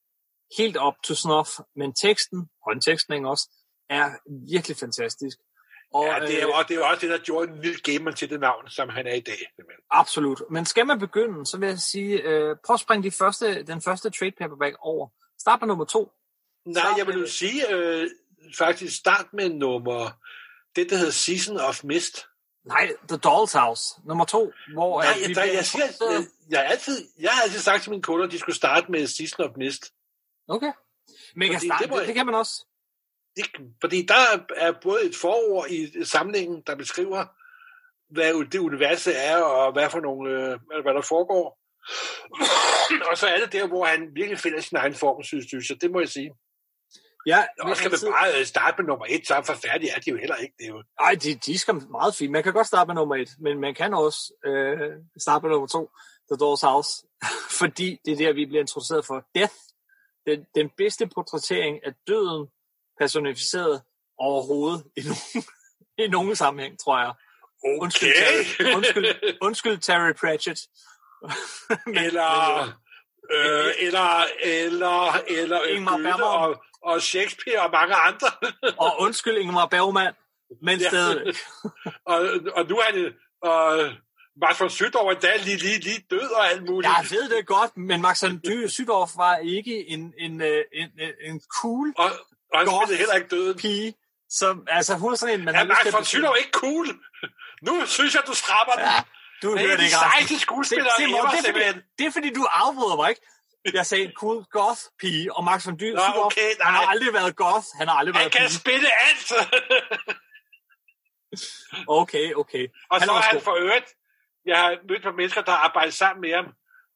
helt 0.57 0.77
op 0.77 0.93
to 1.03 1.13
snuff, 1.13 1.49
men 1.75 1.93
teksten, 1.93 2.49
håndteksten 2.67 3.25
også, 3.25 3.49
er 3.89 4.09
virkelig 4.51 4.77
fantastisk. 4.77 5.37
Og, 5.95 6.05
ja, 6.05 6.19
det 6.19 6.41
er, 6.41 6.59
øh, 6.59 6.67
det 6.67 6.77
er 6.77 6.85
også 6.85 7.01
det, 7.01 7.09
der 7.09 7.17
gjorde 7.17 7.51
en 7.51 7.61
lille 7.61 7.79
gamer 7.79 8.11
til 8.11 8.29
det 8.29 8.39
navn, 8.39 8.69
som 8.69 8.89
han 8.89 9.07
er 9.07 9.13
i 9.13 9.19
dag. 9.19 9.53
Absolut. 9.91 10.41
Men 10.51 10.65
skal 10.65 10.85
man 10.85 10.99
begynde, 10.99 11.45
så 11.45 11.57
vil 11.57 11.69
jeg 11.69 11.79
sige, 11.79 12.21
øh, 12.21 12.55
prøv 12.65 12.73
at 12.73 12.79
springe 12.79 13.03
de 13.03 13.11
første, 13.11 13.63
den 13.63 13.81
første 13.81 14.09
trade 14.09 14.31
paperback 14.31 14.75
over. 14.79 15.07
Start 15.39 15.59
på 15.59 15.65
nummer 15.65 15.85
to. 15.85 16.11
Nej, 16.65 16.83
jeg 16.97 17.07
vil 17.07 17.19
jo 17.19 17.27
sige, 17.27 17.73
øh, 17.73 18.09
faktisk 18.57 18.97
start 18.97 19.25
med 19.33 19.49
nummer, 19.49 20.09
det 20.75 20.89
der 20.89 20.97
hedder 20.97 21.11
Season 21.11 21.57
of 21.57 21.83
Mist. 21.83 22.25
Nej, 22.65 22.91
The 23.07 23.19
Doll's 23.25 23.59
House, 23.59 23.83
nummer 24.05 24.25
to. 24.25 24.51
Hvor 24.73 25.01
Nej, 25.01 25.13
jeg, 25.27 25.35
der, 25.35 25.43
jeg, 25.43 25.65
siger, 25.65 25.85
jeg, 25.85 26.25
jeg, 26.49 26.59
har 26.59 26.65
altid, 26.65 27.07
jeg 27.19 27.31
har 27.31 27.41
altid 27.41 27.59
sagt 27.59 27.83
til 27.83 27.89
mine 27.91 28.03
kunder, 28.03 28.25
at 28.25 28.31
de 28.31 28.39
skulle 28.39 28.55
starte 28.55 28.91
med 28.91 29.07
Season 29.07 29.45
of 29.45 29.51
Mist. 29.57 29.93
Okay. 30.47 30.71
Men 31.35 31.51
kan 31.51 31.59
starte, 31.59 31.83
det 31.83 31.93
det, 31.93 32.07
det 32.07 32.15
kan 32.15 32.25
man 32.25 32.35
også. 32.35 32.65
Det, 33.35 33.45
fordi 33.81 34.05
der 34.05 34.45
er 34.55 34.71
både 34.81 35.05
et 35.05 35.15
forord 35.15 35.69
i 35.69 36.03
samlingen, 36.03 36.63
der 36.67 36.75
beskriver, 36.75 37.25
hvad 38.09 38.45
det 38.51 38.59
universet 38.59 39.25
er, 39.25 39.37
og 39.37 39.73
hvad 39.73 39.89
for 39.89 39.99
nogle, 39.99 40.31
øh, 40.31 40.81
hvad 40.83 40.93
der 40.93 41.01
foregår. 41.01 41.59
og 43.11 43.17
så 43.17 43.27
er 43.27 43.37
det 43.39 43.51
der, 43.53 43.67
hvor 43.67 43.85
han 43.85 44.09
virkelig 44.13 44.39
finder 44.39 44.61
sin 44.61 44.77
egen 44.77 44.93
form, 44.93 45.23
synes, 45.23 45.45
synes 45.47 45.69
jeg. 45.69 45.81
Det 45.81 45.91
må 45.91 45.99
jeg 45.99 46.09
sige. 46.09 46.31
Ja, 47.27 47.45
Og 47.59 47.77
skal 47.77 47.91
man 47.91 48.13
bare 48.13 48.39
øh, 48.39 48.45
starte 48.45 48.75
med 48.81 48.87
nummer 48.87 49.05
et, 49.09 49.27
så 49.27 49.41
forfærdeligt 49.45 49.93
er 49.95 49.99
de 49.99 50.09
jo 50.09 50.17
heller 50.17 50.35
ikke. 50.35 50.53
Det 50.57 50.65
er 50.65 50.69
jo, 50.69 50.83
Ej, 50.99 51.15
de, 51.23 51.35
de 51.35 51.57
skal 51.57 51.75
meget 51.91 52.15
fint. 52.15 52.31
Man 52.31 52.43
kan 52.43 52.53
godt 52.53 52.67
starte 52.67 52.87
med 52.87 52.95
nummer 52.95 53.15
et, 53.15 53.29
men 53.39 53.59
man 53.59 53.75
kan 53.75 53.93
også 53.93 54.33
øh, 54.45 54.91
starte 55.17 55.43
med 55.43 55.51
nummer 55.51 55.67
to, 55.67 55.89
The 56.31 56.37
Doors 56.39 56.61
House, 56.61 56.91
fordi 57.59 57.99
det 58.05 58.13
er 58.13 58.17
der, 58.17 58.33
vi 58.33 58.45
bliver 58.45 58.61
introduceret 58.61 59.05
for 59.05 59.25
Death, 59.35 59.53
den, 60.27 60.45
den 60.55 60.69
bedste 60.77 61.07
portrættering 61.07 61.85
af 61.85 61.93
døden 62.07 62.47
personificeret 62.99 63.81
overhovedet 64.19 64.83
i 64.97 65.01
nogen, 65.01 65.45
i 66.03 66.07
nogen 66.07 66.35
sammenhæng, 66.35 66.79
tror 66.79 66.99
jeg. 66.99 67.13
Undskyld, 67.81 68.13
Terry, 68.15 68.75
undskyld, 68.75 69.37
undskyld 69.41 69.77
Terry 69.77 70.13
Pratchett. 70.13 70.59
Men- 71.85 71.97
eller, 71.97 72.63
øh, 73.31 73.73
eller, 73.81 74.23
eller, 74.43 75.13
eller 75.27 75.63
Ingmar 75.63 75.91
Goethe 75.91 76.03
Bergman. 76.03 76.27
og, 76.27 76.63
og 76.83 77.01
Shakespeare 77.01 77.61
og 77.61 77.71
mange 77.71 77.95
andre. 77.95 78.27
Og 78.85 78.95
undskyld 78.99 79.37
Ingmar 79.37 79.65
Bergman, 79.65 80.13
men 80.61 80.79
Ja. 80.79 80.87
stadigvæk. 80.89 81.35
og, 82.05 82.29
og 82.55 82.65
nu 82.69 82.75
er 82.77 82.91
det... 82.93 83.13
Og, 83.41 83.89
Max 84.41 84.59
von 84.59 84.69
Sydow 84.69 85.09
endda 85.09 85.35
lige, 85.37 85.57
lige, 85.57 85.79
lige 85.79 86.05
død 86.09 86.29
og 86.39 86.47
alt 86.51 86.63
muligt. 86.69 86.91
Jeg 86.97 87.05
ved 87.11 87.29
det 87.29 87.45
godt, 87.47 87.77
men 87.77 88.01
Max 88.01 88.23
von 88.23 88.41
Sydow 88.69 89.05
var 89.15 89.35
ikke 89.37 89.87
en, 89.87 90.13
en, 90.17 90.41
øh, 90.41 90.63
en, 90.73 90.89
en, 90.99 91.11
en 91.29 91.41
cool 91.61 91.93
Og, 91.97 92.09
og 92.53 92.59
han 92.59 92.67
spillede 92.67 92.97
heller 92.97 93.15
ikke 93.15 93.27
døden. 93.27 93.57
pige, 93.57 93.93
som, 94.29 94.67
altså 94.67 94.95
hun 94.97 95.11
er 95.13 95.15
sådan 95.17 95.39
en, 95.39 95.45
man 95.45 95.55
Er 95.55 95.57
har 95.57 95.65
lyst 95.65 95.77
til 95.81 96.23
at 96.25 96.33
ikke 96.37 96.51
cool? 96.51 96.87
Nu 97.61 97.85
synes 97.85 98.15
jeg, 98.15 98.23
du 98.27 98.33
strapper 98.33 98.73
den. 98.73 98.81
Ja, 98.81 99.03
du 99.41 99.47
Han 99.49 99.57
er 99.57 99.61
hører 99.65 99.77
det 99.77 99.83
ikke, 99.83 99.95
Rasmus. 99.97 100.67
Simon, 100.97 101.19
ever, 101.19 101.29
det, 101.29 101.39
er 101.39 101.53
fordi, 101.53 101.81
det 101.97 102.05
er 102.07 102.11
fordi, 102.11 102.29
du 102.33 102.43
afbryder 102.51 102.95
mig, 102.95 103.09
ikke? 103.09 103.21
Jeg 103.73 103.85
sagde 103.85 104.11
cool 104.15 104.43
goth 104.51 104.81
pige, 104.99 105.33
og 105.33 105.43
Max 105.43 105.65
von 105.67 105.77
Dy- 105.77 105.93
Nå, 105.93 106.01
Sydow, 106.09 106.25
okay, 106.25 106.49
han 106.61 106.73
har 106.73 106.81
nej. 106.81 106.91
aldrig 106.91 107.13
været 107.13 107.35
goth, 107.35 107.67
han 107.79 107.87
har 107.87 107.95
aldrig 107.95 108.15
Han 108.15 108.19
været 108.21 108.31
kan 108.31 108.41
pige. 108.47 108.59
spille 108.59 108.87
alt. 109.07 109.29
Okay, 111.87 112.33
okay. 112.33 112.67
og 112.89 112.99
Han 112.99 113.07
så 113.07 113.13
er 113.13 113.21
han 113.21 113.41
for 113.41 113.55
øvrigt, 113.55 113.85
jeg 114.45 114.57
har 114.57 114.77
mødt 114.89 115.03
på 115.03 115.11
mennesker, 115.11 115.41
der 115.41 115.51
har 115.51 115.57
arbejdet 115.57 115.93
sammen 115.93 116.21
med 116.21 116.33
ham, 116.35 116.45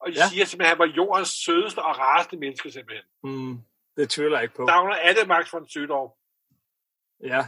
og 0.00 0.06
de 0.12 0.14
Ja. 0.16 0.28
siger 0.28 0.44
simpelthen, 0.44 0.60
at 0.72 0.78
han 0.78 0.78
var 0.78 0.94
jordens 0.96 1.28
sødeste 1.44 1.78
og 1.78 1.98
rareste 1.98 2.36
menneske 2.36 2.72
simpelthen. 2.72 3.04
Mm, 3.24 3.58
det 4.00 4.10
tvivler 4.10 4.36
jeg 4.36 4.42
ikke 4.42 4.54
på. 4.54 4.64
Dagner 4.66 4.94
er 4.94 5.12
det 5.12 5.28
Max 5.28 5.52
von 5.52 5.68
Sydow. 5.68 6.04
Ja. 7.22 7.46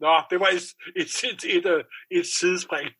Nå, 0.00 0.22
det 0.30 0.40
var 0.40 0.48
et, 0.48 0.64
et, 0.96 1.10
et, 1.24 1.56
et, 1.56 1.86
et, 2.10 2.26
sidespring. 2.26 2.90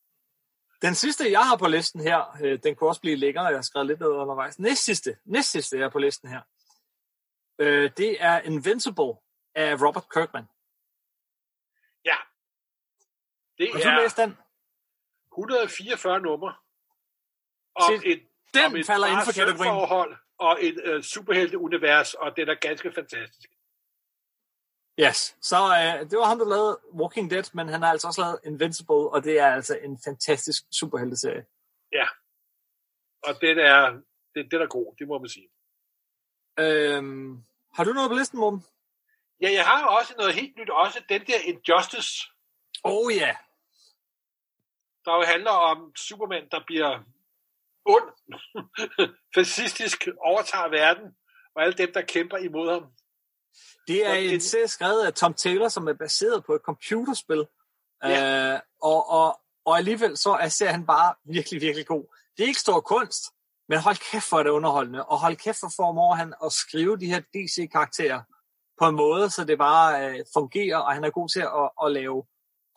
Den 0.82 0.94
sidste, 0.94 1.30
jeg 1.30 1.46
har 1.48 1.56
på 1.56 1.68
listen 1.68 2.00
her, 2.00 2.36
øh, 2.42 2.58
den 2.62 2.76
kunne 2.76 2.90
også 2.90 3.00
blive 3.00 3.16
længere, 3.16 3.44
jeg 3.44 3.56
har 3.56 3.62
skrevet 3.62 3.86
lidt 3.86 4.00
ned 4.00 4.08
undervejs. 4.08 4.58
Næst 4.58 4.84
sidste, 4.84 5.16
næst 5.24 5.50
sidste, 5.50 5.78
jeg 5.78 5.84
er 5.84 5.90
på 5.90 5.98
listen 5.98 6.28
her, 6.28 6.42
øh, 7.58 7.90
det 7.96 8.16
er 8.20 8.40
Invincible 8.40 9.14
af 9.54 9.74
Robert 9.82 10.06
Kirkman. 10.14 10.46
Ja. 12.04 12.16
Det 13.58 13.68
du 13.72 13.78
er 13.78 14.02
læst 14.02 14.16
den? 14.16 14.36
144 15.32 16.20
numre. 16.20 16.54
Om 17.74 18.00
Se, 18.00 18.06
et, 18.08 18.28
Den 18.54 18.64
om 18.64 18.76
et 18.76 18.86
falder 18.86 19.06
inden 19.06 19.24
for 19.24 19.32
kategorien. 19.32 20.16
Og 20.38 20.58
et 20.60 20.94
uh, 20.94 21.02
superhelteunivers, 21.02 22.14
og 22.14 22.36
det 22.36 22.48
er 22.48 22.54
ganske 22.54 22.92
fantastisk. 22.92 23.50
Yes. 25.00 25.36
Så 25.40 25.56
øh, 25.56 26.10
det 26.10 26.18
var 26.18 26.24
ham, 26.24 26.38
der 26.38 26.48
lavede 26.48 26.80
Walking 26.92 27.30
Dead, 27.30 27.44
men 27.54 27.68
han 27.68 27.82
har 27.82 27.90
altså 27.90 28.06
også 28.06 28.20
lavet 28.20 28.40
Invincible, 28.44 29.10
og 29.14 29.24
det 29.24 29.38
er 29.38 29.46
altså 29.46 29.78
en 29.78 29.98
fantastisk 30.04 30.62
superhelteserie. 30.72 31.44
Og 33.26 33.40
den 33.40 33.58
er, 33.58 34.02
det, 34.34 34.50
den 34.50 34.62
er 34.62 34.66
god, 34.66 34.96
det 34.98 35.08
må 35.08 35.18
man 35.18 35.28
sige. 35.28 35.48
Øhm, 36.58 37.44
har 37.74 37.84
du 37.84 37.92
noget 37.92 38.10
på 38.10 38.16
listen, 38.16 38.38
Morten? 38.38 38.64
Ja, 39.40 39.50
jeg 39.52 39.64
har 39.64 39.86
også 39.86 40.14
noget 40.18 40.34
helt 40.34 40.56
nyt, 40.56 40.70
også 40.70 41.04
den 41.08 41.20
der 41.26 41.40
Injustice, 41.44 42.12
Oh 42.84 43.14
ja. 43.14 43.20
Yeah. 43.20 43.36
der 45.04 45.14
jo 45.14 45.22
handler 45.22 45.50
om 45.50 45.96
Superman, 45.96 46.48
der 46.50 46.60
bliver 46.66 47.02
ond, 47.86 48.08
fascistisk, 49.36 50.08
overtager 50.24 50.68
verden, 50.68 51.04
og 51.56 51.62
alle 51.62 51.72
dem, 51.74 51.92
der 51.94 52.02
kæmper 52.02 52.36
imod 52.36 52.70
ham. 52.72 52.84
Det 53.88 54.06
er 54.06 54.14
det- 54.14 54.34
en 54.34 54.40
serie 54.40 54.68
skrevet 54.68 55.06
af 55.06 55.12
Tom 55.14 55.34
Taylor, 55.34 55.68
som 55.68 55.88
er 55.88 55.92
baseret 55.92 56.44
på 56.44 56.54
et 56.54 56.60
computerspil. 56.64 57.46
Ja. 58.04 58.52
Øh, 58.54 58.60
og, 58.82 59.10
og, 59.10 59.40
og 59.64 59.76
alligevel 59.76 60.16
så 60.16 60.30
er 60.30 60.48
serien 60.48 60.86
bare 60.86 61.14
virkelig, 61.24 61.60
virkelig 61.60 61.86
god. 61.86 62.04
Det 62.36 62.42
er 62.42 62.46
ikke 62.48 62.60
stor 62.60 62.80
kunst, 62.80 63.22
men 63.68 63.78
hold 63.78 64.10
kæft 64.12 64.24
for 64.24 64.42
det 64.42 64.50
underholdende. 64.50 65.04
Og 65.04 65.18
hold 65.20 65.36
kæft 65.36 65.58
for 65.60 65.72
formår 65.76 66.14
han 66.14 66.34
at 66.44 66.52
skrive 66.52 66.96
de 66.98 67.06
her 67.06 67.20
DC-karakterer 67.20 68.22
på 68.78 68.88
en 68.88 68.96
måde, 68.96 69.30
så 69.30 69.44
det 69.44 69.58
bare 69.58 70.10
øh, 70.10 70.24
fungerer, 70.34 70.76
og 70.76 70.92
han 70.94 71.04
er 71.04 71.10
god 71.10 71.28
til 71.28 71.40
at, 71.40 71.70
at 71.86 71.92
lave 71.92 72.24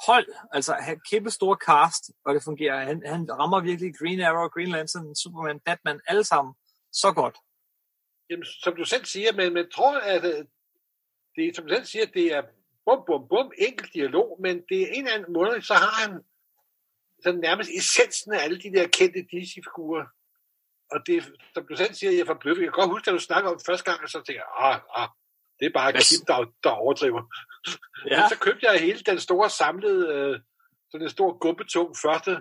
hold. 0.07 0.27
Altså 0.51 0.73
han 0.73 0.99
kæmpe 1.11 1.31
store 1.31 1.57
cast, 1.67 2.11
og 2.25 2.35
det 2.35 2.43
fungerer. 2.43 2.85
Han, 2.85 3.01
han 3.05 3.31
rammer 3.39 3.59
virkelig 3.61 3.97
Green 3.99 4.21
Arrow, 4.21 4.47
Green 4.47 4.69
Lantern, 4.69 5.15
Superman, 5.15 5.59
Batman, 5.59 6.01
alle 6.07 6.23
sammen 6.23 6.53
så 6.91 7.11
godt. 7.11 7.37
Jamen, 8.29 8.45
som 8.63 8.75
du 8.75 8.85
selv 8.85 9.05
siger, 9.05 9.33
men 9.33 9.53
man 9.53 9.69
tror, 9.75 9.97
at 9.99 10.25
øh, 10.25 10.45
det 11.35 11.55
som 11.55 11.67
du 11.67 11.73
selv 11.73 11.85
siger, 11.85 12.05
det 12.05 12.25
er 12.33 12.41
bum, 12.85 13.03
bum, 13.07 13.27
bum, 13.29 13.51
enkelt 13.57 13.93
dialog, 13.93 14.37
men 14.41 14.55
det 14.69 14.81
er 14.81 14.87
en 14.87 15.05
eller 15.05 15.17
anden 15.17 15.33
måde, 15.33 15.61
så 15.61 15.73
har 15.73 15.93
han 16.01 16.11
sådan 17.23 17.39
nærmest 17.39 17.69
essensen 17.69 18.33
af 18.33 18.43
alle 18.43 18.59
de 18.59 18.73
der 18.73 18.87
kendte 18.87 19.21
DC-figurer. 19.31 20.05
Og 20.91 20.99
det, 21.07 21.23
som 21.53 21.67
du 21.67 21.75
selv 21.75 21.93
siger, 21.93 22.11
jeg 22.11 22.19
er 22.19 22.25
forbløffet. 22.25 22.63
Jeg 22.63 22.73
kan 22.73 22.81
godt 22.81 22.95
huske, 22.95 23.09
at 23.09 23.13
du 23.13 23.19
snakker 23.19 23.49
om 23.49 23.57
det 23.57 23.65
første 23.65 23.91
gang, 23.91 24.03
og 24.03 24.09
så 24.09 24.21
tænker 24.21 24.43
jeg, 24.43 24.51
ah, 24.67 25.03
ah, 25.03 25.09
det 25.59 25.65
er 25.65 25.73
bare 25.73 25.93
Kim, 25.93 26.25
der, 26.27 26.45
der 26.63 26.69
overdriver. 26.69 27.21
Ja. 28.09 28.19
Men 28.19 28.29
så 28.29 28.37
købte 28.39 28.65
jeg 28.65 28.79
hele 28.79 28.99
den 28.99 29.19
store 29.19 29.49
samlede, 29.49 30.13
øh, 30.13 30.39
sådan 30.91 31.05
en 31.05 31.09
stor 31.09 31.37
gumpetung 31.37 31.95
første, 32.01 32.31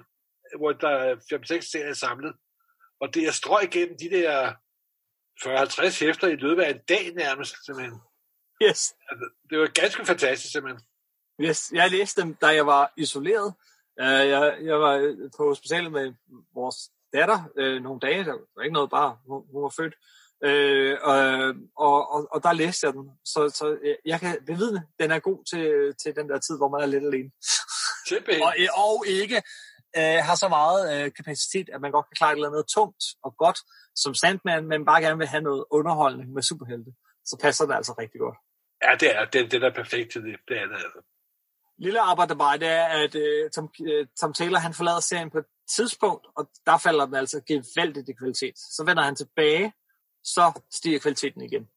hvor 0.59 0.73
der 0.73 0.89
er 0.89 1.15
5-6 1.15 1.71
serier 1.71 1.95
samlet. 1.95 2.35
Og 3.01 3.15
det 3.15 3.27
er 3.27 3.33
strøg 3.33 3.65
igennem 3.65 3.97
de 3.99 4.11
der 4.11 4.53
40-50 5.45 6.05
hæfter 6.05 6.29
i 6.29 6.37
løbet 6.37 6.63
af 6.63 6.71
en 6.71 6.81
dag 6.89 7.15
nærmest, 7.15 7.65
simpelthen. 7.67 8.01
yes. 8.63 8.95
Altså, 9.11 9.31
det 9.51 9.59
var 9.59 9.67
ganske 9.67 10.07
fantastisk, 10.07 10.53
simpelthen. 10.53 10.83
Yes, 11.41 11.73
jeg 11.73 11.91
læste 11.91 12.21
dem, 12.21 12.35
da 12.35 12.47
jeg 12.47 12.67
var 12.67 12.93
isoleret. 12.97 13.55
Uh, 14.01 14.05
jeg, 14.05 14.59
jeg 14.63 14.81
var 14.81 14.95
øh, 14.95 15.17
på 15.37 15.49
hospitalet 15.49 15.93
med 15.93 16.15
vores 16.55 16.77
datter 17.13 17.39
øh, 17.57 17.83
nogle 17.83 18.01
dage. 18.01 18.25
Der 18.25 18.37
var 18.57 18.63
ikke 18.63 18.75
noget 18.75 18.91
bare, 18.91 19.19
hun, 19.27 19.47
hun 19.53 19.63
var 19.63 19.75
født. 19.77 19.95
Øh, 20.45 20.99
og, 21.03 22.13
og, 22.15 22.29
og, 22.33 22.43
der 22.43 22.53
læste 22.53 22.87
jeg 22.87 22.95
den. 22.95 23.11
Så, 23.25 23.41
så 23.55 23.79
øh, 23.83 23.97
jeg 24.05 24.21
kan 24.21 24.39
bevidne, 24.47 24.83
den 25.01 25.11
er 25.11 25.19
god 25.19 25.45
til, 25.51 25.95
til 26.03 26.17
den 26.17 26.29
der 26.29 26.39
tid, 26.39 26.57
hvor 26.57 26.69
man 26.69 26.81
er 26.81 26.87
lidt 26.87 27.05
alene. 27.05 27.31
Og, 28.47 28.55
øh, 28.59 28.69
og 28.77 29.05
ikke 29.07 29.43
øh, 29.99 30.19
har 30.29 30.35
så 30.35 30.49
meget 30.49 30.81
øh, 30.95 31.13
kapacitet, 31.13 31.69
at 31.75 31.81
man 31.81 31.93
godt 31.93 32.07
kan 32.09 32.17
klare 32.17 32.33
et 32.33 32.37
eller 32.37 32.49
andet 32.49 32.67
tungt 32.75 33.05
og 33.23 33.37
godt 33.37 33.59
som 34.03 34.15
Sandman, 34.15 34.69
men 34.69 34.85
bare 34.85 35.03
gerne 35.03 35.19
vil 35.19 35.27
have 35.27 35.43
noget 35.43 35.65
underholdning 35.71 36.33
med 36.33 36.43
superhelte. 36.43 36.91
Så 37.25 37.39
passer 37.43 37.67
det 37.67 37.75
altså 37.75 37.93
rigtig 37.99 38.21
godt. 38.21 38.39
Ja, 38.85 38.93
det 39.01 39.17
er, 39.17 39.25
det, 39.25 39.53
det 39.53 39.65
er 39.65 39.75
perfekt 39.75 40.13
til 40.13 40.23
det. 40.23 40.37
Det 40.49 40.57
er 40.63 40.67
det 40.67 40.75
altså. 40.75 41.01
lille 41.79 42.01
arbejde 42.01 42.37
bare, 42.37 42.59
det 42.59 42.69
er, 42.69 42.85
at 42.85 43.15
uh, 43.15 43.51
Tom, 43.55 43.71
uh, 43.81 44.07
Tom 44.21 44.33
Taylor 44.33 44.59
han 44.59 44.75
forlader 44.75 45.01
serien 45.01 45.31
på 45.31 45.39
et 45.39 45.49
tidspunkt, 45.77 46.27
og 46.37 46.51
der 46.67 46.79
falder 46.79 47.07
den 47.07 47.15
altså 47.15 47.41
gevaldigt 47.47 48.09
i 48.09 48.13
kvalitet. 48.13 48.57
Så 48.77 48.85
vender 48.87 49.03
han 49.03 49.17
tilbage, 49.17 49.73
så 50.35 50.61
stiger 50.71 50.99
kvaliteten 50.99 51.41
igen. 51.43 51.69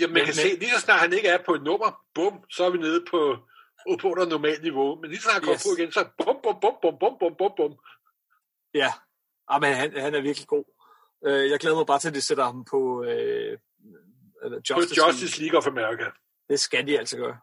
Jamen, 0.00 0.12
man 0.14 0.20
Men- 0.20 0.24
kan 0.26 0.34
men- 0.36 0.50
se, 0.50 0.58
lige 0.58 0.70
så 0.70 0.80
snart 0.80 1.00
han 1.00 1.12
ikke 1.12 1.28
er 1.28 1.38
på 1.46 1.54
et 1.54 1.62
nummer, 1.62 1.90
bum, 2.14 2.44
så 2.50 2.64
er 2.64 2.70
vi 2.70 2.78
nede 2.78 3.04
på, 3.10 3.36
på 4.00 4.08
under 4.12 4.26
normalt 4.26 4.62
niveau. 4.62 5.00
Men 5.00 5.10
lige 5.10 5.20
så 5.20 5.22
snart 5.22 5.34
han 5.34 5.42
kommer 5.42 5.54
Yes. 5.54 5.64
på 5.64 5.80
igen, 5.82 5.92
så 5.92 6.08
bum, 6.18 6.36
bum, 6.42 6.56
bum, 6.62 6.74
bum, 6.82 6.94
bum, 7.00 7.14
bum, 7.20 7.34
bum, 7.38 7.52
bum. 7.56 7.72
Ja, 8.74 8.92
ah, 9.48 9.60
men 9.60 9.74
han, 9.74 9.96
han 10.00 10.14
er 10.14 10.20
virkelig 10.20 10.48
god. 10.48 10.64
Uh, 11.26 11.50
jeg 11.50 11.60
glæder 11.60 11.76
mig 11.76 11.86
bare 11.86 11.98
til, 11.98 12.08
at 12.08 12.14
de 12.14 12.20
sætter 12.20 12.44
ham 12.44 12.64
på 12.64 12.78
uh, 13.00 13.06
Justice, 13.06 14.74
Justice, 14.74 15.00
på 15.00 15.06
Justice 15.06 15.40
League 15.42 15.58
of 15.58 15.66
America. 15.66 16.10
Det 16.48 16.60
skal 16.60 16.86
de 16.86 16.98
altså 16.98 17.16
gøre. 17.16 17.38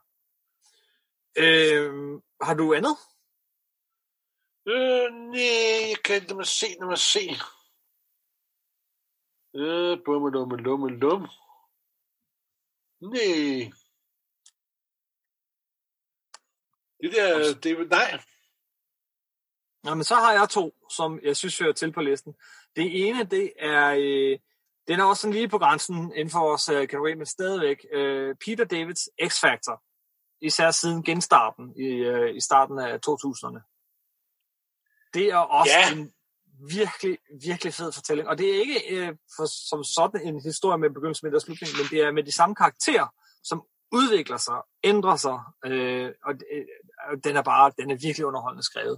Uh, 1.40 2.22
har 2.42 2.54
du 2.54 2.74
andet? 2.74 2.96
Øh, 4.68 5.14
nej, 5.14 5.90
jeg 5.90 5.98
kan 6.04 6.36
mig 6.36 6.46
se, 6.46 6.66
lad 6.80 6.88
mig 6.88 6.98
se. 6.98 7.20
Øh, 9.60 9.98
bum, 10.06 10.32
lum, 10.34 10.50
lum, 10.50 10.88
lum. 10.88 11.22
Nej. 13.02 13.72
Det 17.02 17.12
der, 17.16 17.54
det 17.64 17.90
nej. 17.90 18.20
Nå, 19.84 19.94
men 19.96 20.04
så 20.04 20.16
har 20.16 20.32
jeg 20.34 20.50
to, 20.50 20.74
som 20.90 21.20
jeg 21.24 21.38
synes 21.38 21.60
hører 21.60 21.74
til 21.74 21.92
på 21.94 22.02
listen. 22.02 22.34
Det 22.76 23.08
ene, 23.08 23.24
det 23.24 23.54
er, 23.60 23.96
øh, 24.00 24.40
Den 24.88 25.00
er 25.00 25.04
også 25.04 25.22
sådan 25.22 25.34
lige 25.34 25.50
på 25.50 25.58
grænsen 25.58 25.96
inden 25.96 26.30
for 26.30 26.40
vores 26.40 26.70
uh, 26.70 26.76
kategori, 26.76 27.14
men 27.16 27.26
stadigvæk 27.26 27.86
uh, 27.94 28.36
Peter 28.46 28.66
Davids 28.66 29.10
X-Factor. 29.24 29.76
Især 30.42 30.72
siden 30.72 31.04
genstarten 31.04 31.74
i, 31.78 32.10
uh, 32.10 32.36
i 32.36 32.40
starten 32.40 32.80
af 32.80 33.00
2000'erne. 33.08 33.62
Det 35.14 35.26
er 35.26 35.38
også 35.38 35.72
Ja. 35.72 35.94
en 35.94 36.14
virkelig, 36.60 37.18
virkelig 37.42 37.74
fed 37.74 37.92
fortælling. 37.92 38.28
Og 38.28 38.38
det 38.38 38.56
er 38.56 38.60
ikke 38.60 38.80
uh, 38.92 39.16
for, 39.36 39.46
som 39.70 39.84
sådan 39.84 40.28
en 40.28 40.42
historie 40.44 40.78
med 40.78 40.90
begyndelse, 40.90 41.26
midt 41.26 41.36
og 41.36 41.42
slutning, 41.42 41.72
men 41.78 41.86
det 41.92 42.00
er 42.06 42.12
med 42.12 42.24
de 42.24 42.32
samme 42.32 42.56
karakterer, 42.56 43.08
som 43.44 43.64
udvikler 43.92 44.38
sig, 44.38 44.60
ændrer 44.84 45.16
sig, 45.16 45.40
øh, 45.66 46.10
og 46.26 46.34
det, 46.34 46.46
øh, 46.54 47.18
den 47.24 47.36
er 47.36 47.42
bare, 47.42 47.72
den 47.78 47.92
er 47.92 47.96
virkelig 48.02 48.26
underholdende 48.26 48.64
skrevet. 48.64 48.98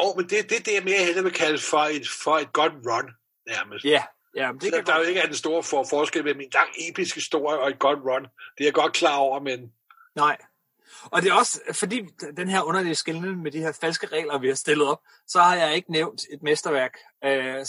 Åh, 0.00 0.16
men 0.16 0.24
det, 0.24 0.50
det 0.50 0.56
er 0.58 0.62
det, 0.62 0.74
jeg 0.74 0.84
mere 0.84 1.04
hellere 1.04 1.24
vil 1.24 1.32
kalde 1.32 1.58
for 1.58 1.78
et, 1.78 2.08
for 2.24 2.38
et 2.38 2.52
godt 2.52 2.72
run, 2.72 3.10
nærmest. 3.46 3.84
Ja, 3.84 4.02
ja, 4.36 4.50
det 4.52 4.62
Det 4.62 4.72
kan 4.72 4.86
der 4.86 4.92
er 4.92 4.96
godt. 4.96 5.04
jo 5.04 5.08
ikke 5.08 5.20
er 5.20 5.26
den 5.26 5.34
store 5.34 5.62
for, 5.62 5.84
forskel 5.90 6.24
mellem 6.24 6.40
en 6.40 6.50
lang 6.54 6.70
episk 6.88 7.14
historie 7.14 7.58
og 7.58 7.68
et 7.68 7.78
godt 7.78 7.98
run. 7.98 8.22
Det 8.22 8.60
er 8.60 8.64
jeg 8.64 8.74
godt 8.74 8.92
klar 8.92 9.16
over, 9.16 9.40
men 9.40 9.72
Nej. 10.16 10.36
Og 11.04 11.22
det 11.22 11.30
er 11.30 11.34
også, 11.34 11.60
fordi 11.72 12.02
den 12.36 12.48
her 12.48 12.62
underlige 12.62 12.94
skillende 12.94 13.36
med 13.36 13.50
de 13.50 13.58
her 13.58 13.72
falske 13.80 14.06
regler, 14.06 14.38
vi 14.38 14.48
har 14.48 14.54
stillet 14.54 14.88
op, 14.88 15.00
så 15.26 15.40
har 15.40 15.56
jeg 15.56 15.74
ikke 15.74 15.92
nævnt 15.92 16.20
et 16.32 16.42
mesterværk, 16.42 16.98
øh, 17.24 17.66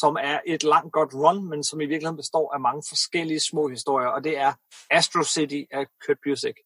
som 0.00 0.16
er 0.20 0.40
et 0.46 0.62
langt 0.62 0.92
godt 0.92 1.14
run, 1.14 1.48
men 1.50 1.64
som 1.64 1.80
i 1.80 1.86
virkeligheden 1.86 2.16
består 2.16 2.54
af 2.54 2.60
mange 2.60 2.82
forskellige 2.88 3.40
små 3.40 3.68
historier, 3.68 4.08
og 4.08 4.24
det 4.24 4.38
er 4.38 4.52
Astro 4.90 5.22
City 5.22 5.62
af 5.70 5.86
Kurt 6.06 6.16
Busiek. 6.24 6.56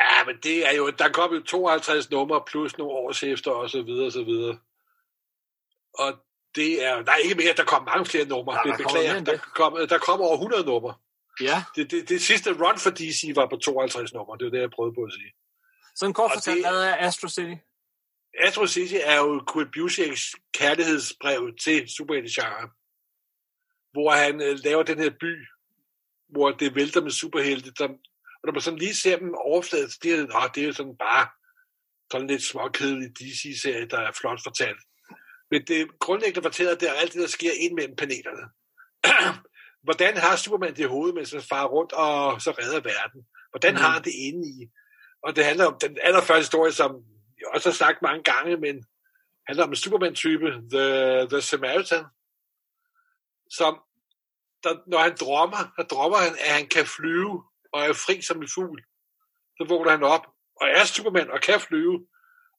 Ja, 0.00 0.24
men 0.26 0.36
det 0.42 0.68
er 0.68 0.72
jo, 0.76 0.90
der 0.90 1.08
kom 1.08 1.34
jo 1.34 1.42
52 1.42 2.10
numre 2.10 2.42
plus 2.46 2.78
nogle 2.78 2.92
års 2.92 3.22
efter 3.22 3.50
og 3.50 3.70
så 3.70 3.82
videre 3.82 4.06
og 4.06 4.12
så 4.12 4.24
videre. 4.24 4.58
Og 5.94 6.12
det 6.54 6.84
er, 6.84 7.02
der 7.02 7.12
er 7.12 7.16
ikke 7.16 7.34
mere, 7.34 7.54
der 7.56 7.64
kom 7.64 7.84
mange 7.84 8.06
flere 8.06 8.24
numre. 8.24 8.54
Ja, 8.54 8.70
det 8.70 8.78
der 8.78 8.84
beklager, 8.84 9.14
end 9.16 9.26
der 9.26 9.32
det. 9.32 9.54
kom, 9.54 9.88
der 9.88 9.98
kom 9.98 10.20
over 10.20 10.34
100 10.34 10.64
numre. 10.64 10.94
Ja. 11.40 11.64
Det, 11.76 11.90
det, 11.90 12.08
det, 12.08 12.22
sidste 12.22 12.52
run 12.52 12.78
for 12.78 12.90
DC 12.90 13.32
var 13.34 13.46
på 13.48 13.56
52 13.56 14.12
numre, 14.14 14.38
det 14.38 14.44
var 14.44 14.50
det, 14.50 14.60
jeg 14.60 14.70
prøvede 14.70 14.94
på 14.94 15.02
at 15.02 15.12
sige. 15.12 15.32
Så 15.94 16.06
en 16.06 16.12
kort 16.12 16.30
fortalt, 16.34 16.60
hvad 16.60 16.82
er 16.82 16.96
Astro 17.06 17.28
City? 17.28 17.54
Astro 18.40 18.66
City 18.66 18.94
er 19.02 19.16
jo 19.16 19.42
Kurt 19.46 19.66
Busieks 19.74 20.22
kærlighedsbrev 20.54 21.54
til 21.64 21.88
superhelte 21.88 22.30
hvor 23.92 24.10
han 24.10 24.40
øh, 24.40 24.58
laver 24.64 24.82
den 24.82 24.98
her 24.98 25.10
by, 25.20 25.46
hvor 26.28 26.50
det 26.50 26.74
vælter 26.74 27.02
med 27.02 27.10
superhelte, 27.10 27.72
som, 27.78 27.90
og 28.40 28.44
når 28.44 28.52
man 28.52 28.60
sådan 28.60 28.78
lige 28.78 28.94
ser 28.94 29.18
dem 29.18 29.34
overfladet, 29.34 29.92
så 29.92 29.98
det 30.02 30.12
er, 30.12 30.50
det 30.54 30.62
er 30.62 30.66
jo 30.66 30.72
sådan 30.72 30.96
bare 30.96 31.28
sådan 32.12 32.26
lidt 32.26 32.42
småkedelig 32.42 33.10
DC-serie, 33.18 33.86
der 33.86 33.98
er 33.98 34.12
flot 34.12 34.40
fortalt. 34.42 34.80
Men 35.50 35.62
det 35.66 35.98
grundlæggende 35.98 36.42
fortæller, 36.42 36.74
det 36.74 36.88
er 36.88 36.92
alt 36.92 37.12
det, 37.12 37.20
der 37.20 37.26
sker 37.26 37.50
ind 37.60 37.74
mellem 37.74 37.96
panelerne. 37.96 38.44
Hvordan 39.84 40.16
har 40.16 40.36
Superman 40.36 40.70
det 40.76 40.78
i 40.78 40.92
hovedet, 40.94 41.14
mens 41.14 41.32
han 41.32 41.42
farer 41.42 41.66
rundt 41.68 41.92
og 41.92 42.42
så 42.42 42.50
redder 42.50 42.80
verden? 42.80 43.26
Hvordan 43.50 43.74
Mhm. 43.74 43.80
har 43.82 43.90
han 43.90 44.04
det 44.04 44.12
inde 44.28 44.48
i? 44.48 44.70
Og 45.22 45.36
det 45.36 45.44
handler 45.44 45.66
om 45.66 45.78
den 45.80 45.98
allerførste 46.02 46.40
historie, 46.40 46.72
som 46.72 46.90
jeg 47.40 47.48
også 47.54 47.68
har 47.68 47.74
sagt 47.74 48.02
mange 48.02 48.22
gange, 48.22 48.56
men 48.56 48.84
handler 49.48 49.64
om 49.64 49.70
en 49.70 49.76
Superman-type, 49.76 50.46
The, 50.72 50.86
The 51.28 51.40
Samaritan, 51.40 52.04
som, 53.50 53.80
der, 54.64 54.74
når 54.86 54.98
han 54.98 55.16
drømmer, 55.20 55.72
så 55.78 55.82
drømmer 55.90 56.16
han, 56.18 56.32
at 56.40 56.50
han 56.58 56.66
kan 56.68 56.86
flyve 56.86 57.42
og 57.72 57.80
er 57.80 57.92
fri 57.92 58.22
som 58.22 58.42
en 58.42 58.48
fugl. 58.54 58.84
Så 59.56 59.64
vågner 59.68 59.90
han 59.90 60.02
op 60.02 60.26
og 60.60 60.68
er 60.68 60.84
Superman 60.84 61.30
og 61.30 61.40
kan 61.40 61.60
flyve 61.60 62.06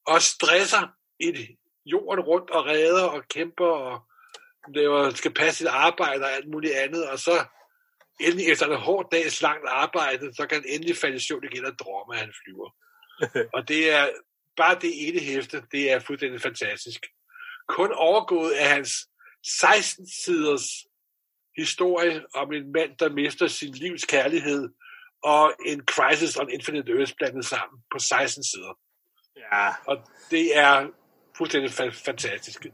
og 0.08 0.22
stresser 0.22 0.88
i 1.20 1.58
jorden 1.86 2.24
rundt 2.24 2.50
og 2.50 2.66
redder 2.66 3.04
og 3.04 3.24
kæmper 3.30 3.66
og 3.66 4.02
laver, 4.76 5.10
skal 5.10 5.34
passe 5.34 5.58
sit 5.58 5.68
arbejde 5.68 6.24
og 6.24 6.32
alt 6.32 6.48
muligt 6.48 6.74
andet, 6.74 7.10
og 7.10 7.20
så 7.20 7.46
endelig 8.20 8.48
efter 8.52 8.66
en 8.68 8.80
hård 8.80 9.12
dags 9.12 9.42
langt 9.42 9.68
arbejde, 9.68 10.36
så 10.36 10.48
kan 10.48 10.62
han 10.62 10.66
endelig 10.68 10.98
falde 10.98 11.16
i 11.16 11.20
søvn 11.20 11.44
igen 11.44 11.66
og 11.66 11.80
drømme, 11.80 12.14
at 12.14 12.20
han 12.20 12.34
flyver. 12.44 12.70
og 13.56 13.68
det 13.68 13.92
er 13.94 14.10
bare 14.58 14.78
det 14.82 15.08
ene 15.08 15.20
hæfte, 15.20 15.64
det 15.72 15.92
er 15.92 16.00
fuldstændig 16.00 16.42
fantastisk. 16.42 17.06
Kun 17.68 17.92
overgået 17.94 18.52
af 18.52 18.70
hans 18.70 18.90
16-siders 19.48 20.86
historie 21.58 22.24
om 22.34 22.54
en 22.54 22.72
mand, 22.72 22.98
der 22.98 23.10
mister 23.10 23.48
sin 23.48 23.74
livs 23.74 24.06
kærlighed, 24.06 24.70
og 25.24 25.54
en 25.66 25.82
Crisis 25.86 26.38
on 26.38 26.50
Infinite 26.50 26.92
Earth 26.92 27.14
blandet 27.18 27.46
sammen 27.46 27.82
på 27.92 28.00
16 28.00 28.44
sider. 28.44 28.80
Ja, 29.38 29.70
Og 29.88 29.98
det 30.32 30.58
er 30.58 30.88
fuldstændig 31.38 31.72
fa- 31.72 32.06
fantastisk. 32.06 32.66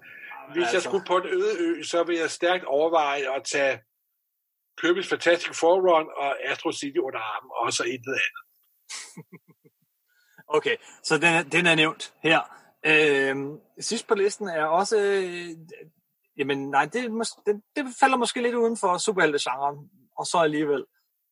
Hvis 0.54 0.62
jeg 0.68 0.74
altså. 0.74 0.90
skulle 0.90 1.06
på 1.06 1.18
en 1.18 1.26
øde 1.28 1.54
ø, 1.60 1.84
så 1.84 2.04
vil 2.04 2.18
jeg 2.18 2.32
stærkt 2.32 2.64
overveje 2.66 3.36
at 3.36 3.44
tage 3.52 3.80
Kirby's 4.82 5.10
Fantastic 5.10 5.56
Forerun 5.56 6.08
og 6.18 6.52
Astro 6.52 6.72
City 6.72 6.98
under 6.98 7.20
armen, 7.20 7.52
og 7.62 7.74
så 7.74 7.84
intet 7.84 8.14
andet. 8.14 8.44
Okay, 10.54 10.76
så 11.04 11.16
den 11.18 11.24
er, 11.24 11.44
den 11.44 11.66
er 11.66 11.76
nævnt 11.76 12.14
her. 12.24 12.40
Øhm, 12.86 13.60
sidst 13.80 14.08
på 14.08 14.16
listen 14.16 14.48
er 14.48 14.66
også... 14.66 14.98
Øh, 15.02 15.50
jamen 16.38 16.70
nej, 16.70 16.86
det, 16.86 17.06
mås- 17.12 17.44
det, 17.46 17.62
det 17.76 17.86
falder 18.00 18.18
måske 18.18 18.42
lidt 18.42 18.56
uden 18.56 18.78
for 18.78 18.98
superhelte-genren, 18.98 19.90
og 20.18 20.26
så 20.26 20.38
alligevel. 20.38 20.86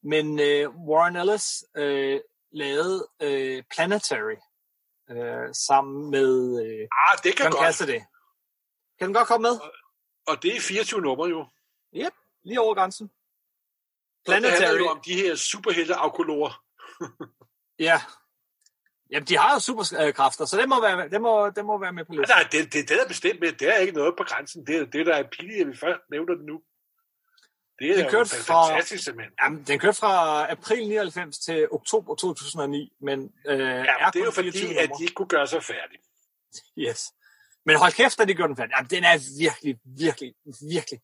Men 0.03 0.39
øh, 0.39 0.69
Warren 0.89 1.15
Ellis 1.15 1.63
øh, 1.77 2.19
lavede 2.53 3.07
øh, 3.21 3.63
Planetary 3.75 4.35
øh, 5.11 5.53
sammen 5.67 6.11
med 6.11 6.65
øh, 6.65 6.87
Ah, 6.91 7.17
det 7.23 7.35
kan 7.37 7.45
John 7.45 7.51
godt. 7.51 7.63
Cassidy. 7.65 7.99
Kan 8.99 9.07
den 9.07 9.13
godt 9.13 9.27
komme 9.27 9.41
med? 9.49 9.59
Og 10.27 10.43
det 10.43 10.55
er 10.55 10.61
24 10.61 11.01
numre 11.01 11.29
jo. 11.29 11.45
Yep, 11.95 12.13
lige 12.43 12.61
over 12.61 12.75
grænsen. 12.75 13.05
Og 13.05 13.11
det 14.25 14.33
handler 14.33 14.49
Planetary, 14.57 14.79
jo 14.79 14.87
om 14.87 15.01
de 15.05 15.13
her 15.13 15.35
superhelte 15.35 15.95
alkohologer. 15.95 16.63
ja. 17.87 18.01
Jamen, 19.11 19.27
de 19.27 19.37
har 19.37 19.53
jo 19.53 19.59
superkræfter, 19.59 20.45
så 20.45 20.57
det 20.57 20.69
må 20.69 20.81
være, 20.81 21.09
det 21.09 21.21
må, 21.21 21.49
det 21.49 21.65
må 21.65 21.77
være 21.77 21.93
med 21.93 22.05
på 22.05 22.11
listen. 22.13 22.35
Nej, 22.37 22.47
det, 22.51 22.63
det, 22.73 22.73
det 22.73 22.89
der 22.89 23.03
er 23.03 23.07
bestemt 23.07 23.39
med, 23.39 23.51
det 23.51 23.67
er 23.75 23.77
ikke 23.77 23.93
noget 23.93 24.13
på 24.17 24.23
grænsen. 24.23 24.67
Det 24.67 24.93
det, 24.93 25.05
der 25.05 25.15
er 25.15 25.23
pinligt, 25.31 25.61
at 25.61 25.67
vi 25.67 25.77
først 25.77 26.01
nævner 26.11 26.35
det 26.35 26.45
nu. 26.45 26.61
Det 27.79 27.99
er 27.99 28.03
jo 28.03 28.09
kørte 28.09 28.29
fra- 28.29 28.67
fantastisk 28.69 29.03
simpelthen. 29.03 29.33
Jamen, 29.43 29.63
den 29.63 29.79
kørte 29.79 29.97
fra 29.97 30.45
april 30.51 30.87
99 30.87 31.39
til 31.39 31.67
oktober 31.71 32.15
2009, 32.15 32.93
men 33.01 33.33
øh, 33.47 33.59
Ja, 33.59 33.65
er 33.65 34.09
det 34.11 34.21
er 34.21 34.25
jo 34.25 34.31
fordi, 34.31 34.51
24 34.51 34.79
at 34.79 34.89
de 34.97 35.03
ikke 35.03 35.13
kunne 35.13 35.27
gøre 35.27 35.47
sig 35.47 35.63
færdige. 35.63 35.99
Yes. 36.77 37.13
Men 37.69 37.77
hold 37.77 37.93
kæft, 37.93 38.19
at 38.19 38.27
de 38.27 38.33
gjorde 38.33 38.47
den 38.47 38.57
færdig. 38.57 38.73
Jamen, 38.77 38.89
den 38.89 39.03
er 39.03 39.15
virkelig, 39.39 39.79
virkelig, 39.85 40.33
virkelig, 40.75 40.99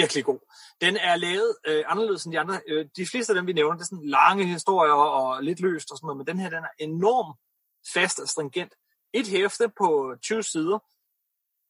virkelig 0.00 0.24
god. 0.24 0.40
Den 0.80 0.96
er 0.96 1.16
lavet 1.16 1.56
øh, 1.66 1.84
anderledes 1.86 2.24
end 2.24 2.32
de 2.32 2.40
andre. 2.40 2.60
Øh, 2.68 2.86
de 2.96 3.06
fleste 3.06 3.32
af 3.32 3.34
dem, 3.34 3.46
vi 3.46 3.52
nævner, 3.52 3.76
det 3.76 3.80
er 3.80 3.86
sådan 3.86 4.06
lange 4.06 4.44
historier 4.44 4.92
og 4.92 5.42
lidt 5.42 5.60
løst 5.60 5.90
og 5.90 5.96
sådan 5.96 6.06
noget, 6.06 6.16
men 6.16 6.26
den 6.26 6.38
her, 6.38 6.50
den 6.50 6.64
er 6.64 6.74
enormt 6.78 7.38
fast 7.94 8.20
og 8.20 8.28
stringent. 8.28 8.72
Et 9.12 9.28
hæfte 9.28 9.68
på 9.78 10.14
20 10.22 10.42
sider 10.42 10.78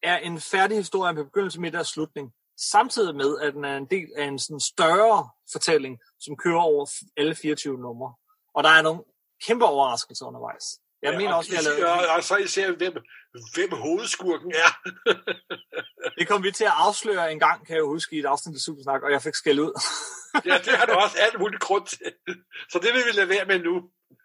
er 0.02 0.18
en 0.18 0.40
færdig 0.40 0.76
historie 0.76 1.12
med 1.14 1.24
begyndelse, 1.24 1.60
midt 1.60 1.76
og 1.76 1.86
slutning. 1.86 2.32
Samtidig 2.70 3.16
med, 3.16 3.38
at 3.38 3.54
den 3.54 3.64
er 3.64 3.76
en 3.76 3.86
del 3.86 4.08
af 4.16 4.24
en 4.24 4.38
sådan 4.38 4.60
større 4.60 5.28
fortælling, 5.52 5.98
som 6.20 6.36
kører 6.36 6.60
over 6.60 6.86
alle 7.16 7.34
24 7.34 7.78
numre. 7.78 8.14
Og 8.54 8.64
der 8.64 8.70
er 8.70 8.82
nogle 8.82 9.02
kæmpe 9.46 9.64
overraskelser 9.64 10.26
undervejs. 10.26 10.64
Jeg 11.02 11.16
mener 11.16 11.32
og, 11.32 11.38
også, 11.38 11.50
vi 11.50 11.56
har 11.56 11.62
lavet... 11.62 11.84
og, 11.84 12.16
og 12.16 12.24
så 12.24 12.36
især, 12.36 12.72
hvem, 12.72 12.94
hvem 13.54 13.72
hovedskurken 13.72 14.52
er. 14.52 14.70
Det 16.18 16.28
kom 16.28 16.42
vi 16.42 16.50
til 16.50 16.64
at 16.64 16.72
afsløre 16.74 17.32
en 17.32 17.38
gang, 17.38 17.66
kan 17.66 17.76
jeg 17.76 17.84
huske, 17.84 18.16
i 18.16 18.18
et 18.18 18.24
afsnit 18.24 18.54
af 18.54 18.60
Supersnak, 18.60 19.02
og 19.02 19.10
jeg 19.12 19.22
fik 19.22 19.34
skæld 19.34 19.60
ud. 19.60 19.80
Ja, 20.46 20.58
det 20.58 20.76
har 20.78 20.86
du 20.86 20.92
også 20.92 21.16
alt 21.18 21.38
muligt 21.40 21.62
grund 21.62 21.86
til. 21.86 22.12
Så 22.72 22.78
det 22.78 22.94
vil 22.94 23.02
vi 23.06 23.12
lade 23.12 23.28
være 23.28 23.44
med 23.44 23.58
nu. 23.58 23.82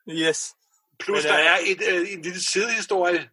yes. 0.10 0.56
Plus, 1.00 1.24
Men, 1.24 1.34
der 1.34 1.40
øh, 1.40 1.46
er 1.46 1.58
et, 1.66 1.82
øh, 1.92 2.14
en 2.14 2.22
lille 2.22 2.44
sidehistorie, 2.44 3.30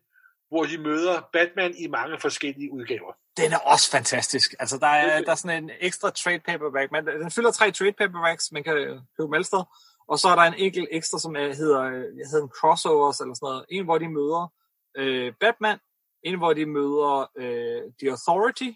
hvor 0.49 0.65
de 0.65 0.79
møder 0.79 1.29
Batman 1.33 1.75
i 1.77 1.87
mange 1.87 2.19
forskellige 2.21 2.73
udgaver. 2.73 3.13
Den 3.37 3.53
er 3.53 3.59
også 3.59 3.91
fantastisk. 3.91 4.55
Altså, 4.59 4.79
der 4.79 4.87
er, 4.87 5.23
der 5.23 5.31
er 5.31 5.35
sådan 5.35 5.65
en 5.65 5.71
ekstra 5.81 6.11
trade 6.11 6.41
paperback. 6.41 6.93
Man, 6.93 7.07
den 7.07 7.31
fylder 7.31 7.51
tre 7.51 7.71
trade 7.71 7.93
paperbacks, 7.93 8.53
man 8.53 8.65
kan 8.65 8.75
købe 9.19 9.37
dem. 9.37 9.65
Og 10.09 10.19
så 10.19 10.29
er 10.29 10.35
der 10.35 10.43
en 10.43 10.55
enkelt 10.55 10.89
ekstra, 10.91 11.19
som 11.19 11.37
er, 11.37 11.55
hedder, 11.55 11.81
øh, 11.81 11.95
jeg 12.19 12.27
hedder 12.31 12.45
en 12.45 12.57
crossovers 12.61 13.21
eller 13.21 13.35
sådan 13.35 13.47
noget. 13.47 13.65
En, 13.69 13.85
hvor 13.85 13.99
de 13.99 14.09
møder 14.09 14.53
øh, 14.95 15.35
Batman. 15.41 15.79
En, 16.23 16.39
hvor 16.39 16.53
de 16.53 16.67
møder 16.67 17.31
øh, 17.37 17.83
The 18.01 18.11
Authority 18.11 18.71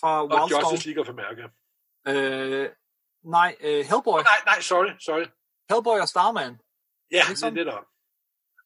fra 0.00 0.22
Og 0.22 0.28
Wildstorm. 0.28 0.72
Justice 0.72 0.88
League 0.88 1.02
of 1.02 1.08
America. 1.08 1.44
Øh, 2.08 2.70
nej, 3.22 3.56
øh, 3.60 3.84
Hellboy. 3.90 4.20
Nej, 4.32 4.40
nej, 4.50 4.60
sorry, 4.60 4.90
sorry. 5.06 5.26
Hellboy 5.70 5.98
og 6.00 6.08
Starman. 6.08 6.52
Ja, 7.10 7.22
det 7.28 7.42
er 7.42 7.50
det 7.50 7.66
der. 7.66 7.80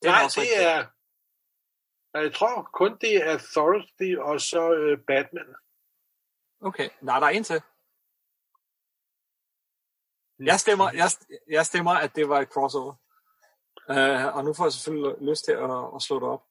Den 0.01 0.11
Nej, 0.11 0.23
det 0.35 0.51
er... 0.63 0.77
Nej, 2.13 2.23
Jeg 2.23 2.33
tror 2.33 2.69
kun, 2.73 2.97
det 3.01 3.15
er 3.15 3.31
Authority 3.31 4.09
og 4.19 4.41
så 4.41 4.73
øh, 4.73 4.97
Batman. 5.07 5.55
Okay, 6.61 6.89
nej, 7.01 7.19
der 7.19 7.25
er 7.25 7.29
en 7.29 7.43
til. 7.43 7.61
Jeg 10.39 10.59
stemmer, 10.59 10.91
jeg, 10.91 11.09
jeg 11.49 11.65
stemmer, 11.65 11.91
at 11.91 12.15
det 12.15 12.29
var 12.29 12.39
et 12.39 12.49
crossover. 12.49 12.93
Uh, 13.89 14.35
og 14.35 14.45
nu 14.45 14.53
får 14.53 14.65
jeg 14.65 14.73
selvfølgelig 14.73 15.27
lyst 15.29 15.45
til 15.45 15.51
at, 15.51 15.95
at 15.95 16.01
slå 16.01 16.15
det 16.19 16.27
op. 16.27 16.43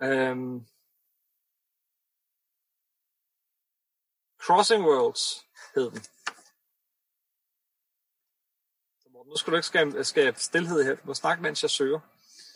Um, 0.00 0.66
Crossing 4.38 4.84
Worlds 4.84 5.46
hed 5.74 5.90
den. 5.90 6.00
Nu 9.26 9.36
skal 9.36 9.50
du 9.50 9.56
ikke 9.56 9.66
skabe, 9.66 10.04
skabe 10.04 10.40
stillhed 10.40 10.84
her. 10.84 10.94
Du 10.94 11.02
må 11.04 11.14
snakke, 11.14 11.42
mens 11.42 11.62
jeg 11.62 11.70
søger. 11.70 12.00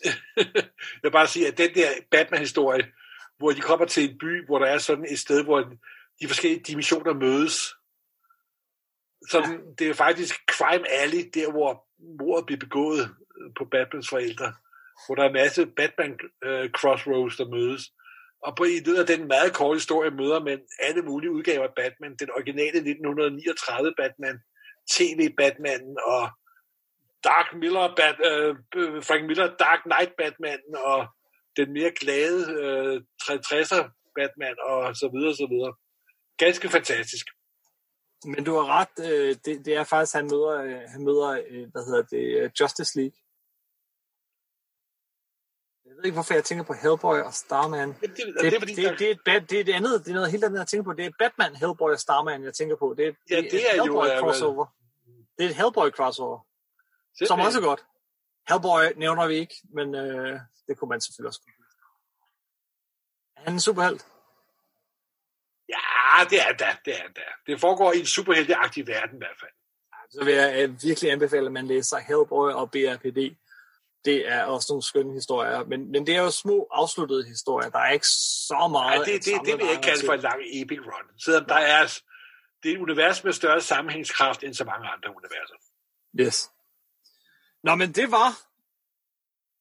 jeg 0.37 1.03
vil 1.03 1.11
bare 1.11 1.27
sige, 1.27 1.47
at 1.47 1.57
den 1.57 1.75
der 1.75 1.89
Batman-historie, 2.11 2.91
hvor 3.37 3.51
de 3.51 3.61
kommer 3.61 3.85
til 3.85 4.09
en 4.09 4.17
by, 4.17 4.45
hvor 4.45 4.59
der 4.59 4.65
er 4.65 4.77
sådan 4.77 5.05
et 5.09 5.19
sted, 5.19 5.43
hvor 5.43 5.59
de 6.21 6.27
forskellige 6.27 6.63
dimensioner 6.63 7.13
mødes. 7.13 7.75
Sådan, 9.29 9.51
ja. 9.51 9.73
Det 9.79 9.89
er 9.89 9.93
faktisk 9.93 10.35
Crime 10.51 10.89
Alley, 10.89 11.29
der 11.33 11.51
hvor 11.51 11.87
mordet 12.19 12.45
bliver 12.45 12.59
begået 12.59 13.15
på 13.57 13.65
Batmans 13.65 14.09
forældre. 14.09 14.53
Hvor 15.05 15.15
der 15.15 15.23
er 15.23 15.27
en 15.27 15.39
masse 15.41 15.61
Batman-crossroads, 15.79 17.35
øh, 17.35 17.39
der 17.39 17.47
mødes. 17.55 17.83
Og 18.45 18.51
på 18.55 18.63
i 18.63 18.79
løbet 18.85 18.99
af 19.03 19.07
den 19.13 19.27
meget 19.27 19.53
korte 19.53 19.77
historie 19.77 20.11
møder 20.11 20.39
man 20.39 20.59
alle 20.87 21.01
mulige 21.01 21.31
udgaver 21.31 21.67
af 21.67 21.73
Batman. 21.75 22.15
Den 22.21 22.29
originale 22.37 22.77
1939 22.77 23.93
Batman, 24.01 24.37
TV-Batmanen 24.93 25.95
og 26.13 26.23
Dark 27.23 27.47
Miller, 27.61 27.95
Bat, 27.99 28.17
øh, 28.29 28.55
øh, 28.75 29.03
Frank 29.03 29.23
Miller 29.27 29.47
Dark 29.63 29.81
Knight 29.83 30.13
Batman 30.17 30.61
og 30.75 30.99
den 31.57 31.73
mere 31.73 31.91
glade 31.91 32.39
øh, 32.61 33.01
60'er 33.23 33.83
Batman 34.17 34.55
og 34.69 34.95
så 34.95 35.07
videre, 35.13 35.35
så 35.35 35.47
videre. 35.51 35.73
Ganske 36.37 36.69
fantastisk. 36.69 37.25
Men 38.25 38.43
du 38.43 38.53
har 38.53 38.65
ret, 38.79 38.95
øh, 39.11 39.35
det, 39.45 39.65
det 39.65 39.73
er 39.75 39.83
faktisk, 39.83 40.13
han 40.15 40.27
møder, 40.33 40.55
han 40.93 41.03
møder 41.03 41.31
hvad 41.71 41.83
hedder 41.85 42.03
det, 42.13 42.51
Justice 42.59 42.97
League. 42.99 43.17
Jeg 45.91 45.97
ved 45.97 46.05
ikke, 46.05 46.13
hvorfor 46.13 46.33
jeg 46.33 46.43
tænker 46.43 46.63
på 46.63 46.73
Hellboy 46.73 47.19
og 47.19 47.33
Starman. 47.33 47.89
Det, 47.89 48.01
det, 48.01 48.09
det, 48.17 48.35
det, 48.41 48.53
er, 48.53 48.59
fordi, 48.59 48.75
det, 48.75 48.99
det, 48.99 49.07
er, 49.07 49.11
et 49.11 49.21
bad, 49.25 49.41
det 49.41 49.57
er 49.57 49.61
et 49.61 49.69
andet, 49.69 50.05
det 50.05 50.09
er 50.11 50.13
noget 50.13 50.31
helt 50.31 50.43
andet, 50.43 50.59
jeg 50.59 50.67
tænker 50.67 50.83
på. 50.83 50.93
Det 50.93 51.05
er 51.05 51.11
Batman, 51.19 51.55
Hellboy 51.55 51.91
og 51.91 51.99
Starman, 51.99 52.43
jeg 52.43 52.53
tænker 52.53 52.75
på. 52.75 52.95
Det 52.97 53.07
er, 53.07 53.13
ja, 53.29 53.35
det, 53.35 53.51
det 53.51 53.65
er, 53.65 53.69
er 53.69 53.83
Hellboy 53.83 54.05
jo, 54.05 54.19
crossover. 54.19 54.65
Det 55.37 55.45
er 55.45 55.49
et 55.49 55.55
Hellboy 55.55 55.89
crossover. 55.89 56.39
Simpelthen. 57.17 57.27
Som 57.27 57.39
også 57.39 57.59
er 57.59 57.63
godt. 57.63 57.85
Hellboy 58.49 58.99
nævner 58.99 59.27
vi 59.27 59.35
ikke, 59.35 59.55
men 59.73 59.95
øh, 59.95 60.39
det 60.67 60.77
kunne 60.77 60.89
man 60.89 61.01
selvfølgelig 61.01 61.27
også 61.27 61.41
kunne. 61.43 61.53
Er 63.37 63.41
han 63.43 63.53
en 63.53 63.59
superhelt? 63.59 64.05
Ja, 65.69 65.85
det 66.29 66.39
er 66.47 66.53
da, 66.61 66.69
det 66.85 66.93
er 67.01 67.07
da. 67.15 67.27
Det 67.47 67.59
foregår 67.59 67.93
i 67.93 67.99
en 67.99 68.05
superhelteagtig 68.05 68.87
verden 68.87 69.15
i 69.15 69.23
hvert 69.23 69.39
fald. 69.39 69.55
Så 70.11 70.23
vil 70.25 70.33
jeg 70.33 70.63
øh, 70.63 70.83
virkelig 70.83 71.11
anbefale, 71.11 71.45
at 71.45 71.51
man 71.51 71.67
læser 71.67 71.97
Hellboy 71.97 72.51
og 72.51 72.71
BRPD 72.71 73.19
det 74.05 74.29
er 74.29 74.43
også 74.43 74.67
nogle 74.69 74.83
skønne 74.83 75.13
historier, 75.13 75.63
men, 75.63 75.91
men 75.91 76.07
det 76.07 76.15
er 76.15 76.21
jo 76.21 76.31
små 76.31 76.67
afsluttede 76.71 77.25
historier. 77.27 77.69
Der 77.69 77.79
er 77.79 77.91
ikke 77.91 78.07
så 78.07 78.67
meget... 78.71 79.07
Ja, 79.07 79.13
det, 79.13 79.25
det, 79.25 79.33
det 79.45 79.57
vil 79.57 79.65
jeg 79.65 79.71
ikke 79.71 79.83
kalde 79.83 80.05
for 80.05 80.13
en 80.13 80.19
lang 80.19 80.41
epic 80.53 80.79
run. 80.79 81.19
Selvom 81.23 81.45
der 81.45 81.55
er, 81.55 81.83
det 82.63 82.71
er 82.71 82.75
et 82.75 82.81
univers 82.81 83.23
med 83.23 83.33
større 83.33 83.61
sammenhængskraft 83.61 84.43
end 84.43 84.53
så 84.53 84.63
mange 84.63 84.87
andre 84.87 85.09
universer. 85.09 85.55
Yes. 86.19 86.51
Nå, 87.63 87.75
men 87.75 87.91
det 87.91 88.11
var 88.11 88.29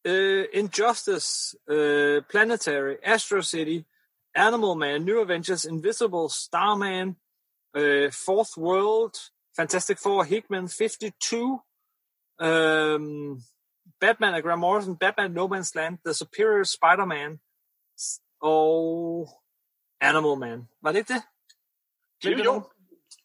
uh, 0.09 0.45
Injustice, 0.53 1.57
uh, 1.71 2.23
Planetary, 2.31 2.95
Astro 3.03 3.43
City, 3.43 3.87
Animal 4.35 4.77
Man, 4.77 5.03
New 5.03 5.21
Avengers, 5.21 5.65
Invisible, 5.65 6.29
Starman, 6.31 7.09
uh, 7.79 8.11
Fourth 8.27 8.59
World, 8.59 9.15
Fantastic 9.57 9.99
Four, 9.99 10.25
Hickman, 10.25 10.69
52, 10.69 11.63
um, 12.39 13.43
Batman 14.01 14.35
af 14.35 14.43
Graham 14.43 14.59
Morrison, 14.59 14.99
Batman 14.99 15.31
No 15.31 15.47
Man's 15.47 15.73
Land, 15.75 15.99
The 16.07 16.15
Superior 16.15 16.65
Spider-Man 16.65 17.41
og 18.43 19.29
Animal 20.01 20.39
Man. 20.39 20.69
Var 20.83 20.93
det 20.93 20.99
ikke 20.99 21.15
det? 21.15 21.23
Jo, 22.25 22.45
jo. 22.45 22.71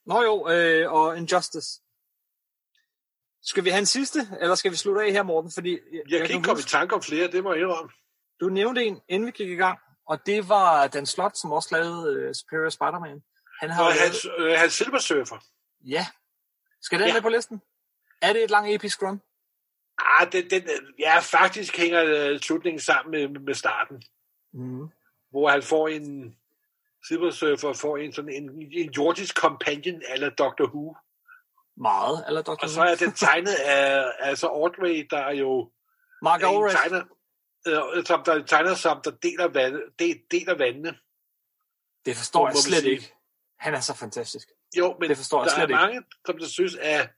Nå 0.05 0.21
jo, 0.21 0.49
øh, 0.49 0.91
og 0.91 1.17
Injustice. 1.17 1.81
Skal 3.43 3.63
vi 3.63 3.69
have 3.69 3.79
en 3.79 3.85
sidste, 3.85 4.19
eller 4.41 4.55
skal 4.55 4.71
vi 4.71 4.75
slutte 4.75 5.01
af 5.01 5.11
her, 5.11 5.23
Morten? 5.23 5.51
Fordi 5.51 5.71
jeg, 5.71 5.79
jeg, 5.91 6.01
jeg 6.09 6.27
kan 6.27 6.35
ikke 6.35 6.47
komme 6.47 6.59
i 6.59 6.63
tanke 6.63 6.95
om 6.95 7.01
flere, 7.01 7.31
det 7.31 7.43
må 7.43 7.53
jeg 7.53 7.61
indrømme. 7.61 7.91
Du 8.39 8.49
nævnte 8.49 8.83
en, 8.83 9.01
inden 9.07 9.27
vi 9.27 9.31
gik 9.31 9.49
i 9.49 9.55
gang, 9.55 9.79
og 10.07 10.25
det 10.25 10.49
var 10.49 10.87
Dan 10.87 11.05
Slot, 11.05 11.37
som 11.37 11.51
også 11.51 11.69
lavede 11.71 12.29
uh, 12.29 12.33
Superior 12.33 12.69
Spider-Man. 12.69 13.23
Han 13.61 13.69
har 13.69 13.83
og 13.83 13.89
lavet... 13.89 14.01
hans, 14.01 14.25
øh, 14.37 14.51
hans 14.59 14.73
Silver 14.73 14.99
Surfer. 14.99 15.37
Ja. 15.85 16.07
Skal 16.81 16.99
den 16.99 17.07
ja. 17.07 17.13
med 17.13 17.21
på 17.21 17.29
listen? 17.29 17.61
Er 18.21 18.33
det 18.33 18.43
et 18.43 18.49
langt 18.49 18.69
episk 18.69 19.01
run? 19.03 19.21
Ah, 19.97 20.31
den, 20.31 20.49
den, 20.49 20.63
ja, 20.99 21.19
faktisk 21.19 21.77
hænger 21.77 22.31
uh, 22.31 22.39
slutningen 22.39 22.79
sammen 22.79 23.11
med, 23.11 23.39
med 23.39 23.53
starten. 23.53 24.03
Mm. 24.53 24.87
Hvor 25.31 25.49
han 25.49 25.63
får 25.63 25.87
en 25.87 26.35
Silver 27.07 27.31
Surfer 27.31 27.73
får 27.73 27.97
en 27.97 28.13
sådan 28.13 28.33
en, 28.33 28.49
en 28.71 28.91
jordisk 28.91 29.37
companion 29.37 30.01
eller 30.09 30.29
Doctor 30.29 30.67
Who. 30.67 30.95
Meget, 31.77 32.23
eller 32.27 32.41
Doctor 32.41 32.63
Og 32.63 32.69
så 32.69 32.81
er 32.81 32.95
den 32.95 33.11
tegnet 33.11 33.55
af 33.65 34.05
altså 34.19 34.47
Ordway, 34.47 35.07
der 35.09 35.17
er 35.17 35.33
jo 35.33 35.71
Mark 36.21 36.41
er 36.41 36.47
en 36.47 36.71
tegner, 36.71 37.03
øh, 37.67 38.05
som 38.05 38.23
der 38.23 38.45
tegner 38.45 38.73
som 38.73 39.01
der 39.01 39.11
deler, 39.11 39.47
vand, 39.47 39.75
del, 39.99 40.21
deler 40.31 40.57
vandene. 40.57 40.97
Det 42.05 42.15
forstår 42.15 42.47
jeg 42.47 42.57
slet 42.57 42.85
ikke. 42.85 43.13
Han 43.59 43.73
er 43.73 43.79
så 43.79 43.95
fantastisk. 43.95 44.47
Jo, 44.77 44.97
men 44.99 45.09
det 45.09 45.17
forstår 45.17 45.43
jeg 45.43 45.49
der 45.49 45.55
slet 45.55 45.71
er 45.71 45.75
mange, 45.75 45.95
ikke. 45.95 46.09
som 46.25 46.37
der 46.37 46.47
synes, 46.47 46.75
at 46.75 47.09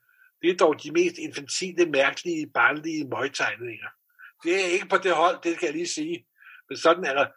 det 0.41 0.49
er 0.49 0.57
dog 0.57 0.83
de 0.83 0.91
mest 0.91 1.17
infantile, 1.17 1.85
mærkelige, 1.85 2.49
barnlige 2.53 3.07
møgtegninger. 3.07 3.89
Det 4.43 4.65
er 4.65 4.67
ikke 4.67 4.87
på 4.87 4.97
det 4.97 5.15
hold, 5.15 5.41
det 5.43 5.59
kan 5.59 5.65
jeg 5.65 5.75
lige 5.75 5.87
sige. 5.87 6.27
Men 6.69 6.77
sådan 6.77 7.03
er 7.03 7.13
der 7.13 7.27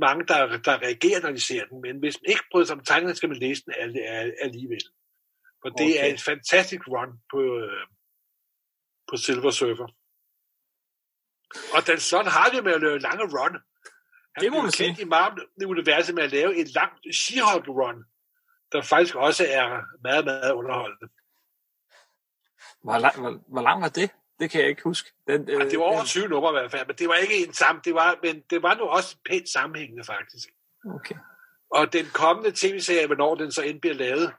mange, 0.00 0.26
der, 0.26 0.58
der 0.58 0.82
reagerer, 0.82 1.20
når 1.20 1.30
de 1.30 1.40
ser 1.40 1.64
den. 1.64 1.80
Men 1.80 1.98
hvis 1.98 2.18
man 2.22 2.30
ikke 2.30 2.44
bryder 2.50 2.66
sig 2.66 2.76
om 2.76 2.84
tegningerne, 2.84 3.16
skal 3.16 3.28
man 3.28 3.38
læse 3.38 3.62
den 3.64 3.74
alligevel. 4.42 4.84
For 5.62 5.68
det 5.68 5.90
okay. 5.90 6.00
er 6.00 6.14
et 6.14 6.22
fantastisk 6.22 6.82
run 6.88 7.12
på, 7.32 7.40
øh, 7.64 7.86
på 9.08 9.16
Silver 9.16 9.50
Surfer. 9.50 9.88
Og 11.74 11.86
den 11.86 12.00
sådan 12.00 12.32
har 12.32 12.48
det 12.50 12.64
med 12.64 12.72
at 12.72 12.80
lave 12.80 12.98
lange 12.98 13.24
run. 13.24 13.56
Han 14.34 14.44
det 14.44 14.52
må 14.52 14.62
man 14.62 14.70
sige. 14.70 14.96
i 15.00 15.04
Marvel-universet 15.04 16.14
med 16.14 16.22
at 16.22 16.32
lave 16.32 16.56
et 16.56 16.68
langt 16.74 16.98
She-Hulk 17.20 17.68
run, 17.68 18.04
der 18.72 18.82
faktisk 18.82 19.14
også 19.14 19.44
er 19.48 19.82
meget, 20.02 20.24
meget 20.24 20.52
underholdende. 20.52 21.08
Hvor 22.86 22.98
lang, 22.98 23.20
hvor, 23.20 23.38
hvor 23.48 23.62
lang 23.62 23.82
var 23.82 23.88
det? 23.88 24.10
Det 24.40 24.50
kan 24.50 24.60
jeg 24.60 24.68
ikke 24.68 24.82
huske. 24.82 25.12
Den, 25.28 25.50
øh, 25.50 25.70
det 25.70 25.78
var 25.78 25.84
over 25.84 26.04
20 26.04 26.28
numre 26.28 26.50
i 26.50 26.52
hvert 26.60 26.70
fald, 26.70 26.86
men 26.86 26.96
det 26.96 27.08
var 27.08 27.14
ikke 27.14 27.46
en 27.46 27.52
sammen. 27.52 27.82
Det 27.84 27.94
var, 27.94 28.18
men 28.22 28.42
det 28.50 28.62
var 28.62 28.74
nu 28.74 28.84
også 28.84 29.16
pænt 29.28 29.48
sammenhængende, 29.48 30.04
faktisk. 30.04 30.48
Okay. 30.94 31.14
Og 31.70 31.92
den 31.92 32.06
kommende 32.14 32.52
tv-serie, 32.54 33.06
hvornår 33.06 33.34
den 33.34 33.52
så 33.52 33.62
end 33.62 33.80
bliver 33.80 33.94
lavet, 33.94 34.32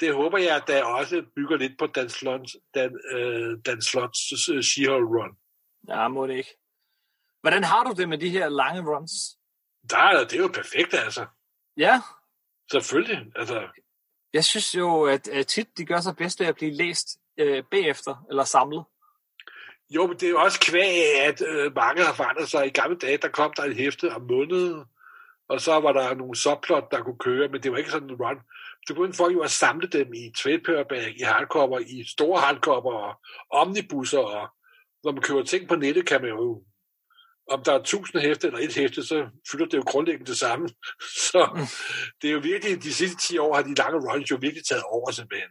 det 0.00 0.14
håber 0.14 0.38
jeg, 0.38 0.56
at 0.56 0.64
der 0.66 0.84
også 0.84 1.22
bygger 1.36 1.56
lidt 1.56 1.78
på 1.78 1.86
Dan 1.86 2.08
Slots, 2.08 2.56
Dan, 2.74 2.98
øh, 3.12 3.58
Dan 3.66 3.82
Slots 3.82 4.48
uh, 4.50 4.58
She-Hulk 4.58 5.08
run. 5.16 5.36
Ja, 5.88 6.08
må 6.08 6.26
det 6.26 6.36
ikke. 6.36 6.56
Hvordan 7.40 7.64
har 7.64 7.84
du 7.84 7.92
det 7.92 8.08
med 8.08 8.18
de 8.18 8.28
her 8.28 8.48
lange 8.48 8.94
runs? 8.94 9.12
Der 9.90 9.98
er 9.98 10.24
det 10.24 10.32
er 10.32 10.42
jo 10.42 10.48
perfekt, 10.48 10.94
altså. 10.94 11.26
Ja. 11.76 12.00
Selvfølgelig, 12.70 13.32
altså. 13.36 13.68
Jeg 14.32 14.44
synes 14.44 14.74
jo, 14.74 15.04
at, 15.04 15.28
at 15.28 15.46
tit 15.46 15.78
de 15.78 15.84
gør 15.84 16.00
sig 16.00 16.16
bedst 16.16 16.40
ved 16.40 16.46
at 16.46 16.54
blive 16.54 16.70
læst 16.70 17.18
øh, 17.38 17.64
bagefter, 17.70 18.24
eller 18.30 18.44
samlet. 18.44 18.84
Jo, 19.90 20.06
men 20.06 20.16
det 20.16 20.22
er 20.22 20.30
jo 20.30 20.40
også 20.40 20.60
kvæg 20.60 21.20
at 21.20 21.42
øh, 21.48 21.74
mange 21.74 22.04
har 22.04 22.14
forandret 22.14 22.48
sig. 22.48 22.66
I 22.66 22.70
gamle 22.70 22.96
dage, 22.96 23.16
der 23.16 23.28
kom 23.28 23.52
der 23.56 23.64
et 23.64 23.76
hæfte 23.76 24.14
om 24.14 24.22
måneden, 24.22 24.84
og 25.48 25.60
så 25.60 25.80
var 25.80 25.92
der 25.92 26.14
nogle 26.14 26.36
subplot, 26.36 26.90
der 26.90 27.02
kunne 27.02 27.18
køre, 27.18 27.48
men 27.48 27.62
det 27.62 27.72
var 27.72 27.78
ikke 27.78 27.90
sådan 27.90 28.10
en 28.10 28.16
run. 28.16 28.38
Så 28.86 28.94
kunne 28.94 29.12
folk 29.12 29.34
jo 29.34 29.40
at 29.40 29.50
samle 29.50 29.88
dem 29.88 30.14
i 30.14 30.32
tvætpørbag, 30.42 31.14
i 31.20 31.22
hardcover, 31.22 31.78
i 31.78 32.04
store 32.08 32.40
hardcover 32.40 32.92
og 32.92 33.16
omnibusser, 33.50 34.18
og 34.18 34.48
når 35.04 35.12
man 35.12 35.22
køber 35.22 35.42
ting 35.42 35.68
på 35.68 35.76
nettet, 35.76 36.06
kan 36.06 36.20
man 36.20 36.30
jo 36.30 36.62
om 37.50 37.62
der 37.64 37.72
er 37.72 37.82
tusind 37.82 38.20
hæfte 38.22 38.46
eller 38.46 38.60
et 38.60 38.74
hæfte, 38.74 39.02
så 39.06 39.26
fylder 39.50 39.66
det 39.66 39.76
jo 39.76 39.82
grundlæggende 39.86 40.30
det 40.30 40.38
samme. 40.38 40.68
Så 41.32 41.48
mm. 41.54 41.66
det 42.22 42.28
er 42.28 42.32
jo 42.32 42.38
virkelig, 42.38 42.82
de 42.82 42.94
sidste 42.94 43.16
10 43.16 43.38
år 43.38 43.54
har 43.54 43.62
de 43.62 43.74
lange 43.74 44.12
runs 44.12 44.30
jo 44.30 44.38
virkelig 44.40 44.64
taget 44.64 44.82
over 44.82 45.10
simpelthen. 45.10 45.50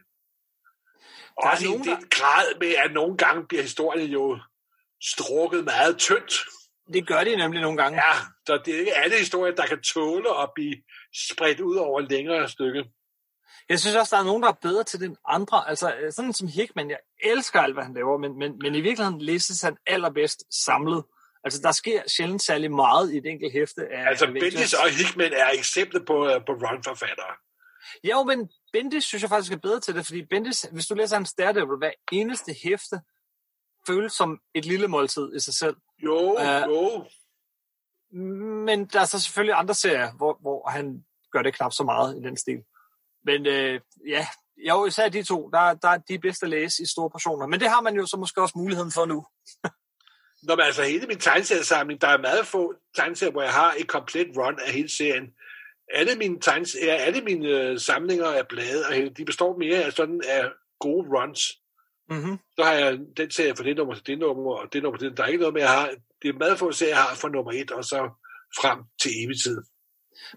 Der 1.42 1.50
Også 1.50 1.64
nogen, 1.64 1.84
i 1.84 1.88
den 1.88 2.08
grad 2.10 2.58
med, 2.60 2.74
at 2.84 2.92
nogle 2.92 3.16
gange 3.16 3.46
bliver 3.46 3.62
historien 3.62 4.10
jo 4.10 4.38
strukket 5.02 5.64
meget 5.64 5.98
tyndt. 5.98 6.34
Det 6.92 7.06
gør 7.06 7.24
de 7.24 7.36
nemlig 7.36 7.60
nogle 7.60 7.82
gange. 7.82 8.02
Ja, 8.06 8.12
så 8.46 8.62
det 8.64 8.74
er 8.74 8.78
ikke 8.78 8.94
alle 8.94 9.18
historier, 9.18 9.54
der 9.54 9.66
kan 9.66 9.82
tåle 9.82 10.40
at 10.42 10.50
blive 10.54 10.76
spredt 11.30 11.60
ud 11.60 11.76
over 11.76 12.00
et 12.00 12.10
længere 12.10 12.48
stykke. 12.48 12.84
Jeg 13.68 13.80
synes 13.80 13.96
også, 13.96 14.16
der 14.16 14.22
er 14.22 14.26
nogen, 14.26 14.42
der 14.42 14.48
er 14.48 14.58
bedre 14.62 14.84
til 14.84 15.00
den 15.00 15.16
andre. 15.28 15.68
Altså, 15.68 15.92
sådan 16.10 16.32
som 16.32 16.48
Hickman, 16.48 16.90
jeg 16.90 16.98
elsker 17.22 17.60
alt, 17.60 17.74
hvad 17.74 17.84
han 17.84 17.94
laver, 17.94 18.18
men, 18.18 18.38
men, 18.38 18.58
men 18.58 18.74
i 18.74 18.80
virkeligheden 18.80 19.20
læses 19.20 19.62
han 19.62 19.76
allerbedst 19.86 20.64
samlet. 20.64 21.04
Altså, 21.44 21.60
der 21.62 21.72
sker 21.72 22.02
sjældent 22.06 22.42
særlig 22.42 22.70
meget 22.70 23.12
i 23.12 23.16
et 23.16 23.26
enkelt 23.26 23.52
hæfte. 23.52 23.82
Af 23.92 24.08
altså, 24.08 24.26
Bendis 24.26 24.74
og 24.74 24.90
Hickman 24.90 25.32
er 25.32 25.50
eksempler 25.50 26.00
på, 26.06 26.16
uh, 26.24 26.44
på 26.46 26.52
run-forfattere. 26.52 27.34
Ja, 28.04 28.22
men 28.22 28.50
Bendis 28.74 29.04
synes 29.04 29.22
jeg 29.22 29.30
faktisk 29.30 29.52
er 29.52 29.56
bedre 29.56 29.80
til 29.80 29.94
det, 29.94 30.06
fordi 30.06 30.24
Bendis, 30.30 30.66
hvis 30.72 30.86
du 30.86 30.94
læser 30.94 31.16
hans 31.16 31.34
Daredevil, 31.34 31.78
hver 31.78 31.92
eneste 32.12 32.56
hæfte 32.64 33.00
føles 33.86 34.12
som 34.12 34.38
et 34.54 34.64
lille 34.64 34.88
måltid 34.88 35.34
i 35.36 35.40
sig 35.40 35.54
selv. 35.54 35.76
Jo, 36.04 36.18
uh, 36.32 36.62
jo. 36.68 37.04
Men 38.66 38.86
der 38.86 39.00
er 39.00 39.04
så 39.04 39.20
selvfølgelig 39.20 39.58
andre 39.58 39.74
serier, 39.74 40.12
hvor, 40.16 40.38
hvor 40.40 40.68
han 40.68 41.04
gør 41.32 41.42
det 41.42 41.54
knap 41.54 41.72
så 41.72 41.84
meget 41.84 42.16
i 42.16 42.20
den 42.20 42.36
stil. 42.36 42.62
Men 43.24 43.46
øh, 43.46 43.80
ja, 44.08 44.26
Jo, 44.56 44.86
især 44.86 45.08
de 45.08 45.22
to, 45.22 45.50
der, 45.52 45.74
der 45.74 45.88
er 45.88 45.98
de 45.98 46.18
bedst 46.18 46.42
at 46.42 46.48
læse 46.48 46.82
i 46.82 46.86
store 46.86 47.10
portioner. 47.10 47.46
Men 47.46 47.60
det 47.60 47.68
har 47.68 47.80
man 47.80 47.94
jo 47.94 48.06
så 48.06 48.16
måske 48.16 48.42
også 48.42 48.58
muligheden 48.58 48.92
for 48.92 49.04
nu. 49.04 49.26
Nå, 50.42 50.56
men 50.56 50.64
altså 50.64 50.82
hele 50.82 51.06
min 51.06 51.18
tegneseriesamling, 51.18 52.00
der 52.00 52.08
er 52.08 52.18
meget 52.18 52.46
få 52.46 52.74
tegneserier, 52.96 53.32
hvor 53.32 53.42
jeg 53.42 53.52
har 53.52 53.74
et 53.78 53.88
komplet 53.88 54.36
run 54.36 54.58
af 54.66 54.72
hele 54.72 54.88
serien. 54.96 55.24
Alle 55.92 56.14
mine, 56.14 56.40
tegneserier, 56.40 56.94
alle 56.94 57.20
mine 57.20 57.48
øh, 57.48 57.78
samlinger 57.80 58.26
af 58.26 58.48
blade, 58.48 58.86
og 58.86 59.16
de 59.16 59.24
består 59.24 59.56
mere 59.58 59.82
af 59.84 59.92
sådan 59.92 60.22
af 60.28 60.50
gode 60.80 61.08
runs. 61.08 61.40
Mm-hmm. 62.10 62.38
Så 62.58 62.64
har 62.64 62.72
jeg 62.72 62.98
den 63.16 63.30
serie 63.30 63.56
fra 63.56 63.64
det 63.64 63.76
nummer 63.76 63.94
til 63.94 64.06
det 64.06 64.18
nummer, 64.18 64.54
og 64.54 64.72
det 64.72 64.82
nummer 64.82 64.98
til 64.98 65.08
det. 65.08 65.16
Der 65.16 65.22
er 65.22 65.26
ikke 65.26 65.38
noget 65.40 65.54
med, 65.54 65.62
jeg 65.62 65.70
har. 65.70 65.90
Det 66.22 66.28
er 66.28 66.32
meget 66.32 66.58
få 66.58 66.72
serier, 66.72 66.94
jeg 66.94 67.02
har 67.02 67.14
fra 67.14 67.28
nummer 67.28 67.52
et, 67.52 67.70
og 67.70 67.84
så 67.84 68.10
frem 68.60 68.78
til 69.02 69.10
evig 69.24 69.36
tid. 69.44 69.62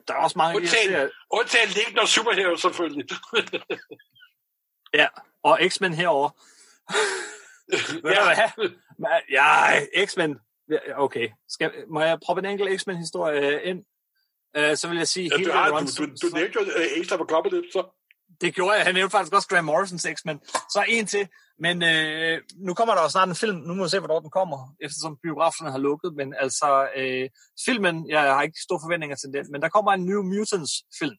Der 0.07 0.13
er 0.13 0.17
også 0.17 0.37
mange 0.37 0.55
Undtagen, 0.55 0.89
serier. 0.89 1.09
undtagen 1.31 1.69
Legend 1.69 1.97
og 1.97 2.07
Superhero 2.07 2.55
selvfølgelig. 2.55 3.05
Ja, 4.93 5.07
og 5.43 5.59
X-Men 5.69 5.93
herovre. 5.93 6.31
Ved 7.71 8.01
du 8.01 8.07
hvad? 8.97 9.21
Ja, 9.31 10.05
X-Men. 10.05 10.39
Ja, 10.71 10.77
Okay. 11.03 11.29
Skal, 11.49 11.71
må 11.87 12.01
jeg 12.01 12.19
proppe 12.25 12.39
en 12.39 12.45
enkelt 12.45 12.81
X-Men-historie 12.81 13.63
ind? 13.63 13.85
Uh, 14.57 14.75
så 14.75 14.87
vil 14.89 14.97
jeg 14.97 15.07
sige, 15.07 15.29
Ja, 15.37 15.43
du, 15.43 15.51
har, 15.51 15.77
den 15.77 15.87
du, 15.87 16.05
du, 16.05 16.11
du 16.21 16.35
nævnte 16.35 16.59
jo 16.59 16.65
øh, 17.21 17.27
Cobblet, 17.29 17.65
så 17.73 17.81
Det 18.41 18.55
gjorde 18.55 18.75
jeg. 18.77 18.85
Han 18.85 18.95
nævnte 18.95 19.11
faktisk 19.11 19.33
også 19.33 19.47
Graham 19.47 19.65
Morrisons 19.65 20.07
X-Men. 20.15 20.39
Så 20.73 20.85
en 20.87 21.05
til. 21.05 21.27
Men 21.59 21.83
øh, 21.83 22.41
nu 22.67 22.73
kommer 22.73 22.95
der 22.95 23.01
jo 23.01 23.09
snart 23.09 23.29
en 23.29 23.35
film. 23.35 23.57
Nu 23.57 23.73
må 23.73 23.83
vi 23.83 23.89
se, 23.89 23.99
hvornår 23.99 24.19
den 24.19 24.29
kommer, 24.29 24.75
eftersom 24.81 25.17
biograferne 25.23 25.71
har 25.71 25.77
lukket. 25.77 26.13
Men 26.19 26.33
altså, 26.39 26.89
øh, 26.97 27.29
filmen, 27.65 28.09
jeg 28.09 28.21
har 28.21 28.41
ikke 28.41 28.59
store 28.67 28.79
forventninger 28.83 29.15
til 29.15 29.29
den, 29.33 29.51
men 29.51 29.61
der 29.61 29.69
kommer 29.69 29.91
en 29.91 30.05
New 30.05 30.21
Mutants-film. 30.23 31.17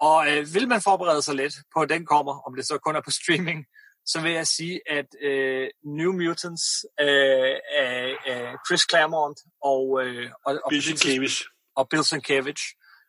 Og 0.00 0.18
øh, 0.30 0.54
vil 0.54 0.68
man 0.68 0.80
forberede 0.82 1.22
sig 1.22 1.34
lidt 1.34 1.54
på, 1.74 1.80
at 1.80 1.88
den 1.88 2.06
kommer, 2.06 2.34
om 2.46 2.54
det 2.56 2.66
så 2.66 2.78
kun 2.84 2.96
er 2.96 3.00
på 3.00 3.10
streaming, 3.10 3.60
så 4.06 4.20
vil 4.20 4.32
jeg 4.32 4.46
sige, 4.46 4.80
at 4.98 5.08
øh, 5.22 5.68
New 5.98 6.12
Mutants 6.12 6.64
øh, 7.00 7.54
af, 7.84 8.16
af 8.32 8.42
Chris 8.66 8.82
Claremont 8.90 9.38
og, 9.62 9.82
øh, 10.02 10.30
og, 10.46 10.60
og, 10.64 10.70
Bill 10.70 10.82
Sienkiewicz. 10.82 11.42
Og 11.78 11.88
Bill 11.90 12.04
Sienkiewicz, 12.04 12.62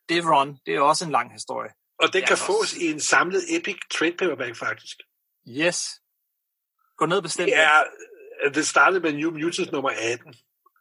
det 0.09 0.25
run, 0.25 0.49
det 0.65 0.75
er 0.75 0.81
også 0.81 1.05
en 1.05 1.11
lang 1.11 1.31
historie. 1.33 1.71
Og 1.99 2.13
den 2.13 2.21
Ja, 2.21 2.27
kan 2.27 2.33
også. 2.33 2.45
fås 2.45 2.73
i 2.73 2.85
en 2.91 2.99
samlet 2.99 3.43
epic 3.55 3.77
trade 3.97 4.15
paperback, 4.19 4.55
faktisk. 4.55 4.97
Yes. 5.47 5.79
Gå 6.97 7.05
ned 7.05 7.17
og 7.17 7.23
bestil 7.23 7.45
Det, 7.45 7.57
er, 7.57 7.83
øh, 8.43 8.53
det 8.55 8.67
startede 8.67 9.01
med 9.01 9.13
New 9.13 9.31
Mutants 9.31 9.71
nummer 9.71 9.91
18. 10.11 10.33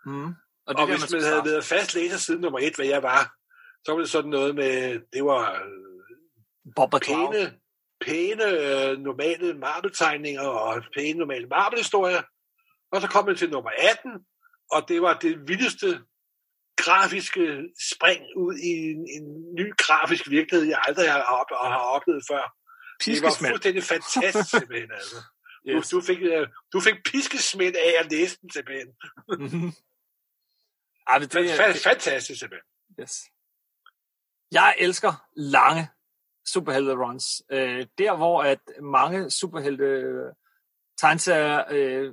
Mm. 0.06 0.24
Og, 0.24 0.34
det 0.34 0.36
og 0.66 0.72
er 0.72 0.76
der, 0.76 0.86
hvis 0.86 1.00
skal 1.02 1.16
man 1.20 1.30
havde 1.30 1.44
været 1.44 1.64
fast 1.64 1.94
læser 1.94 2.18
siden 2.18 2.40
nummer 2.40 2.58
1, 2.58 2.76
hvad 2.76 2.86
jeg 2.86 3.02
var, 3.02 3.34
så 3.84 3.92
var 3.92 3.98
det 3.98 4.10
sådan 4.10 4.30
noget 4.30 4.54
med, 4.54 5.00
det 5.12 5.24
var 5.24 5.52
øh, 5.52 6.72
Bob 6.76 6.90
pæne, 6.90 7.58
pæne 8.00 8.44
øh, 8.44 8.98
normale 8.98 9.54
marmeltegninger 9.58 10.42
og 10.42 10.82
pæne 10.96 11.18
normale 11.18 11.46
marmelhistorier. 11.46 12.22
Og 12.92 13.00
så 13.00 13.08
kom 13.08 13.26
man 13.26 13.36
til 13.36 13.50
nummer 13.50 13.70
18, 13.78 14.10
og 14.72 14.88
det 14.88 15.02
var 15.02 15.18
det 15.18 15.48
vildeste 15.48 16.00
grafiske 16.84 17.44
spring 17.92 18.22
ud 18.36 18.54
i 18.58 18.70
en, 18.92 19.00
en 19.16 19.54
ny 19.54 19.66
grafisk 19.76 20.30
virkelighed, 20.30 20.68
jeg 20.68 20.80
aldrig 20.88 21.12
har, 21.12 21.20
op, 21.22 21.46
har 21.50 21.78
oplevet 21.78 22.22
før. 22.30 22.36
Det 23.04 23.22
var 23.22 23.28
Piskesmæld. 23.28 23.52
fuldstændig 23.52 23.82
fantastisk, 23.82 24.50
simpelthen. 24.50 24.90
Altså. 24.92 25.16
Yes. 25.68 25.88
Du, 25.88 25.96
du, 25.96 26.02
fik, 26.04 26.18
øh, 26.22 26.46
du 26.72 26.80
fik 26.80 26.94
piskesmænd 27.04 27.74
af 27.76 27.92
at 28.04 28.10
læse 28.12 28.38
den, 28.40 28.50
simpelthen. 28.50 28.88
Mhm. 29.28 29.72
Ej, 31.08 31.18
det, 31.18 31.32
Det 31.32 31.50
er 31.50 31.74
fantastisk, 31.84 32.38
simpelthen. 32.40 32.66
yes. 33.00 33.12
Jeg 34.52 34.74
elsker 34.78 35.12
lange 35.36 35.88
superhelte-runs. 36.46 37.42
Øh, 37.52 37.86
der, 37.98 38.16
hvor 38.16 38.42
at 38.42 38.60
mange 38.82 39.30
superhelte 39.30 39.84
tegneserier 41.00 41.64
øh, 41.70 42.12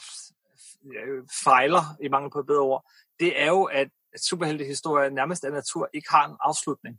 f- 0.00 0.32
f- 0.58 1.44
fejler, 1.44 1.96
i 2.02 2.08
mange 2.08 2.30
på 2.30 2.38
et 2.40 2.46
bedre 2.46 2.60
ord, 2.60 2.90
det 3.20 3.40
er 3.40 3.46
jo, 3.46 3.64
at 3.64 3.88
superheltehistorier 4.16 5.10
nærmest 5.10 5.44
af 5.44 5.52
natur 5.52 5.90
ikke 5.94 6.10
har 6.10 6.28
en 6.28 6.36
afslutning. 6.40 6.98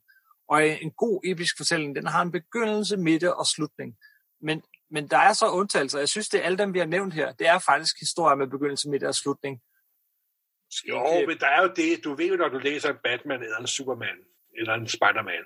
Og 0.50 0.68
en 0.68 0.92
god 0.92 1.22
episk 1.26 1.58
fortælling, 1.58 1.96
den 1.96 2.08
har 2.08 2.22
en 2.22 2.32
begyndelse, 2.32 2.98
midte 2.98 3.36
og 3.36 3.46
slutning. 3.46 3.98
Men, 4.42 4.64
men 4.92 5.08
der 5.08 5.18
er 5.18 5.34
så 5.34 5.50
undtagelser. 5.50 6.00
Jeg 6.00 6.10
synes, 6.10 6.30
det 6.30 6.40
er 6.40 6.44
alle 6.46 6.58
dem, 6.58 6.74
vi 6.74 6.80
har 6.80 6.86
nævnt 6.86 7.14
her. 7.14 7.32
Det 7.32 7.48
er 7.48 7.60
faktisk 7.60 8.00
historier 8.00 8.36
med 8.36 8.48
begyndelse, 8.48 8.90
midte 8.90 9.08
og 9.08 9.16
slutning. 9.16 9.62
Jo, 10.90 11.04
men 11.28 11.38
der 11.40 11.48
er 11.48 11.62
jo 11.62 11.74
det, 11.76 12.04
du 12.04 12.16
ved 12.16 12.28
jo, 12.28 12.36
når 12.36 12.50
du 12.50 12.58
læser 12.58 12.90
en 12.90 12.98
Batman 13.04 13.44
eller 13.44 13.58
en 13.58 13.68
Superman 13.68 14.18
eller 14.58 14.74
en 14.74 14.88
Spider-Man, 14.88 15.46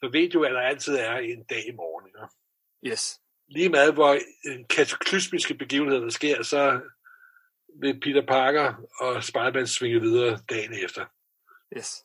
så 0.00 0.10
ved 0.12 0.30
du, 0.30 0.44
at 0.44 0.52
der 0.52 0.60
altid 0.60 0.96
er 0.96 1.16
en 1.16 1.44
dag 1.44 1.68
i 1.68 1.72
morgen. 1.72 2.06
Ikke? 2.08 2.92
Yes. 2.92 3.20
Lige 3.48 3.68
meget, 3.68 3.94
hvor 3.94 4.12
øh, 4.46 4.58
kataklysmiske 4.70 5.54
begivenheder 5.54 6.00
der 6.00 6.10
sker, 6.10 6.42
så 6.42 6.80
vil 7.80 8.00
Peter 8.00 8.26
Parker 8.26 8.74
og 9.00 9.24
Spider-Man 9.24 9.66
svinge 9.66 10.00
videre 10.00 10.38
dagen 10.48 10.72
efter. 10.84 11.04
Yes. 11.76 12.04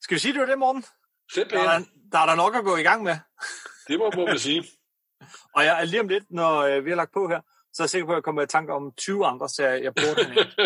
Skal 0.00 0.14
vi 0.14 0.18
sige, 0.18 0.32
det 0.32 0.40
var 0.40 0.46
det, 0.46 0.58
Morten? 0.58 0.82
Der 0.82 0.88
Simpelthen, 1.34 1.68
er, 1.68 1.84
der 2.12 2.18
er 2.18 2.26
der 2.26 2.34
nok 2.34 2.54
at 2.54 2.64
gå 2.64 2.76
i 2.76 2.82
gang 2.82 3.02
med. 3.02 3.16
det 3.88 3.98
må, 3.98 4.10
må 4.16 4.26
man 4.26 4.38
sige. 4.38 4.64
Og 5.56 5.64
jeg 5.64 5.80
er 5.80 5.84
lige 5.84 6.00
om 6.00 6.08
lidt, 6.08 6.24
når 6.30 6.60
øh, 6.60 6.84
vi 6.84 6.90
har 6.90 6.96
lagt 6.96 7.12
på 7.12 7.28
her, 7.28 7.40
så 7.72 7.82
er 7.82 7.84
jeg 7.84 7.90
sikker 7.90 8.06
på, 8.06 8.12
at 8.12 8.16
jeg 8.16 8.24
kommer 8.24 8.42
i 8.42 8.46
tanke 8.46 8.72
om 8.72 8.92
20 8.96 9.26
andre 9.26 9.48
serier, 9.48 9.82
jeg 9.82 9.92
have 9.96 10.34
nævnt. 10.34 10.58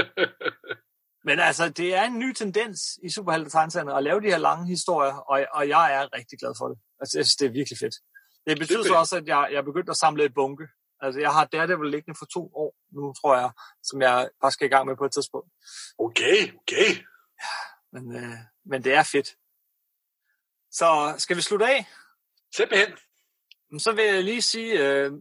Men 1.29 1.39
altså, 1.39 1.69
det 1.69 1.95
er 1.95 2.03
en 2.03 2.19
ny 2.19 2.33
tendens 2.33 2.99
i 3.03 3.11
superhelte 3.11 3.51
at 3.97 4.03
lave 4.03 4.21
de 4.21 4.27
her 4.27 4.39
lange 4.39 4.67
historier, 4.67 5.13
og, 5.13 5.47
og 5.53 5.69
jeg 5.69 5.95
er 5.95 6.17
rigtig 6.17 6.39
glad 6.39 6.55
for 6.59 6.69
det. 6.69 6.79
Altså, 7.01 7.19
jeg 7.19 7.25
synes, 7.27 7.37
det 7.37 7.47
er 7.47 7.51
virkelig 7.51 7.79
fedt. 7.79 7.95
Det 8.47 8.59
betyder 8.59 8.83
så 8.83 8.95
også, 8.95 9.17
at 9.17 9.27
jeg, 9.27 9.49
jeg 9.51 9.59
er 9.59 9.63
begyndt 9.63 9.91
at 9.91 9.97
samle 9.97 10.25
et 10.25 10.35
bunke. 10.35 10.69
Altså, 11.05 11.21
jeg 11.21 11.33
har 11.33 11.45
Daredevil 11.45 11.91
liggende 11.91 12.19
for 12.19 12.27
to 12.27 12.51
år 12.55 12.75
nu, 12.93 13.13
tror 13.13 13.37
jeg, 13.37 13.51
som 13.83 14.03
jeg 14.03 14.31
bare 14.41 14.51
skal 14.51 14.67
i 14.67 14.71
gang 14.71 14.87
med 14.87 14.97
på 14.97 15.05
et 15.05 15.13
tidspunkt. 15.13 15.49
Okay, 15.99 16.53
okay. 16.61 16.91
Men, 17.93 18.17
øh, 18.17 18.39
men 18.65 18.85
det 18.85 18.95
er 18.95 19.03
fedt. 19.03 19.29
Så 20.71 21.15
skal 21.19 21.37
vi 21.37 21.43
slutte 21.43 21.67
af? 21.67 21.87
Simpelthen. 22.57 22.99
Så 23.79 23.93
vil 23.93 24.05
jeg 24.05 24.25
lige 24.25 24.43
sige, 24.43 24.73
øh, 24.89 25.13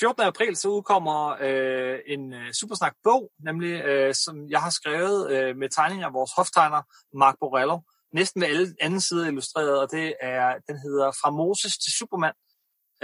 14. 0.00 0.22
april 0.22 0.56
så 0.56 0.68
udkommer 0.68 1.36
øh, 1.40 1.98
en 2.06 2.32
øh, 2.32 2.52
Supersnak-bog, 2.52 3.32
nemlig 3.38 3.84
øh, 3.84 4.14
som 4.14 4.48
jeg 4.48 4.60
har 4.60 4.70
skrevet 4.70 5.30
øh, 5.30 5.56
med 5.56 5.68
tegninger 5.68 6.06
af 6.06 6.12
vores 6.12 6.30
hoftegner, 6.36 6.82
Mark 7.16 7.36
Borello. 7.40 7.80
Næsten 8.12 8.40
med 8.40 8.48
alle 8.48 8.74
anden 8.80 9.00
side 9.00 9.28
illustreret, 9.28 9.80
og 9.80 9.90
det 9.90 10.14
er, 10.20 10.58
den 10.68 10.78
hedder 10.78 11.10
Fra 11.10 11.30
Moses 11.30 11.78
til 11.78 11.92
Superman. 11.92 12.34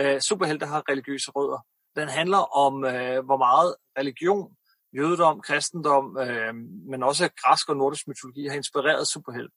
Øh, 0.00 0.20
superhelte 0.20 0.66
har 0.66 0.82
religiøse 0.88 1.30
rødder. 1.30 1.60
Den 1.96 2.08
handler 2.08 2.56
om, 2.56 2.84
øh, 2.84 3.24
hvor 3.24 3.36
meget 3.36 3.76
religion, 3.98 4.56
jødedom, 4.96 5.40
kristendom, 5.40 6.18
øh, 6.18 6.54
men 6.90 7.02
også 7.02 7.30
græsk 7.42 7.68
og 7.68 7.76
nordisk 7.76 8.08
mytologi 8.08 8.46
har 8.46 8.56
inspireret 8.56 9.08
superhelte. 9.08 9.54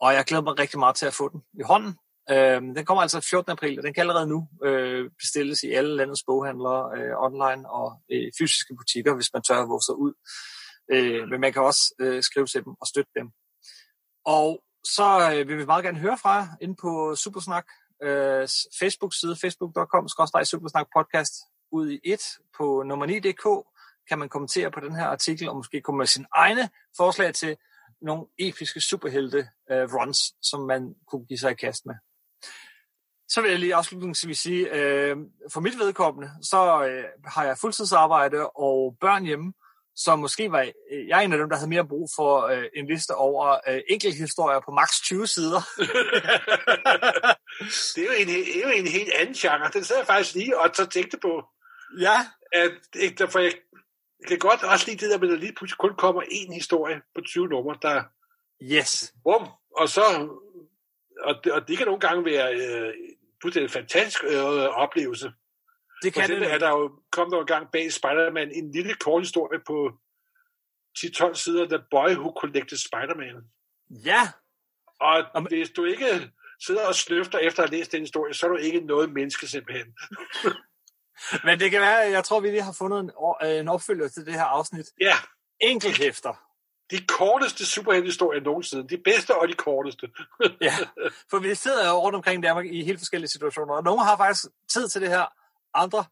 Og 0.00 0.14
jeg 0.14 0.24
glæder 0.24 0.42
mig 0.42 0.58
rigtig 0.58 0.78
meget 0.78 0.96
til 0.96 1.06
at 1.06 1.14
få 1.14 1.28
den 1.28 1.40
i 1.60 1.62
hånden. 1.62 1.98
Øh, 2.30 2.60
den 2.76 2.84
kommer 2.84 3.02
altså 3.02 3.20
14. 3.20 3.52
april, 3.52 3.78
og 3.78 3.84
den 3.84 3.94
kan 3.94 4.00
allerede 4.00 4.26
nu 4.26 4.48
øh, 4.64 5.10
bestilles 5.18 5.62
i 5.62 5.72
alle 5.72 5.96
landets 5.96 6.22
boghandlere 6.26 6.98
øh, 6.98 7.14
online 7.26 7.70
og 7.70 7.88
øh, 8.12 8.32
fysiske 8.38 8.74
butikker, 8.78 9.14
hvis 9.14 9.32
man 9.32 9.42
tør 9.42 9.62
at 9.62 9.68
våge 9.68 9.82
sig 9.82 9.96
ud. 9.96 10.12
Øh, 10.92 11.28
men 11.28 11.40
man 11.40 11.52
kan 11.52 11.62
også 11.62 11.94
øh, 12.00 12.22
skrive 12.22 12.46
til 12.46 12.64
dem 12.64 12.72
og 12.80 12.86
støtte 12.86 13.10
dem. 13.18 13.26
Og 14.24 14.62
så 14.84 15.08
øh, 15.32 15.48
vil 15.48 15.58
vi 15.58 15.64
meget 15.64 15.84
gerne 15.84 15.98
høre 15.98 16.18
fra 16.22 16.32
jer 16.34 16.46
inde 16.60 16.76
på 16.82 17.14
Supersnak 17.16 17.66
øh, 18.02 18.48
Facebook-side, 18.80 19.36
facebook.com, 19.42 20.08
Supersnak 20.44 20.86
podcast 20.96 21.34
ud 21.72 21.90
i 21.90 22.00
et 22.04 22.22
på 22.58 22.82
nummer 22.86 23.06
9.dk 23.06 23.66
kan 24.08 24.18
man 24.18 24.28
kommentere 24.28 24.70
på 24.70 24.80
den 24.80 24.94
her 24.94 25.06
artikel, 25.06 25.48
og 25.48 25.56
måske 25.56 25.80
komme 25.80 25.98
med 25.98 26.06
sine 26.06 26.26
egne 26.34 26.70
forslag 26.96 27.34
til 27.34 27.56
nogle 28.00 28.26
episke 28.38 28.80
superhelte 28.80 29.48
øh, 29.70 29.94
runs, 29.94 30.18
som 30.42 30.60
man 30.60 30.94
kunne 31.06 31.26
give 31.26 31.38
sig 31.38 31.50
i 31.50 31.54
kast 31.54 31.86
med. 31.86 31.94
Så 33.28 33.40
vil 33.42 33.50
jeg 33.50 33.60
lige 33.60 33.74
afslutningsvis 33.74 34.38
sige, 34.38 34.72
øh, 34.72 35.16
for 35.52 35.60
mit 35.60 35.78
vedkommende, 35.78 36.30
så 36.42 36.84
øh, 36.84 37.04
har 37.24 37.44
jeg 37.44 37.58
fuldtidsarbejde 37.58 38.50
og 38.50 38.96
børn 39.00 39.24
hjemme, 39.24 39.52
så 39.96 40.16
måske 40.16 40.52
var 40.52 40.58
jeg, 40.58 40.72
øh, 40.92 41.08
jeg 41.08 41.24
en 41.24 41.32
af 41.32 41.38
dem, 41.38 41.48
der 41.48 41.56
havde 41.56 41.70
mere 41.70 41.88
brug 41.88 42.08
for 42.16 42.46
øh, 42.46 42.64
en 42.76 42.86
liste 42.86 43.14
over 43.14 43.56
øh, 43.68 43.80
enkelthistorier 43.88 44.60
på 44.60 44.70
maks 44.70 45.00
20 45.00 45.26
sider. 45.26 45.60
det, 47.94 48.02
er 48.02 48.06
jo 48.06 48.12
en, 48.18 48.28
det 48.28 48.56
er 48.56 48.68
jo 48.68 48.68
en 48.68 48.86
helt 48.86 49.12
anden 49.20 49.34
genre. 49.34 49.70
Den 49.72 49.84
sad 49.84 49.96
jeg 49.96 50.06
faktisk 50.06 50.34
lige 50.34 50.60
og 50.60 50.70
så 50.74 50.86
tænkte 50.86 51.18
på, 51.22 51.44
ja, 52.00 52.16
at 52.52 52.72
ikke, 52.94 53.28
for 53.28 53.38
jeg, 53.38 53.52
jeg 54.20 54.28
kan 54.28 54.38
godt 54.38 54.62
også 54.62 54.86
lide 54.86 54.98
det 55.04 55.10
der 55.10 55.18
med, 55.18 55.28
at 55.28 55.32
der 55.32 55.40
lige 55.40 55.54
pludselig 55.54 55.78
kun 55.78 55.94
kommer 55.94 56.22
én 56.22 56.54
historie 56.54 57.02
på 57.14 57.20
20 57.20 57.48
numre, 57.48 57.78
der 57.82 58.04
yes. 58.62 59.14
bum, 59.24 59.48
og 59.76 59.88
så, 59.88 60.02
og 61.20 61.34
det, 61.44 61.52
og 61.52 61.68
det 61.68 61.76
kan 61.78 61.86
nogle 61.86 62.00
gange 62.00 62.24
være 62.24 62.54
øh, 62.54 62.94
fuldstændig 63.42 63.66
en 63.66 63.72
fantastisk 63.72 64.24
øh, 64.24 64.42
oplevelse. 64.84 65.32
Det 66.02 66.12
kan 66.12 66.22
eksempel 66.22 66.48
er 66.48 66.52
det. 66.52 66.60
der 66.60 66.68
jo 66.68 67.00
kom 67.12 67.30
der 67.30 67.36
jo 67.36 67.40
en 67.40 67.46
gang 67.46 67.68
bag 67.72 67.92
Spider-Man 67.92 68.50
en 68.52 68.72
lille 68.72 68.94
kort 68.94 69.22
historie 69.22 69.60
på 69.66 69.92
10-12 70.98 71.34
sider, 71.34 71.68
The 71.68 71.84
Boy 71.90 72.10
Who 72.10 72.40
Collected 72.40 72.78
Spider-Man. 72.78 73.34
Ja, 73.90 74.28
Og 75.00 75.24
Jamen- 75.34 75.48
hvis 75.48 75.70
du 75.70 75.84
ikke 75.84 76.32
sidder 76.66 76.86
og 76.86 76.94
snøfter 76.94 77.38
efter 77.38 77.62
at 77.62 77.68
have 77.68 77.78
læst 77.78 77.92
den 77.92 78.00
historie, 78.00 78.34
så 78.34 78.46
er 78.46 78.50
du 78.50 78.56
ikke 78.56 78.80
noget 78.80 79.12
menneske 79.12 79.46
simpelthen. 79.46 79.94
Men 81.44 81.60
det 81.60 81.70
kan 81.70 81.80
være, 81.80 81.96
jeg 81.96 82.24
tror, 82.24 82.40
vi 82.40 82.50
lige 82.50 82.62
har 82.62 82.72
fundet 82.72 83.00
en, 83.00 83.10
en 83.46 83.68
opfølger 83.68 84.08
til 84.08 84.26
det 84.26 84.34
her 84.34 84.44
afsnit. 84.44 84.86
Ja. 85.00 85.14
Enkelthæfter. 85.60 86.42
De 86.90 87.06
korteste 87.06 87.66
superheltehistorier 87.66 88.40
nogensinde. 88.40 88.88
De 88.88 89.02
bedste 89.04 89.36
og 89.36 89.48
de 89.48 89.54
korteste. 89.54 90.08
ja, 90.68 90.74
for 91.30 91.38
vi 91.38 91.54
sidder 91.54 91.88
jo 91.88 91.94
rundt 91.94 92.16
omkring 92.16 92.42
Danmark 92.42 92.66
i 92.66 92.84
helt 92.84 92.98
forskellige 92.98 93.30
situationer, 93.30 93.74
og 93.74 93.84
nogle 93.84 94.04
har 94.04 94.16
faktisk 94.16 94.44
tid 94.72 94.88
til 94.88 95.00
det 95.00 95.08
her, 95.08 95.26
andre, 95.74 96.04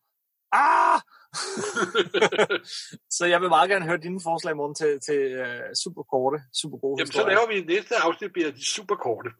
ah! 0.53 1.01
så 3.17 3.27
jeg 3.27 3.41
vil 3.41 3.49
meget 3.49 3.71
gerne 3.71 3.85
høre 3.85 3.97
dine 3.97 4.21
forslag, 4.23 4.57
morgen 4.57 4.75
til, 4.75 5.01
til 5.01 5.21
uh, 5.43 5.73
super 5.85 6.03
korte, 6.03 6.39
super 6.61 6.79
gode 6.79 6.97
Jamen, 6.99 7.09
historier. 7.09 7.25
så 7.25 7.35
laver 7.35 7.47
vi 7.53 7.75
næste 7.75 7.97
afsnit, 7.97 8.33
bliver 8.33 8.51
de 8.51 8.65
super 8.67 8.97
korte. 8.97 9.31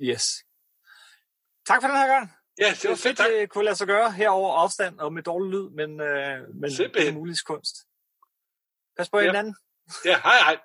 Yes. 0.00 0.24
Tak 1.66 1.82
for 1.82 1.88
den 1.88 1.96
her 1.96 2.06
gang. 2.06 2.32
Ja, 2.58 2.70
det 2.82 2.90
var 2.90 2.96
fedt, 2.96 3.16
tak. 3.16 3.30
det 3.30 3.50
kunne 3.50 3.64
lade 3.64 3.76
sig 3.76 3.86
gøre 3.86 4.12
her 4.12 4.28
over 4.28 4.56
afstand 4.56 4.98
og 4.98 5.12
med 5.12 5.22
dårlig 5.22 5.50
lyd, 5.50 5.70
men, 5.70 6.00
øh, 6.00 6.54
men 6.54 6.70
det 6.70 7.08
er 7.08 7.12
mulig 7.12 7.36
kunst. 7.46 7.76
Pas 8.96 9.10
på 9.10 9.18
ja. 9.18 9.26
hinanden. 9.26 9.54
Ja, 10.04 10.20
hej 10.20 10.38
hej. 10.38 10.58